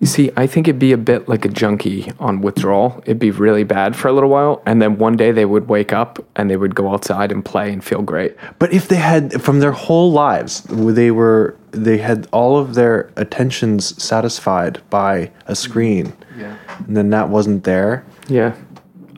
You 0.00 0.06
see, 0.06 0.30
I 0.36 0.46
think 0.46 0.68
it'd 0.68 0.78
be 0.78 0.92
a 0.92 0.98
bit 0.98 1.28
like 1.28 1.44
a 1.44 1.48
junkie 1.48 2.12
on 2.20 2.40
withdrawal. 2.40 3.02
It'd 3.04 3.18
be 3.18 3.32
really 3.32 3.64
bad 3.64 3.96
for 3.96 4.06
a 4.06 4.12
little 4.12 4.30
while, 4.30 4.62
and 4.64 4.80
then 4.80 4.96
one 4.96 5.16
day 5.16 5.32
they 5.32 5.44
would 5.44 5.68
wake 5.68 5.92
up 5.92 6.24
and 6.36 6.48
they 6.48 6.56
would 6.56 6.76
go 6.76 6.92
outside 6.92 7.32
and 7.32 7.44
play 7.44 7.72
and 7.72 7.82
feel 7.82 8.02
great. 8.02 8.36
But 8.60 8.72
if 8.72 8.86
they 8.86 8.96
had, 8.96 9.42
from 9.42 9.58
their 9.58 9.72
whole 9.72 10.12
lives, 10.12 10.62
they 10.68 11.10
were, 11.10 11.56
they 11.84 11.98
had 11.98 12.26
all 12.32 12.56
of 12.58 12.74
their 12.74 13.10
attentions 13.16 14.00
satisfied 14.02 14.80
by 14.90 15.30
a 15.46 15.54
screen, 15.54 16.12
Yeah. 16.38 16.54
and 16.86 16.96
then 16.96 17.10
that 17.10 17.28
wasn't 17.28 17.64
there. 17.64 18.04
Yeah. 18.28 18.54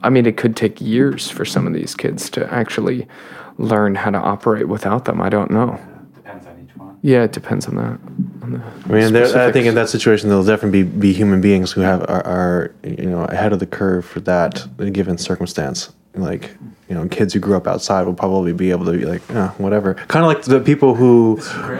I 0.02 0.08
mean, 0.10 0.24
it 0.26 0.36
could 0.36 0.56
take 0.56 0.80
years 0.80 1.30
for 1.30 1.44
some 1.44 1.66
of 1.66 1.72
these 1.74 1.94
kids 1.94 2.30
to 2.30 2.52
actually 2.52 3.06
learn 3.58 3.94
how 3.94 4.10
to 4.10 4.18
operate 4.18 4.68
without 4.68 5.04
them. 5.04 5.20
I 5.20 5.28
don't 5.28 5.50
know. 5.50 5.78
Depends 6.14 6.46
on 6.46 6.54
each 6.64 6.74
one. 6.76 6.96
Yeah, 7.02 7.24
it 7.24 7.32
depends 7.32 7.66
on 7.66 7.74
that. 7.76 7.98
On 8.42 8.52
the 8.52 8.62
I 8.88 8.92
mean, 8.98 9.12
there- 9.12 9.36
I 9.48 9.52
think 9.52 9.66
in 9.66 9.74
that 9.74 9.90
situation, 9.90 10.28
there'll 10.30 10.44
definitely 10.44 10.84
be, 10.84 10.98
be 10.98 11.12
human 11.12 11.40
beings 11.42 11.70
who 11.72 11.82
have 11.82 12.00
are, 12.08 12.24
are 12.26 12.74
you 12.82 13.10
know 13.10 13.24
ahead 13.24 13.52
of 13.52 13.58
the 13.58 13.66
curve 13.66 14.04
for 14.06 14.20
that 14.20 14.66
given 14.92 15.18
circumstance. 15.18 15.90
Like 16.14 16.56
you 16.90 16.96
know, 16.96 17.06
kids 17.08 17.32
who 17.32 17.38
grew 17.40 17.56
up 17.56 17.66
outside 17.68 18.04
will 18.04 18.14
probably 18.14 18.52
be 18.52 18.72
able 18.72 18.84
to 18.86 18.92
be 18.92 19.04
like, 19.06 19.22
eh, 19.30 19.46
whatever. 19.58 19.94
Kind 19.94 20.24
of 20.24 20.28
like 20.28 20.42
the 20.42 20.58
people 20.60 20.96
who 20.96 21.36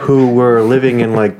who 0.07 0.33
were 0.33 0.61
living 0.63 1.01
in 1.01 1.13
like 1.13 1.37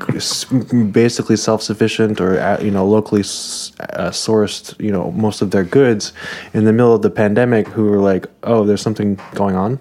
basically 0.92 1.36
self 1.36 1.62
sufficient 1.62 2.20
or 2.20 2.38
uh, 2.38 2.60
you 2.60 2.70
know 2.70 2.86
locally 2.86 3.22
s- 3.22 3.72
uh, 3.80 4.10
sourced 4.10 4.78
you 4.78 4.92
know 4.92 5.10
most 5.12 5.40
of 5.42 5.50
their 5.52 5.64
goods 5.64 6.12
in 6.52 6.64
the 6.66 6.72
middle 6.72 6.94
of 6.94 7.00
the 7.02 7.10
pandemic 7.10 7.66
who 7.68 7.84
were 7.84 7.98
like, 8.12 8.26
oh, 8.42 8.64
there's 8.66 8.82
something 8.82 9.18
going 9.34 9.56
on. 9.56 9.80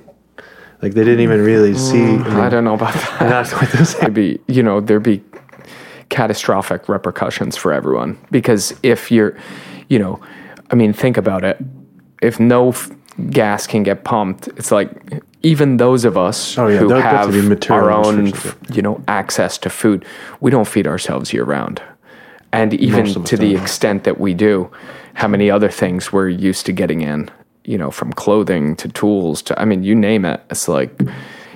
Like 0.81 0.93
they 0.93 1.03
didn't 1.03 1.19
even 1.19 1.41
really 1.43 1.75
see. 1.75 2.15
I 2.45 2.49
don't 2.49 2.63
know 2.63 2.73
about 2.75 2.93
that. 2.93 3.19
That's 3.33 3.51
what 3.53 3.69
they're 3.71 3.85
saying. 3.85 4.01
There'd 4.01 4.13
be, 4.13 4.39
you 4.47 4.63
know, 4.63 4.79
there'd 4.79 5.03
be 5.03 5.21
catastrophic 6.09 6.89
repercussions 6.89 7.55
for 7.55 7.71
everyone 7.71 8.17
because 8.31 8.73
if 8.83 9.11
you're, 9.11 9.37
you 9.89 9.99
know, 9.99 10.19
I 10.71 10.75
mean, 10.75 10.93
think 10.93 11.17
about 11.17 11.43
it. 11.43 11.57
If 12.21 12.39
no 12.39 12.69
f- 12.69 12.89
gas 13.29 13.67
can 13.67 13.83
get 13.83 14.03
pumped, 14.03 14.47
it's 14.57 14.71
like 14.71 14.89
even 15.43 15.77
those 15.77 16.05
of 16.05 16.17
us 16.17 16.57
Oh, 16.57 16.67
yeah, 16.67 16.77
who 16.79 16.87
there- 16.87 16.97
there 16.97 17.01
have 17.07 17.25
have 17.27 17.35
to 17.35 17.41
be 17.41 17.47
material 17.47 17.83
our 17.85 17.91
own, 17.91 18.31
you 18.73 18.81
know, 18.81 19.03
access 19.07 19.57
to 19.59 19.69
food, 19.69 20.05
we 20.39 20.51
don't 20.51 20.67
feed 20.67 20.87
ourselves 20.87 21.33
year 21.33 21.43
round. 21.43 21.81
And 22.53 22.73
even 22.73 23.05
Most 23.05 23.15
of 23.15 23.23
us 23.23 23.29
to 23.29 23.37
the 23.37 23.53
don't. 23.53 23.61
extent 23.61 24.03
that 24.03 24.19
we 24.19 24.33
do, 24.33 24.69
how 25.13 25.27
many 25.27 25.49
other 25.49 25.69
things 25.69 26.11
we're 26.13 26.29
used 26.29 26.65
to 26.67 26.71
getting 26.73 27.01
in, 27.01 27.29
you 27.65 27.77
know, 27.77 27.91
from 27.91 28.11
clothing 28.13 28.75
to 28.77 28.87
tools 28.89 29.41
to, 29.43 29.59
I 29.61 29.65
mean, 29.65 29.83
you 29.83 29.95
name 29.95 30.25
it. 30.25 30.41
It's 30.49 30.67
like, 30.67 30.91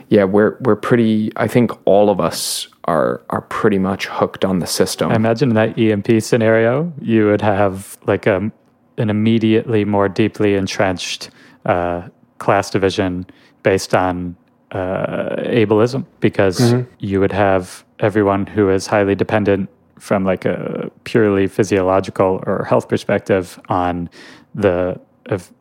yeah, 0.10 0.24
we're 0.24 0.56
we're 0.62 0.76
pretty. 0.76 1.32
I 1.36 1.48
think 1.48 1.72
all 1.86 2.10
of 2.10 2.20
us 2.20 2.68
are 2.86 3.22
are 3.30 3.42
pretty 3.42 3.80
much 3.80 4.06
hooked 4.08 4.46
on 4.46 4.60
the 4.60 4.68
system. 4.68 5.12
I 5.12 5.16
imagine 5.16 5.50
in 5.50 5.56
that 5.56 5.78
EMP 5.78 6.22
scenario, 6.22 6.94
you 7.02 7.26
would 7.26 7.42
have 7.42 7.98
like 8.08 8.26
a, 8.28 8.52
an 8.98 9.10
immediately 9.10 9.84
more 9.84 10.08
deeply 10.08 10.56
entrenched 10.56 11.30
uh, 11.66 12.08
class 12.38 12.70
division 12.70 13.26
based 13.64 13.96
on 13.96 14.36
uh, 14.72 15.36
ableism, 15.46 16.06
because 16.20 16.74
you 17.00 17.20
would 17.20 17.32
have 17.32 17.84
everyone 18.00 18.46
who 18.46 18.70
is 18.70 18.88
highly 18.88 19.16
dependent 19.16 19.70
from 20.00 20.26
like 20.26 20.46
a 20.46 20.92
purely 21.06 21.48
physiological 21.48 22.44
or 22.46 22.66
health 22.66 22.90
perspective 22.90 23.60
on 23.70 24.10
the 24.54 25.00
of 25.28 25.52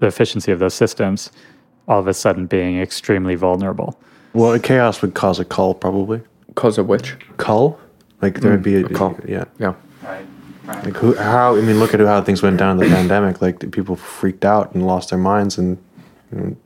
the 0.00 0.06
efficiency 0.06 0.50
of 0.50 0.58
those 0.58 0.74
systems, 0.74 1.30
all 1.86 2.00
of 2.00 2.08
a 2.08 2.14
sudden 2.14 2.46
being 2.46 2.80
extremely 2.80 3.34
vulnerable. 3.34 3.98
Well, 4.32 4.58
chaos 4.58 5.02
would 5.02 5.14
cause 5.14 5.38
a 5.38 5.44
cull, 5.44 5.74
probably. 5.74 6.20
Cause 6.56 6.78
of 6.78 6.88
which? 6.88 7.16
Cull? 7.36 7.78
Like 8.20 8.40
there 8.40 8.50
would 8.52 8.62
be 8.62 8.76
a, 8.76 8.86
a 8.86 8.88
cull. 8.88 9.16
Yeah. 9.28 9.44
Yeah. 9.58 9.74
Like 10.66 10.96
who? 10.96 11.14
How? 11.14 11.56
I 11.56 11.60
mean, 11.60 11.78
look 11.78 11.94
at 11.94 12.00
how 12.00 12.22
things 12.22 12.42
went 12.42 12.58
down 12.58 12.78
in 12.78 12.88
the 12.88 12.94
pandemic. 12.94 13.42
Like 13.42 13.70
people 13.70 13.96
freaked 13.96 14.44
out 14.44 14.74
and 14.74 14.86
lost 14.86 15.10
their 15.10 15.18
minds, 15.18 15.58
and 15.58 15.78
you 16.32 16.38
know, 16.38 16.56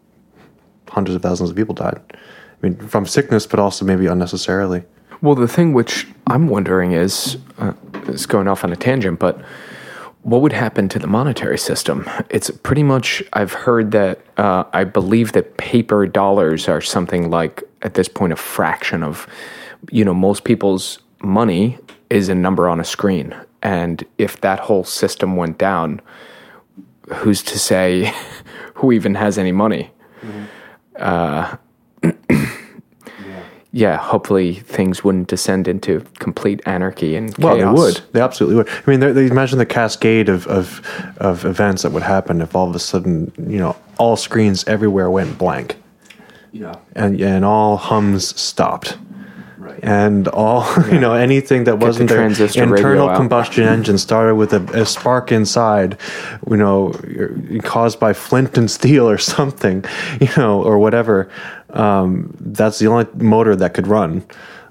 hundreds 0.88 1.16
of 1.16 1.22
thousands 1.22 1.50
of 1.50 1.56
people 1.56 1.74
died. 1.74 2.00
I 2.12 2.16
mean, 2.62 2.76
from 2.76 3.06
sickness, 3.06 3.46
but 3.46 3.58
also 3.60 3.84
maybe 3.84 4.06
unnecessarily. 4.06 4.84
Well, 5.20 5.34
the 5.34 5.48
thing 5.48 5.72
which 5.72 6.06
I'm 6.28 6.48
wondering 6.48 6.92
is, 6.92 7.38
uh, 7.58 7.72
it's 8.06 8.26
going 8.26 8.46
off 8.46 8.62
on 8.62 8.72
a 8.72 8.76
tangent, 8.76 9.18
but 9.18 9.40
what 10.22 10.42
would 10.42 10.52
happen 10.52 10.88
to 10.90 10.98
the 10.98 11.06
monetary 11.06 11.58
system? 11.58 12.08
It's 12.30 12.50
pretty 12.50 12.82
much, 12.82 13.22
I've 13.32 13.52
heard 13.52 13.92
that, 13.92 14.20
uh, 14.36 14.64
I 14.72 14.84
believe 14.84 15.32
that 15.32 15.56
paper 15.56 16.06
dollars 16.06 16.68
are 16.68 16.80
something 16.80 17.30
like, 17.30 17.62
at 17.82 17.94
this 17.94 18.08
point, 18.08 18.32
a 18.32 18.36
fraction 18.36 19.02
of, 19.02 19.26
you 19.90 20.04
know, 20.04 20.14
most 20.14 20.44
people's 20.44 21.00
money 21.20 21.78
is 22.10 22.28
a 22.28 22.34
number 22.34 22.68
on 22.68 22.78
a 22.78 22.84
screen. 22.84 23.34
And 23.68 24.02
if 24.16 24.40
that 24.40 24.60
whole 24.60 24.84
system 24.84 25.36
went 25.36 25.58
down, 25.58 26.00
who's 27.16 27.42
to 27.42 27.58
say 27.58 28.14
who 28.76 28.92
even 28.92 29.14
has 29.14 29.36
any 29.36 29.52
money? 29.52 29.90
Mm-hmm. 30.22 30.44
Uh, 30.96 31.56
yeah, 33.72 33.98
hopefully 33.98 34.54
things 34.54 35.04
wouldn't 35.04 35.28
descend 35.28 35.68
into 35.68 36.00
complete 36.18 36.62
anarchy 36.64 37.14
and 37.14 37.36
Well, 37.36 37.56
chaos. 37.56 37.74
they 37.76 37.80
would. 37.82 38.00
They 38.12 38.20
absolutely 38.22 38.56
would. 38.56 38.68
I 38.70 38.90
mean, 38.90 39.00
they, 39.00 39.12
they 39.12 39.26
imagine 39.26 39.58
the 39.58 39.66
cascade 39.66 40.30
of, 40.30 40.46
of 40.46 40.80
of 41.18 41.44
events 41.44 41.82
that 41.82 41.92
would 41.92 42.02
happen 42.02 42.40
if 42.40 42.56
all 42.56 42.70
of 42.70 42.74
a 42.74 42.78
sudden, 42.78 43.30
you 43.36 43.58
know, 43.58 43.76
all 43.98 44.16
screens 44.16 44.64
everywhere 44.66 45.10
went 45.10 45.36
blank. 45.36 45.76
Yeah. 46.52 46.76
and 46.96 47.20
and 47.20 47.44
all 47.44 47.76
hums 47.76 48.34
stopped. 48.40 48.96
And 49.82 50.28
all 50.28 50.66
you 50.92 50.98
know, 50.98 51.12
anything 51.14 51.64
that 51.64 51.78
wasn't 51.78 52.08
their 52.08 52.18
transistor 52.18 52.62
radio 52.66 52.76
internal 52.76 53.16
combustion 53.16 53.64
engine 53.64 53.98
started 53.98 54.34
with 54.34 54.52
a, 54.52 54.62
a 54.82 54.84
spark 54.86 55.30
inside, 55.32 55.96
you 56.50 56.56
know, 56.56 56.92
caused 57.62 58.00
by 58.00 58.12
flint 58.12 58.58
and 58.58 58.70
steel 58.70 59.08
or 59.08 59.18
something, 59.36 59.84
you 60.20 60.28
know, 60.36 60.62
or 60.62 60.78
whatever. 60.78 61.28
Um, 61.70 62.34
that's 62.40 62.78
the 62.78 62.86
only 62.88 63.06
motor 63.14 63.54
that 63.56 63.74
could 63.74 63.86
run. 63.86 64.24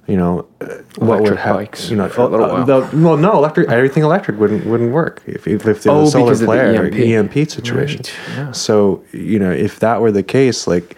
You 0.08 0.16
know, 0.16 0.48
uh, 0.62 0.68
what 1.00 1.20
would 1.20 1.28
Electric 1.28 1.40
happen? 1.40 1.56
bikes 1.66 1.90
You 1.90 1.98
know, 1.98 2.08
for 2.08 2.22
a 2.22 2.28
little 2.28 2.46
uh, 2.46 2.64
the- 2.64 2.90
well, 2.98 3.18
no, 3.18 3.34
electric. 3.34 3.70
Everything 3.70 4.04
electric 4.04 4.40
wouldn't 4.40 4.66
wouldn't 4.66 4.94
work 4.94 5.22
if 5.26 5.46
if, 5.48 5.68
if 5.68 5.84
there 5.84 5.92
Oh, 5.92 6.04
a 6.04 6.08
solar 6.08 6.34
the 6.34 6.46
flare 6.46 6.84
or 6.84 6.86
EMP. 6.86 7.36
EMP 7.36 7.50
situation. 7.50 7.98
Right, 8.04 8.14
yeah. 8.38 8.52
So 8.54 9.04
you 9.12 9.38
know, 9.38 9.52
if 9.52 9.80
that 9.80 10.00
were 10.00 10.12
the 10.14 10.24
case, 10.24 10.66
like 10.66 10.96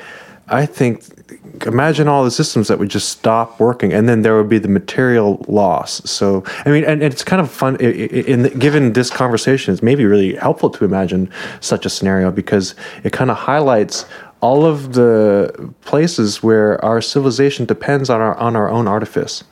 I 0.47 0.67
think, 0.67 1.03
imagine 1.65 2.07
all 2.07 2.23
the 2.23 2.31
systems 2.31 2.67
that 2.67 2.79
would 2.79 2.89
just 2.89 3.09
stop 3.09 3.59
working, 3.59 3.93
and 3.93 4.07
then 4.09 4.21
there 4.21 4.35
would 4.37 4.49
be 4.49 4.59
the 4.59 4.67
material 4.67 5.43
loss. 5.47 6.01
So 6.09 6.43
I 6.65 6.69
mean, 6.69 6.83
and, 6.83 7.01
and 7.03 7.13
it's 7.13 7.23
kind 7.23 7.41
of 7.41 7.49
fun. 7.51 7.77
i- 7.81 7.85
i- 7.85 8.23
In 8.33 8.43
given 8.59 8.93
this 8.93 9.09
conversation, 9.09 9.73
it's 9.73 9.83
maybe 9.83 10.05
really 10.05 10.35
helpful 10.35 10.69
to 10.71 10.85
imagine 10.85 11.29
such 11.59 11.85
a 11.85 11.89
scenario 11.89 12.31
because 12.31 12.75
it 13.03 13.11
kind 13.13 13.29
of 13.31 13.37
highlights 13.37 14.05
all 14.41 14.65
of 14.65 14.93
the 14.93 15.51
places 15.81 16.41
where 16.41 16.83
our 16.83 17.01
civilization 17.01 17.65
depends 17.65 18.09
on 18.09 18.21
our 18.21 18.35
on 18.37 18.55
our 18.55 18.69
own 18.69 18.87
artifice 18.87 19.43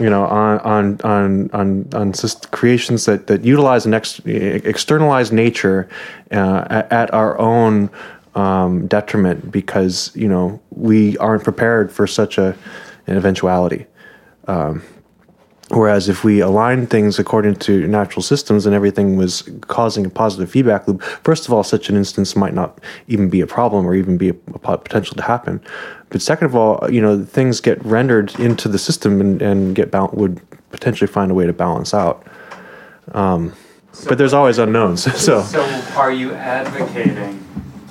you 0.00 0.08
know, 0.08 0.24
on 0.24 0.58
on 0.60 1.00
on 1.04 1.50
on 1.52 1.86
on 1.92 2.12
creations 2.50 3.04
that 3.06 3.26
that 3.26 3.44
utilize 3.44 3.84
and 3.84 3.94
ex- 3.94 4.20
externalize 4.24 5.32
nature 5.32 5.88
uh, 6.30 6.64
at, 6.70 6.92
at 6.92 7.14
our 7.14 7.38
own 7.38 7.90
um, 8.34 8.86
detriment 8.86 9.50
because 9.50 10.10
you 10.14 10.28
know 10.28 10.60
we 10.70 11.16
aren't 11.18 11.44
prepared 11.44 11.92
for 11.92 12.06
such 12.06 12.38
a 12.38 12.56
an 13.06 13.16
eventuality. 13.16 13.86
Um, 14.48 14.82
Whereas 15.72 16.10
if 16.10 16.22
we 16.22 16.40
align 16.40 16.86
things 16.86 17.18
according 17.18 17.54
to 17.56 17.86
natural 17.88 18.22
systems 18.22 18.66
and 18.66 18.74
everything 18.74 19.16
was 19.16 19.48
causing 19.62 20.04
a 20.04 20.10
positive 20.10 20.50
feedback 20.50 20.86
loop, 20.86 21.02
first 21.02 21.46
of 21.46 21.52
all, 21.54 21.62
such 21.62 21.88
an 21.88 21.96
instance 21.96 22.36
might 22.36 22.52
not 22.52 22.78
even 23.08 23.30
be 23.30 23.40
a 23.40 23.46
problem 23.46 23.86
or 23.86 23.94
even 23.94 24.18
be 24.18 24.28
a, 24.28 24.34
a 24.64 24.76
potential 24.76 25.16
to 25.16 25.22
happen. 25.22 25.62
But 26.10 26.20
second 26.20 26.48
of 26.48 26.54
all, 26.54 26.86
you 26.90 27.00
know, 27.00 27.24
things 27.24 27.62
get 27.62 27.82
rendered 27.86 28.38
into 28.38 28.68
the 28.68 28.78
system 28.78 29.18
and, 29.18 29.40
and 29.40 29.74
get 29.74 29.90
ba- 29.90 30.10
would 30.12 30.42
potentially 30.72 31.08
find 31.08 31.30
a 31.30 31.34
way 31.34 31.46
to 31.46 31.54
balance 31.54 31.94
out. 31.94 32.26
Um, 33.12 33.54
so 33.92 34.10
but 34.10 34.18
there's 34.18 34.34
always 34.34 34.58
unknowns. 34.58 35.06
So, 35.18 35.42
so 35.42 35.62
are 35.96 36.12
you 36.12 36.34
advocating 36.34 37.42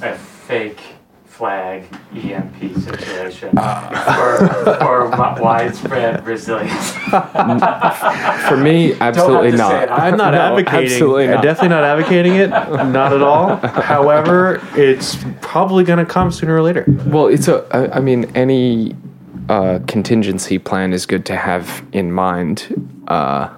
a 0.03 0.19
fake 0.51 0.81
flag 1.23 1.85
EMP 2.13 2.75
situation 2.75 3.57
uh, 3.57 4.81
or, 4.81 4.85
or 4.85 5.09
widespread 5.41 6.25
resilience? 6.27 6.91
For 8.49 8.57
me, 8.57 8.93
absolutely 8.99 9.53
not. 9.53 9.89
I'm 9.89 10.17
not 10.17 10.33
no, 10.33 10.41
advocating. 10.41 10.91
Absolutely 10.91 11.27
not. 11.27 11.41
definitely 11.41 11.69
not 11.69 11.85
advocating 11.85 12.35
it. 12.35 12.49
Not 12.49 13.13
at 13.13 13.21
all. 13.21 13.55
However, 13.65 14.61
it's 14.75 15.17
probably 15.39 15.85
going 15.85 15.99
to 15.99 16.05
come 16.05 16.33
sooner 16.33 16.53
or 16.53 16.61
later. 16.61 16.83
Well, 17.05 17.27
it's 17.27 17.47
a. 17.47 17.65
I 17.95 18.01
mean, 18.01 18.29
any 18.35 18.93
uh, 19.47 19.79
contingency 19.87 20.59
plan 20.59 20.91
is 20.91 21.05
good 21.05 21.25
to 21.27 21.37
have 21.37 21.81
in 21.93 22.11
mind. 22.11 22.91
Uh, 23.07 23.55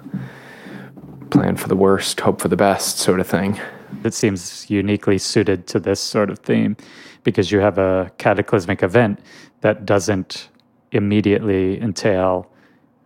plan 1.30 1.56
for 1.56 1.66
the 1.66 1.76
worst, 1.76 2.20
hope 2.20 2.40
for 2.40 2.46
the 2.46 2.56
best, 2.56 2.98
sort 2.98 3.18
of 3.18 3.26
thing. 3.26 3.60
It 4.02 4.14
seems 4.14 4.68
uniquely 4.68 5.18
suited 5.18 5.66
to 5.68 5.80
this 5.80 6.00
sort 6.00 6.30
of 6.30 6.38
theme 6.40 6.76
because 7.22 7.50
you 7.50 7.60
have 7.60 7.78
a 7.78 8.10
cataclysmic 8.18 8.82
event 8.82 9.20
that 9.60 9.86
doesn't 9.86 10.48
immediately 10.92 11.80
entail 11.80 12.50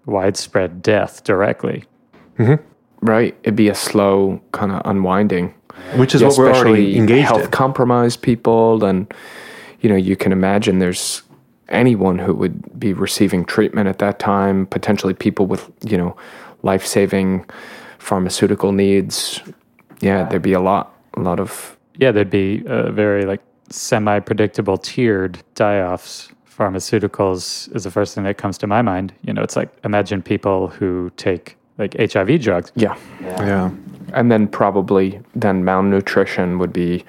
widespread 0.07 0.82
death 0.82 1.24
directly. 1.24 1.84
Mm-hmm. 2.39 2.64
Right. 3.01 3.36
It'd 3.43 3.57
be 3.57 3.68
a 3.68 3.74
slow 3.74 4.41
kind 4.53 4.72
of 4.72 4.82
unwinding. 4.84 5.55
Which 5.95 6.14
is 6.14 6.22
yeah, 6.22 6.28
what 6.28 6.39
we're 6.39 6.53
already 6.53 6.97
engaged 6.97 7.28
health 7.28 7.45
in. 7.45 7.51
compromised 7.51 8.22
people. 8.22 8.84
And, 8.84 9.12
you 9.80 9.89
know, 9.89 9.97
you 9.97 10.16
can 10.16 10.32
imagine 10.32 10.80
there's 10.80 11.22
anyone 11.68 12.18
who 12.18 12.34
would 12.34 12.80
be 12.80 12.93
receiving 12.93 13.45
treatment 13.45 13.89
at 13.89 13.99
that 14.01 14.18
time, 14.18 14.66
potentially 14.66 15.14
people 15.14 15.47
with, 15.47 15.70
you 15.84 15.97
know, 15.97 16.16
life 16.62 16.84
saving 16.84 17.45
pharmaceutical 17.99 18.72
needs. 18.72 19.41
Yeah, 20.01 20.28
there'd 20.28 20.42
be 20.42 20.53
a 20.53 20.61
lot, 20.61 20.94
a 21.14 21.20
lot 21.20 21.40
of. 21.40 21.76
Yeah, 21.96 22.12
there'd 22.12 22.30
be 22.30 22.62
a 22.66 22.90
very 22.92 23.24
like 23.24 23.40
semi 23.70 24.20
predictable 24.20 24.78
tiered 24.78 25.42
die 25.55 25.80
offs. 25.80 26.30
Pharmaceuticals 26.49 27.74
is 27.74 27.84
the 27.84 27.90
first 27.90 28.14
thing 28.14 28.24
that 28.24 28.36
comes 28.36 28.59
to 28.59 28.66
my 28.66 28.82
mind. 28.82 29.12
You 29.22 29.32
know, 29.32 29.42
it's 29.42 29.57
like 29.57 29.68
imagine 29.84 30.22
people 30.22 30.68
who 30.68 31.11
take 31.16 31.57
like 31.78 31.94
HIV 31.96 32.40
drugs. 32.40 32.72
Yeah. 32.74 32.96
Yeah. 33.20 33.46
yeah. 33.46 33.70
And 34.12 34.30
then 34.30 34.49
probably 34.49 35.20
then 35.34 35.64
malnutrition 35.64 36.59
would 36.59 36.72
be 36.72 37.05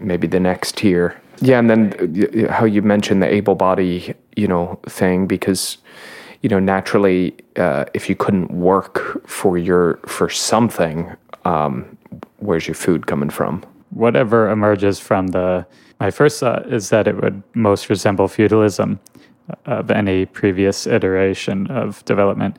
maybe 0.00 0.26
the 0.26 0.40
next 0.40 0.78
tier. 0.78 1.20
Yeah, 1.40 1.58
and 1.58 1.68
then 1.68 2.48
how 2.48 2.64
you 2.64 2.80
mentioned 2.80 3.22
the 3.22 3.26
able 3.26 3.54
body, 3.54 4.14
you 4.36 4.46
know, 4.46 4.78
thing 4.86 5.26
because 5.26 5.78
you 6.42 6.48
know 6.48 6.60
naturally 6.60 7.34
uh, 7.56 7.84
if 7.92 8.08
you 8.08 8.14
couldn't 8.14 8.50
work 8.52 9.26
for 9.26 9.58
your 9.58 9.98
for 10.06 10.30
something, 10.30 11.12
um, 11.44 11.93
where's 12.44 12.66
your 12.66 12.74
food 12.74 13.06
coming 13.06 13.30
from? 13.30 13.64
Whatever 13.90 14.50
emerges 14.50 14.98
from 14.98 15.28
the 15.28 15.66
my 16.00 16.10
first 16.10 16.40
thought 16.40 16.72
is 16.72 16.90
that 16.90 17.06
it 17.06 17.20
would 17.22 17.42
most 17.54 17.88
resemble 17.88 18.28
feudalism 18.28 18.98
of 19.66 19.90
any 19.90 20.26
previous 20.26 20.86
iteration 20.86 21.70
of 21.70 22.04
development 22.04 22.58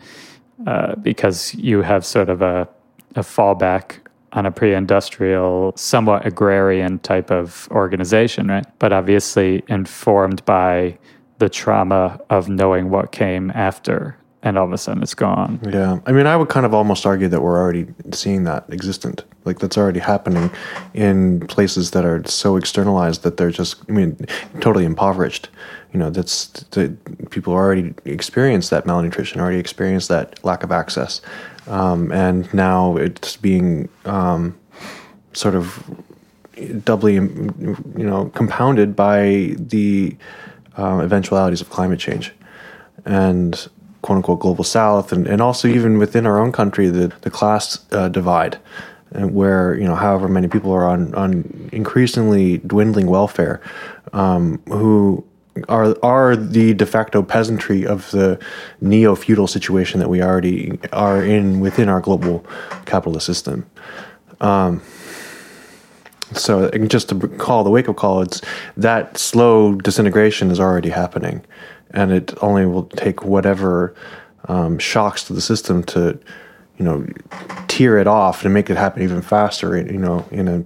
uh, 0.65 0.95
because 0.95 1.53
you 1.55 1.81
have 1.81 2.05
sort 2.05 2.29
of 2.29 2.41
a, 2.41 2.67
a 3.15 3.21
fallback 3.21 3.97
on 4.33 4.45
a 4.45 4.51
pre-industrial, 4.51 5.73
somewhat 5.75 6.25
agrarian 6.25 6.99
type 6.99 7.31
of 7.31 7.67
organization, 7.71 8.47
right? 8.47 8.65
But 8.79 8.93
obviously 8.93 9.63
informed 9.67 10.43
by 10.45 10.97
the 11.39 11.49
trauma 11.49 12.19
of 12.29 12.47
knowing 12.47 12.89
what 12.89 13.11
came 13.11 13.51
after 13.51 14.17
and 14.45 14.59
all 14.59 14.65
of 14.65 14.71
a 14.71 14.77
sudden 14.77 15.01
it's 15.01 15.15
gone. 15.15 15.59
Yeah. 15.69 15.99
I 16.05 16.11
mean, 16.11 16.27
I 16.27 16.37
would 16.37 16.49
kind 16.49 16.65
of 16.65 16.73
almost 16.73 17.05
argue 17.05 17.27
that 17.27 17.41
we're 17.41 17.57
already 17.57 17.87
seeing 18.11 18.43
that 18.43 18.65
existent. 18.69 19.25
Like 19.43 19.59
that's 19.59 19.77
already 19.77 19.99
happening 19.99 20.51
in 20.93 21.45
places 21.47 21.91
that 21.91 22.05
are 22.05 22.23
so 22.25 22.55
externalized 22.55 23.23
that 23.23 23.37
they're 23.37 23.51
just, 23.51 23.77
I 23.89 23.91
mean, 23.91 24.15
totally 24.61 24.85
impoverished. 24.85 25.49
You 25.93 25.99
know, 25.99 26.11
that's 26.11 26.47
the, 26.71 26.95
people 27.31 27.53
already 27.53 27.95
experience 28.05 28.69
that 28.69 28.85
malnutrition, 28.85 29.41
already 29.41 29.59
experience 29.59 30.07
that 30.07 30.43
lack 30.45 30.61
of 30.63 30.71
access. 30.71 31.21
Um, 31.67 32.11
and 32.11 32.51
now 32.53 32.97
it's 32.97 33.37
being 33.37 33.89
um, 34.05 34.55
sort 35.33 35.55
of 35.55 35.83
doubly, 36.83 37.15
you 37.15 37.77
know, 37.95 38.29
compounded 38.35 38.95
by 38.95 39.55
the 39.57 40.15
um, 40.77 41.01
eventualities 41.01 41.61
of 41.61 41.69
climate 41.71 41.99
change. 41.99 42.31
And 43.05 43.67
quote 44.06 44.18
unquote 44.18 44.39
global 44.39 44.64
south 44.64 45.12
and, 45.12 45.26
and 45.26 45.41
also 45.41 45.68
even 45.68 45.97
within 45.97 46.28
our 46.28 46.39
own 46.39 46.51
country 46.51 46.89
the, 46.89 47.12
the 47.22 47.32
class 47.32 47.84
uh, 47.91 48.08
divide 48.08 48.60
uh, 49.16 49.28
where 49.28 49.76
you 49.80 49.84
know 49.84 49.95
however 49.95 50.28
many 50.28 50.47
people 50.47 50.72
are 50.72 50.88
on, 50.88 51.12
on 51.16 51.70
increasingly 51.74 52.60
dwindling 52.60 53.08
welfare 53.08 53.60
um, 54.14 54.62
who 54.68 55.26
are 55.70 55.95
are 56.03 56.36
the 56.36 56.76
de 56.76 56.86
facto 56.86 57.24
peasantry 57.24 57.84
of 57.84 58.12
the 58.12 58.39
neo 58.80 59.16
feudal 59.16 59.47
situation 59.47 59.99
that 59.99 60.10
we 60.10 60.22
already 60.22 60.78
are 60.93 61.26
in 61.26 61.60
within 61.60 61.89
our 61.89 62.01
global 62.01 62.45
capitalist 62.86 63.26
system. 63.26 63.66
Um, 64.39 64.84
so 66.34 66.70
just 66.88 67.10
to 67.10 67.28
call 67.38 67.64
the 67.64 67.70
wake 67.70 67.88
up 67.88 67.95
call, 67.95 68.22
it's 68.22 68.41
that 68.76 69.18
slow 69.18 69.76
disintegration 69.76 70.51
is 70.51 70.60
already 70.60 70.89
happening 70.89 71.45
and 71.91 72.11
it 72.11 72.33
only 72.41 72.65
will 72.65 72.83
take 72.83 73.23
whatever 73.23 73.95
um, 74.47 74.77
shocks 74.79 75.23
to 75.25 75.33
the 75.33 75.41
system 75.41 75.83
to, 75.83 76.19
you 76.77 76.86
know, 76.86 77.05
tear 77.67 77.97
it 77.97 78.07
off 78.07 78.43
and 78.43 78.53
make 78.53 78.69
it 78.69 78.77
happen 78.77 79.01
even 79.03 79.21
faster. 79.21 79.77
You 79.77 79.97
know, 79.97 80.25
in 80.31 80.47
a, 80.47 80.57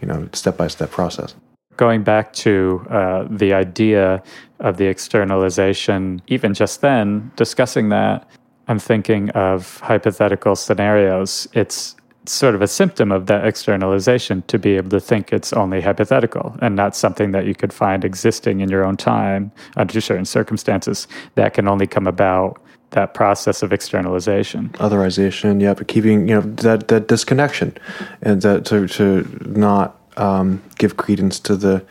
you 0.00 0.08
know, 0.08 0.28
step 0.32 0.56
by 0.56 0.68
step 0.68 0.90
process. 0.90 1.34
Going 1.76 2.02
back 2.02 2.32
to 2.34 2.84
uh, 2.90 3.26
the 3.30 3.52
idea 3.52 4.22
of 4.58 4.76
the 4.78 4.86
externalization, 4.86 6.20
even 6.26 6.52
just 6.54 6.80
then 6.80 7.30
discussing 7.36 7.88
that, 7.90 8.28
I'm 8.66 8.78
thinking 8.78 9.30
of 9.30 9.78
hypothetical 9.80 10.56
scenarios. 10.56 11.48
It's 11.52 11.94
sort 12.30 12.54
of 12.54 12.62
a 12.62 12.68
symptom 12.68 13.12
of 13.12 13.26
that 13.26 13.46
externalization 13.46 14.42
to 14.48 14.58
be 14.58 14.76
able 14.76 14.90
to 14.90 15.00
think 15.00 15.32
it's 15.32 15.52
only 15.52 15.80
hypothetical 15.80 16.56
and 16.60 16.76
not 16.76 16.94
something 16.94 17.32
that 17.32 17.46
you 17.46 17.54
could 17.54 17.72
find 17.72 18.04
existing 18.04 18.60
in 18.60 18.68
your 18.68 18.84
own 18.84 18.96
time 18.96 19.50
under 19.76 20.00
certain 20.00 20.24
circumstances 20.24 21.08
that 21.34 21.54
can 21.54 21.68
only 21.68 21.86
come 21.86 22.06
about 22.06 22.60
that 22.90 23.12
process 23.12 23.62
of 23.62 23.72
externalization. 23.72 24.70
Otherization 24.70 25.60
yeah 25.60 25.74
but 25.74 25.88
keeping 25.88 26.28
you 26.28 26.34
know 26.34 26.40
that 26.40 26.88
that 26.88 27.08
disconnection 27.08 27.76
and 28.22 28.42
that 28.42 28.64
to, 28.66 28.86
to 28.88 29.26
not 29.46 29.98
um, 30.16 30.62
give 30.78 30.96
credence 30.96 31.38
to 31.40 31.56
the 31.56 31.84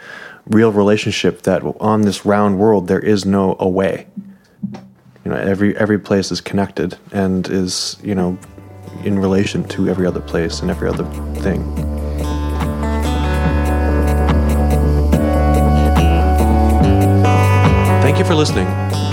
real 0.48 0.72
relationship 0.72 1.44
that 1.44 1.64
on 1.80 2.02
this 2.02 2.26
round 2.26 2.58
world 2.58 2.88
there 2.88 3.00
is 3.00 3.26
no 3.26 3.56
away. 3.60 4.08
You 5.24 5.32
know 5.32 5.38
every 5.38 5.76
every 5.78 6.00
place 6.00 6.32
is 6.32 6.42
connected 6.42 6.98
and 7.12 7.48
is 7.50 7.98
you 8.04 8.16
know 8.16 8.38
in 9.04 9.20
relation 9.20 9.64
to 9.70 9.90
every 9.90 10.06
other 10.06 10.22
place 10.22 10.62
and 10.62 10.70
every 10.70 10.90
other 10.90 11.06
thing. 11.42 11.64
Thank 18.02 18.20
you 18.20 18.26
for 18.26 18.36
listening. 18.36 18.68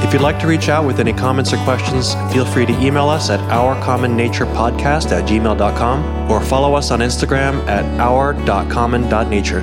If 0.05 0.13
you'd 0.13 0.23
like 0.23 0.39
to 0.41 0.47
reach 0.47 0.69
out 0.69 0.87
with 0.87 1.01
any 1.01 1.13
comments 1.13 1.53
or 1.53 1.57
questions, 1.65 2.15
feel 2.33 2.45
free 2.45 2.67
to 2.67 2.73
email 2.81 3.09
us 3.09 3.31
at 3.31 3.41
ourcommonnaturepodcast 3.51 5.11
at 5.13 5.29
gmail.com 5.29 6.31
or 6.31 6.41
follow 6.41 6.75
us 6.75 6.91
on 6.91 7.01
Instagram 7.01 7.67
at 7.67 7.85
our.common.nature. 8.01 9.63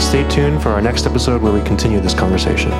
Stay 0.00 0.28
tuned 0.28 0.62
for 0.62 0.70
our 0.70 0.80
next 0.80 1.06
episode 1.06 1.42
where 1.42 1.52
we 1.52 1.62
continue 1.62 2.00
this 2.00 2.14
conversation. 2.14 2.70